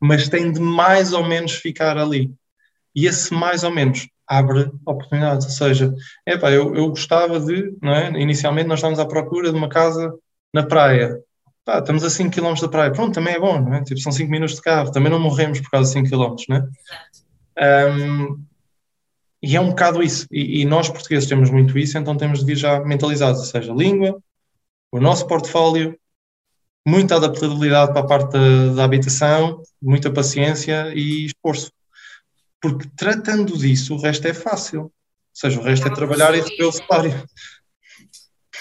mas 0.00 0.28
tem 0.28 0.50
de 0.50 0.58
mais 0.58 1.12
ou 1.12 1.24
menos 1.24 1.52
ficar 1.52 1.96
ali. 1.96 2.34
E 2.92 3.06
esse 3.06 3.32
mais 3.32 3.62
ou 3.62 3.70
menos 3.70 4.08
abre 4.26 4.68
oportunidades, 4.84 5.46
ou 5.46 5.52
seja, 5.52 5.94
epá, 6.26 6.50
eu, 6.50 6.74
eu 6.74 6.88
gostava 6.88 7.38
de, 7.38 7.72
não 7.80 7.94
é? 7.94 8.20
inicialmente 8.20 8.66
nós 8.66 8.80
estávamos 8.80 8.98
à 8.98 9.06
procura 9.06 9.52
de 9.52 9.56
uma 9.56 9.68
casa 9.68 10.12
na 10.52 10.64
praia, 10.64 11.16
Pá, 11.64 11.78
estamos 11.78 12.02
a 12.02 12.10
5 12.10 12.34
km 12.34 12.60
da 12.60 12.68
praia, 12.68 12.92
pronto, 12.92 13.14
também 13.14 13.34
é 13.34 13.38
bom, 13.38 13.60
não 13.60 13.74
é? 13.74 13.84
Tipo, 13.84 14.00
são 14.00 14.10
5 14.10 14.28
minutos 14.28 14.56
de 14.56 14.60
carro, 14.60 14.90
também 14.90 15.10
não 15.10 15.20
morremos 15.20 15.60
por 15.60 15.70
causa 15.70 15.88
de 15.88 16.08
5 16.08 16.10
km, 16.10 16.36
não 16.48 16.56
é? 17.56 17.90
Um, 17.90 18.44
e 19.44 19.56
é 19.56 19.60
um 19.60 19.68
bocado 19.68 20.02
isso. 20.02 20.26
E, 20.30 20.62
e, 20.62 20.64
nós 20.64 20.88
portugueses 20.88 21.28
temos 21.28 21.50
muito 21.50 21.78
isso, 21.78 21.98
então 21.98 22.16
temos 22.16 22.40
de 22.40 22.46
vir 22.46 22.56
já 22.56 22.80
mentalizados, 22.80 23.40
ou 23.40 23.46
seja, 23.46 23.72
língua, 23.72 24.18
o 24.90 24.98
nosso 24.98 25.26
portfólio, 25.26 25.98
muita 26.86 27.16
adaptabilidade 27.16 27.92
para 27.92 28.00
a 28.00 28.06
parte 28.06 28.32
da, 28.32 28.74
da 28.74 28.84
habitação, 28.84 29.62
muita 29.82 30.10
paciência 30.10 30.92
e 30.94 31.26
esforço. 31.26 31.70
Porque 32.60 32.88
tratando 32.96 33.58
disso, 33.58 33.94
o 33.94 34.00
resto 34.00 34.26
é 34.26 34.32
fácil. 34.32 34.82
Ou 34.82 34.90
seja, 35.34 35.60
o 35.60 35.62
resto 35.62 35.88
é 35.88 35.94
trabalhar 35.94 36.34
e 36.34 36.40
receber 36.40 36.64
o 36.64 36.72
salário. 36.72 37.28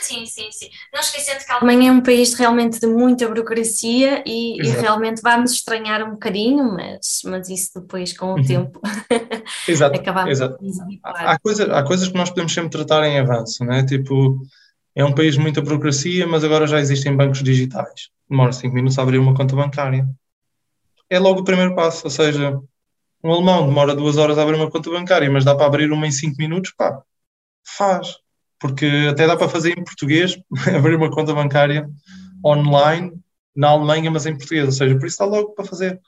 Sim, 0.02 0.26
sim, 0.26 0.52
sim. 0.52 0.70
Não 0.94 1.00
esquecendo 1.00 1.46
que 1.46 1.52
a 1.52 1.56
Alemanha 1.56 1.90
é 1.90 1.94
um 1.94 2.02
país 2.02 2.34
realmente 2.34 2.78
de 2.78 2.88
muita 2.88 3.26
burocracia 3.26 4.22
e, 4.26 4.60
e 4.62 4.70
realmente 4.70 5.22
vamos 5.22 5.54
estranhar 5.54 6.04
um 6.04 6.12
bocadinho, 6.12 6.74
mas, 6.74 7.22
mas 7.24 7.48
isso 7.48 7.80
depois 7.80 8.12
com 8.12 8.34
o 8.34 8.36
uhum. 8.36 8.44
tempo 8.44 8.82
exato, 9.68 10.00
acabamos 10.00 10.32
exato. 10.32 10.58
Há, 11.04 11.32
há, 11.32 11.40
coisa, 11.40 11.74
há 11.78 11.84
coisas 11.84 12.08
que 12.08 12.16
nós 12.16 12.30
podemos 12.30 12.54
sempre 12.54 12.70
tratar 12.70 13.06
em 13.06 13.20
avanço, 13.20 13.64
não 13.64 13.74
é? 13.74 13.86
Tipo, 13.86 14.42
é 14.96 15.04
um 15.04 15.14
país 15.14 15.36
de 15.36 15.42
muita 15.42 15.62
burocracia, 15.62 16.28
mas 16.28 16.44
agora 16.44 16.68
já 16.68 16.80
existem 16.80 17.16
bancos 17.16 17.44
digitais. 17.44 18.10
Demora 18.30 18.52
5 18.52 18.74
minutos 18.74 18.98
a 18.98 19.02
abrir 19.02 19.18
uma 19.18 19.34
conta 19.34 19.56
bancária. 19.56 20.08
É 21.10 21.20
logo 21.20 21.42
o 21.42 21.44
primeiro 21.44 21.76
passo, 21.76 22.06
ou 22.06 22.10
seja, 22.10 22.60
um 23.24 23.32
alemão 23.32 23.66
demora 23.68 23.96
duas 23.96 24.18
horas 24.18 24.38
a 24.38 24.44
abrir 24.44 24.56
uma 24.56 24.70
conta 24.70 24.90
bancária, 24.90 25.30
mas 25.30 25.46
dá 25.46 25.56
para 25.56 25.66
abrir 25.66 25.92
uma 25.92 26.08
em 26.08 26.12
5 26.12 26.36
minutos, 26.38 26.74
pá, 26.76 27.02
faz 27.64 28.24
porque 28.64 28.86
até 29.12 29.28
dá 29.28 29.36
para 29.36 29.50
fazer 29.50 29.78
em 29.78 29.84
português, 29.84 30.40
abrir 30.74 30.96
uma 30.96 31.12
conta 31.12 31.34
bancária 31.34 31.86
online 32.44 33.12
na 33.54 33.68
Alemanha, 33.68 34.10
mas 34.10 34.26
em 34.26 34.38
português, 34.38 34.66
ou 34.66 34.72
seja, 34.72 34.96
por 34.98 35.06
isso 35.06 35.16
está 35.16 35.26
logo 35.26 35.50
para 35.50 35.66
fazer 35.66 36.00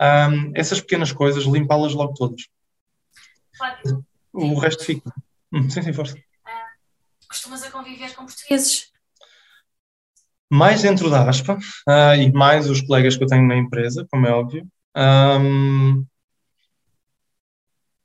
um, 0.00 0.52
essas 0.54 0.80
pequenas 0.80 1.10
coisas, 1.10 1.42
limpá-las 1.42 1.94
logo 1.94 2.14
todas. 2.14 2.42
O 4.32 4.58
resto 4.58 4.84
fica. 4.84 5.12
Hum, 5.52 5.68
sim, 5.70 5.82
sim, 5.82 5.92
força. 5.92 6.16
Uh, 6.16 7.28
costumas 7.28 7.62
a 7.62 7.70
conviver 7.70 8.14
com 8.14 8.26
portugueses? 8.26 8.92
Mais 10.50 10.82
dentro 10.82 11.10
da 11.10 11.28
aspa 11.28 11.58
uh, 11.88 12.14
e 12.20 12.32
mais 12.32 12.68
os 12.68 12.80
colegas 12.80 13.16
que 13.16 13.24
eu 13.24 13.28
tenho 13.28 13.46
na 13.46 13.56
empresa, 13.56 14.06
como 14.10 14.26
é 14.26 14.30
óbvio. 14.30 14.66
Um, 14.96 16.06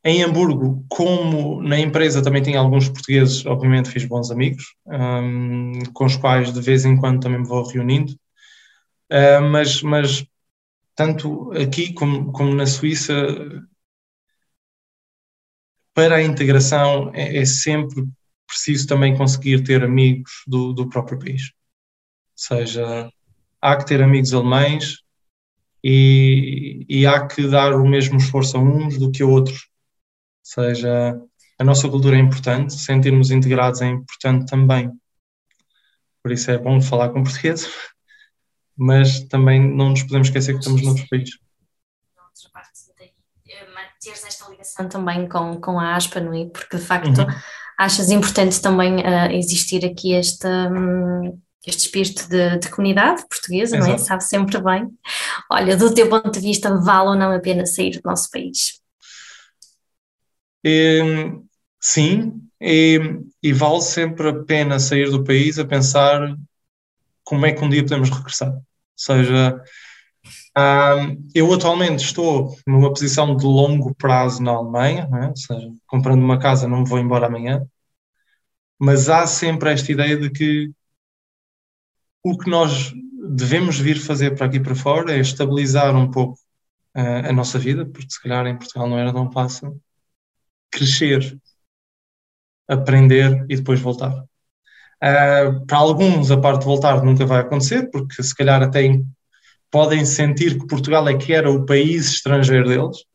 em 0.04 0.24
Hamburgo, 0.24 0.84
como 0.90 1.62
na 1.62 1.78
empresa 1.80 2.24
também 2.24 2.42
tinha 2.42 2.60
alguns 2.60 2.90
portugueses, 2.90 3.46
obviamente 3.46 3.90
fiz 3.90 4.04
bons 4.06 4.32
amigos, 4.32 4.76
um, 4.88 5.74
com 5.94 6.06
os 6.06 6.16
quais 6.16 6.52
de 6.52 6.60
vez 6.60 6.86
em 6.86 6.98
quando 6.98 7.22
também 7.22 7.40
me 7.40 7.48
vou 7.48 7.64
reunindo, 7.64 8.14
uh, 9.12 9.42
mas, 9.52 9.84
mas 9.84 10.26
tanto 10.96 11.52
aqui 11.52 11.94
como, 11.94 12.32
como 12.32 12.56
na 12.56 12.66
Suíça, 12.66 13.14
para 15.94 16.16
a 16.16 16.24
integração 16.24 17.12
é, 17.14 17.38
é 17.38 17.46
sempre 17.46 18.06
preciso 18.48 18.88
também 18.88 19.16
conseguir 19.16 19.64
ter 19.64 19.84
amigos 19.84 20.32
do, 20.48 20.74
do 20.74 20.90
próprio 20.90 21.20
país. 21.20 21.44
Ou 21.44 22.58
seja, 22.58 23.10
há 23.62 23.78
que 23.78 23.86
ter 23.86 24.02
amigos 24.02 24.34
alemães 24.34 24.98
e, 25.84 26.86
e 26.90 27.06
há 27.06 27.26
que 27.28 27.48
dar 27.48 27.74
o 27.74 27.88
mesmo 27.88 28.18
esforço 28.18 28.58
a 28.58 28.60
uns 28.60 28.98
do 28.98 29.12
que 29.12 29.24
a 29.24 29.26
outros 29.26 29.72
seja, 30.54 31.20
a 31.60 31.64
nossa 31.64 31.88
cultura 31.90 32.18
é 32.18 32.20
importante, 32.20 32.74
sentirmos 32.74 33.32
integrados 33.32 33.82
é 33.82 33.88
importante 33.88 34.50
também. 34.50 34.92
por 36.22 36.32
isso 36.32 36.52
é 36.52 36.58
bom 36.58 36.82
falar 36.82 37.10
com 37.10 37.24
português, 37.24 37.68
mas 38.78 39.22
também 39.26 39.60
não 39.60 39.90
nos 39.92 40.04
podemos 40.04 40.28
esquecer 40.28 40.54
que 40.54 40.60
estamos 40.60 40.82
noutro 40.82 41.08
país. 41.10 41.30
Manteres 44.04 44.26
esta 44.26 44.50
ligação 44.50 44.90
também 44.90 45.30
com, 45.30 45.62
com 45.62 45.80
a 45.80 45.96
ASPA, 45.96 46.20
não 46.20 46.34
é? 46.34 46.46
Porque 46.46 46.78
de 46.78 46.84
facto 46.84 47.20
uhum. 47.20 47.28
achas 47.78 48.10
importante 48.10 48.60
também 48.60 48.96
uh, 48.96 49.32
existir 49.32 49.86
aqui 49.86 50.14
este, 50.14 50.48
um, 50.48 51.40
este 51.68 51.86
espírito 51.86 52.28
de, 52.28 52.58
de 52.58 52.70
comunidade 52.70 53.24
portuguesa, 53.30 53.78
Exato. 53.78 53.90
não 53.90 53.96
é? 53.96 53.98
Sabe 54.00 54.24
sempre 54.24 54.60
bem. 54.60 54.90
Olha, 55.52 55.78
do 55.78 55.94
teu 55.94 56.10
ponto 56.10 56.32
de 56.32 56.40
vista, 56.40 56.76
vale 56.80 57.10
ou 57.10 57.16
não 57.16 57.32
a 57.32 57.40
pena 57.40 57.64
sair 57.66 57.92
do 57.92 58.02
nosso 58.04 58.32
país? 58.32 58.82
Sim, 61.80 62.42
e, 62.60 63.00
e, 63.42 63.54
vale 63.54 63.82
sempre 63.82 64.30
a 64.30 64.44
pena 64.44 64.80
sair 64.80 65.10
do 65.10 65.24
país 65.24 65.58
a 65.58 65.66
pensar 65.66 66.36
como 67.24 67.46
é 67.46 67.52
que 67.52 67.64
um 67.64 67.70
dia 67.70 67.82
podemos 67.82 68.10
regressar. 68.10 68.52
Ou 68.52 68.64
seja, 68.96 69.60
um, 70.58 71.30
eu 71.34 71.54
atualmente 71.54 72.04
estou 72.04 72.56
numa 72.68 72.90
posição 72.90 73.36
de 73.36 73.46
longo 73.46 73.96
prazo 73.96 74.44
na 74.44 74.52
Alemanha, 74.52 75.08
é? 75.24 75.28
ou 75.28 75.36
seja, 75.36 75.72
comprando 75.88 76.22
uma 76.22 76.40
casa 76.40 76.68
não 76.68 76.82
me 76.82 76.90
vou 76.90 77.00
embora 77.00 77.28
amanhã, 77.28 77.66
mas 78.78 79.10
há 79.10 79.26
sempre 79.28 79.72
esta 79.72 79.92
ideia 79.92 80.18
de 80.18 80.30
que 80.30 80.72
o 82.24 82.38
que 82.38 82.50
nós 82.50 82.94
devemos 83.30 83.80
vir 83.80 84.00
fazer 84.00 84.36
para 84.36 84.48
aqui 84.48 84.60
para 84.60 84.76
fora 84.76 85.14
é 85.16 85.20
estabilizar 85.20 85.96
um 85.96 86.10
pouco 86.10 86.38
uh, 86.98 87.30
a 87.30 87.32
nossa 87.32 87.58
vida, 87.58 87.86
porque 87.86 88.10
se 88.10 88.22
calhar 88.22 88.46
em 88.48 88.58
Portugal 88.58 88.90
não 88.90 88.98
era 88.98 89.14
tão 89.14 89.32
fácil, 89.32 89.80
crescer, 90.70 91.38
aprender 92.68 93.46
e 93.50 93.56
depois 93.56 93.80
voltar. 93.80 94.14
Uh, 95.04 95.66
para 95.66 95.78
alguns, 95.78 96.30
a 96.30 96.40
parte 96.40 96.60
de 96.60 96.66
voltar 96.66 97.04
nunca 97.04 97.26
vai 97.26 97.40
acontecer, 97.40 97.90
porque 97.90 98.22
se 98.22 98.36
calhar 98.36 98.62
até 98.62 98.84
podem 99.72 100.06
sentir 100.06 100.60
que 100.60 100.68
Portugal 100.68 101.08
é 101.08 101.18
que 101.18 101.34
era 101.34 101.50
o 101.50 101.66
país 101.66 102.10
estrangeiro 102.10 102.68
deles, 102.68 103.06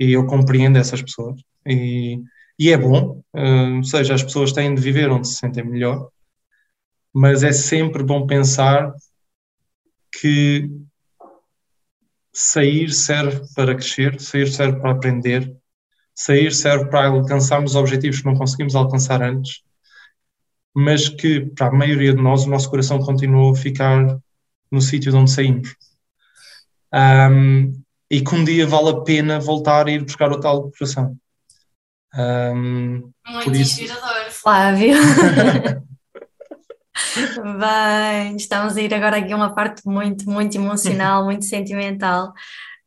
e 0.00 0.12
eu 0.12 0.26
compreendo 0.26 0.78
essas 0.78 1.02
pessoas. 1.02 1.40
E, 1.66 2.18
e 2.58 2.70
é 2.70 2.76
bom, 2.76 3.22
uh, 3.34 3.76
ou 3.76 3.84
seja, 3.84 4.14
as 4.14 4.22
pessoas 4.22 4.52
têm 4.52 4.74
de 4.74 4.80
viver 4.80 5.10
onde 5.10 5.28
se 5.28 5.34
sentem 5.34 5.64
melhor, 5.64 6.08
mas 7.14 7.42
é 7.42 7.52
sempre 7.52 8.02
bom 8.02 8.26
pensar 8.26 8.92
que 10.18 10.68
sair 12.32 12.90
serve 12.90 13.42
para 13.54 13.74
crescer, 13.74 14.18
sair 14.20 14.48
serve 14.48 14.80
para 14.80 14.92
aprender, 14.92 15.54
sair 16.14 16.52
serve 16.52 16.86
para 16.86 17.08
alcançarmos 17.08 17.74
objetivos 17.74 18.20
que 18.20 18.26
não 18.26 18.34
conseguimos 18.34 18.74
alcançar 18.74 19.22
antes, 19.22 19.62
mas 20.74 21.08
que 21.08 21.40
para 21.40 21.66
a 21.66 21.72
maioria 21.72 22.14
de 22.14 22.22
nós 22.22 22.44
o 22.44 22.50
nosso 22.50 22.70
coração 22.70 22.98
continua 22.98 23.52
a 23.52 23.54
ficar 23.54 24.18
no 24.72 24.80
sítio 24.80 25.12
de 25.12 25.18
onde 25.18 25.30
saímos. 25.30 25.76
Um, 26.92 27.80
e 28.10 28.20
que 28.22 28.34
um 28.34 28.44
dia 28.44 28.66
vale 28.66 28.90
a 28.90 29.00
pena 29.02 29.38
voltar 29.38 29.86
a 29.86 29.90
ir 29.90 30.04
buscar 30.04 30.32
o 30.32 30.40
tal 30.40 30.70
coração. 30.70 31.16
Um, 32.14 33.12
Muito 33.26 33.54
isso... 33.54 33.82
inspirador, 33.82 34.30
Flávio. 34.32 34.96
Bem, 37.58 38.36
estamos 38.36 38.76
a 38.76 38.80
ir 38.80 38.92
agora 38.92 39.18
aqui 39.18 39.32
a 39.32 39.36
uma 39.36 39.54
parte 39.54 39.86
muito, 39.86 40.28
muito 40.28 40.56
emocional, 40.56 41.24
muito 41.24 41.44
sentimental, 41.44 42.28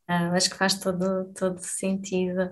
uh, 0.09 0.31
mas 0.31 0.47
que 0.47 0.55
faz 0.55 0.75
todo, 0.75 1.25
todo 1.33 1.59
sentido. 1.59 2.51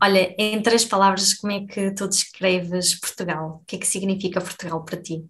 Olha, 0.00 0.34
em 0.38 0.62
três 0.62 0.84
palavras, 0.84 1.34
como 1.34 1.52
é 1.52 1.66
que 1.66 1.90
tu 1.90 2.08
descreves 2.08 2.98
Portugal? 2.98 3.60
O 3.60 3.64
que 3.66 3.76
é 3.76 3.78
que 3.78 3.86
significa 3.86 4.40
Portugal 4.40 4.84
para 4.84 5.02
ti? 5.02 5.24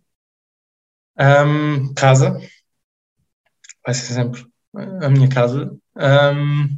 Um, 1.19 1.93
casa, 1.95 2.39
vai 3.89 3.95
ser 3.95 4.13
sempre 4.13 4.47
a 5.01 5.09
minha 5.09 5.31
casa. 5.31 5.75
Um, 5.97 6.69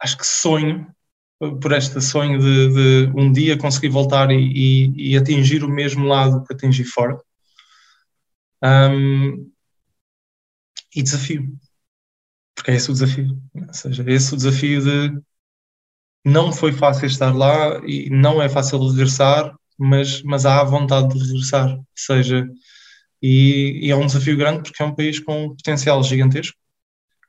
acho 0.00 0.16
que 0.16 0.26
sonho, 0.26 0.86
por 1.60 1.70
este 1.70 2.00
sonho 2.00 2.38
de, 2.38 2.68
de 3.08 3.12
um 3.14 3.30
dia 3.30 3.58
conseguir 3.58 3.90
voltar 3.90 4.30
e, 4.30 4.36
e, 4.36 5.12
e, 5.12 5.16
atingir 5.18 5.62
o 5.62 5.68
mesmo 5.68 6.06
lado 6.06 6.42
que 6.44 6.54
atingi 6.54 6.82
fora. 6.82 7.20
Um, 8.62 9.52
e 10.96 11.02
desafio, 11.02 11.54
porque 12.54 12.70
é 12.70 12.76
esse 12.76 12.90
o 12.90 12.94
desafio. 12.94 13.38
Ou 13.54 13.74
seja, 13.74 14.02
esse 14.10 14.32
o 14.32 14.36
desafio 14.38 14.80
de 14.82 15.22
não 16.24 16.50
foi 16.50 16.72
fácil 16.72 17.04
estar 17.04 17.36
lá 17.36 17.82
e 17.86 18.08
não 18.08 18.40
é 18.40 18.48
fácil 18.48 18.78
regressar, 18.78 19.54
mas, 19.76 20.22
mas 20.22 20.46
há 20.46 20.62
a 20.62 20.64
vontade 20.64 21.12
de 21.12 21.22
regressar. 21.22 21.76
Ou 21.76 21.84
seja, 21.94 22.48
e, 23.26 23.86
e 23.86 23.90
é 23.90 23.96
um 23.96 24.04
desafio 24.04 24.36
grande 24.36 24.64
porque 24.64 24.82
é 24.82 24.86
um 24.86 24.94
país 24.94 25.18
com 25.18 25.46
um 25.46 25.56
potencial 25.56 26.02
gigantesco, 26.02 26.58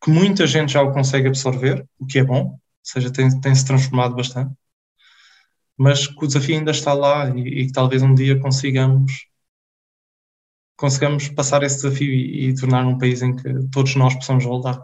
que 0.03 0.11
muita 0.11 0.45
gente 0.45 0.73
já 0.73 0.81
o 0.81 0.91
consegue 0.91 1.29
absorver, 1.29 1.87
o 1.97 2.05
que 2.05 2.19
é 2.19 2.23
bom, 2.23 2.59
seja, 2.83 3.09
tem, 3.09 3.29
tem 3.39 3.53
transformado 3.53 4.13
bastante, 4.13 4.53
mas 5.77 6.05
que 6.05 6.21
o 6.21 6.27
desafio 6.27 6.57
ainda 6.57 6.71
está 6.71 6.93
lá 6.93 7.29
e, 7.29 7.61
e 7.61 7.67
que 7.67 7.71
talvez 7.71 8.03
um 8.03 8.13
dia 8.13 8.37
consigamos 8.37 9.25
consigamos 10.75 11.29
passar 11.29 11.63
esse 11.63 11.77
desafio 11.77 12.13
e, 12.13 12.49
e, 12.49 12.55
tornar 12.55 12.85
um 12.85 12.97
país 12.97 13.21
em 13.21 13.33
que 13.33 13.49
todos 13.71 13.95
nós 13.95 14.13
possamos 14.15 14.43
voltar. 14.43 14.83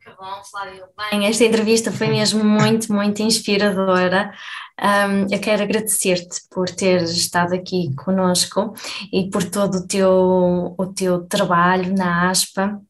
Que 0.00 0.08
bom, 0.16 0.42
Flávio. 0.50 0.86
Bem, 0.96 1.26
esta 1.26 1.44
entrevista 1.44 1.92
foi 1.92 2.08
mesmo 2.08 2.42
muito, 2.42 2.90
muito 2.90 3.20
inspiradora. 3.20 4.32
Um, 4.80 5.32
eu 5.32 5.40
quero 5.40 5.62
agradecer-te 5.62 6.42
por 6.50 6.68
ter 6.68 7.02
estado 7.04 7.54
aqui 7.54 7.94
conosco 7.94 8.74
e 9.12 9.30
por 9.30 9.44
todo 9.44 9.76
o 9.76 9.86
teu, 9.86 10.74
o 10.76 10.86
teu 10.86 11.24
trabalho 11.26 11.94
na 11.94 12.28
ASPA, 12.28 12.80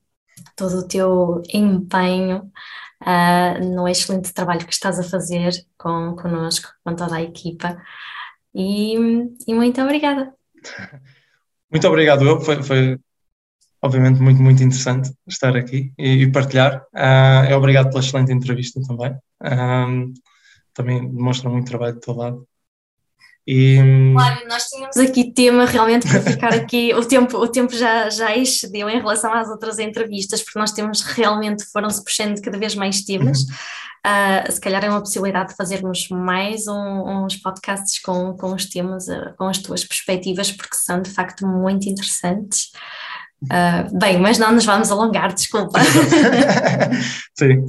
todo 0.56 0.78
o 0.78 0.88
teu 0.88 1.42
empenho 1.52 2.50
uh, 3.02 3.74
no 3.74 3.86
excelente 3.86 4.32
trabalho 4.32 4.66
que 4.66 4.72
estás 4.72 4.98
a 4.98 5.04
fazer 5.04 5.52
com, 5.76 6.16
connosco, 6.16 6.68
com 6.82 6.96
toda 6.96 7.16
a 7.16 7.22
equipa. 7.22 7.76
E, 8.54 8.94
e 9.46 9.54
muito 9.54 9.80
obrigada. 9.82 10.32
Muito 11.70 11.88
obrigado, 11.88 12.24
eu. 12.24 12.40
Foi, 12.40 12.62
foi, 12.62 13.00
obviamente 13.82 14.20
muito, 14.20 14.40
muito 14.40 14.62
interessante 14.62 15.12
estar 15.26 15.56
aqui 15.56 15.92
e, 15.98 16.22
e 16.22 16.30
partilhar. 16.30 16.86
Uh, 16.94 17.52
obrigado 17.56 17.88
pela 17.88 17.98
excelente 17.98 18.30
entrevista 18.32 18.80
também. 18.86 19.12
Também 20.74 21.08
demonstra 21.08 21.48
muito 21.48 21.68
trabalho 21.68 21.94
do 21.94 22.00
teu 22.00 22.14
lado. 22.14 22.46
E... 23.46 23.76
Claro, 24.14 24.48
nós 24.48 24.64
tínhamos 24.64 24.96
aqui 24.96 25.30
tema 25.32 25.66
realmente 25.66 26.08
para 26.08 26.20
ficar 26.22 26.54
aqui, 26.54 26.94
o 26.94 27.04
tempo, 27.04 27.36
o 27.36 27.46
tempo 27.46 27.76
já, 27.76 28.08
já 28.08 28.34
excedeu 28.34 28.88
em 28.88 28.98
relação 28.98 29.32
às 29.32 29.48
outras 29.48 29.78
entrevistas, 29.78 30.42
porque 30.42 30.58
nós 30.58 30.72
temos 30.72 31.02
realmente, 31.02 31.64
foram-se 31.66 32.02
puxando 32.02 32.40
cada 32.40 32.58
vez 32.58 32.74
mais 32.74 33.02
temas. 33.02 33.42
Uh, 34.06 34.50
se 34.50 34.60
calhar 34.60 34.84
é 34.84 34.88
uma 34.88 35.00
possibilidade 35.00 35.50
de 35.50 35.56
fazermos 35.56 36.08
mais 36.10 36.66
um, 36.66 37.24
uns 37.24 37.36
podcasts 37.36 38.00
com, 38.00 38.34
com 38.36 38.54
os 38.54 38.66
temas, 38.66 39.08
uh, 39.08 39.34
com 39.36 39.44
as 39.44 39.58
tuas 39.58 39.84
perspectivas, 39.84 40.50
porque 40.52 40.76
são 40.76 41.00
de 41.00 41.10
facto 41.10 41.46
muito 41.46 41.88
interessantes. 41.88 42.70
Uh, 43.44 43.98
bem, 43.98 44.18
mas 44.18 44.38
não 44.38 44.52
nos 44.52 44.64
vamos 44.64 44.90
alongar, 44.90 45.34
desculpa. 45.34 45.80
Sim, 47.38 47.64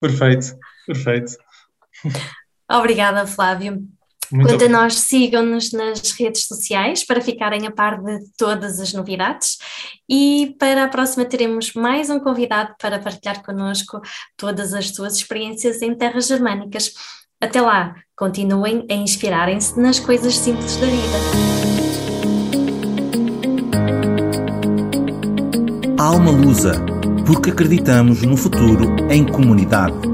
perfeito, 0.00 0.56
perfeito. 0.86 1.43
Obrigada, 2.70 3.26
Flávio. 3.26 3.82
Muito 4.32 4.48
Quanto 4.48 4.64
a 4.64 4.68
nós, 4.68 4.94
sigam-nos 4.94 5.72
nas 5.72 6.10
redes 6.12 6.46
sociais 6.46 7.04
para 7.04 7.20
ficarem 7.20 7.66
a 7.66 7.70
par 7.70 8.02
de 8.02 8.18
todas 8.36 8.80
as 8.80 8.92
novidades 8.92 9.58
e 10.08 10.56
para 10.58 10.84
a 10.84 10.88
próxima 10.88 11.24
teremos 11.24 11.72
mais 11.74 12.10
um 12.10 12.18
convidado 12.18 12.74
para 12.80 12.98
partilhar 12.98 13.44
connosco 13.44 14.00
todas 14.36 14.72
as 14.72 14.88
suas 14.88 15.16
experiências 15.16 15.82
em 15.82 15.94
terras 15.94 16.26
germânicas. 16.26 16.92
Até 17.40 17.60
lá, 17.60 17.94
continuem 18.16 18.86
a 18.90 18.94
inspirarem-se 18.94 19.78
nas 19.78 20.00
coisas 20.00 20.36
simples 20.36 20.76
da 20.76 20.86
vida. 20.86 21.54
Alma 25.98 26.30
Lusa, 26.30 26.74
porque 27.26 27.50
acreditamos 27.50 28.22
no 28.22 28.36
futuro 28.36 28.96
em 29.10 29.24
comunidade. 29.26 30.13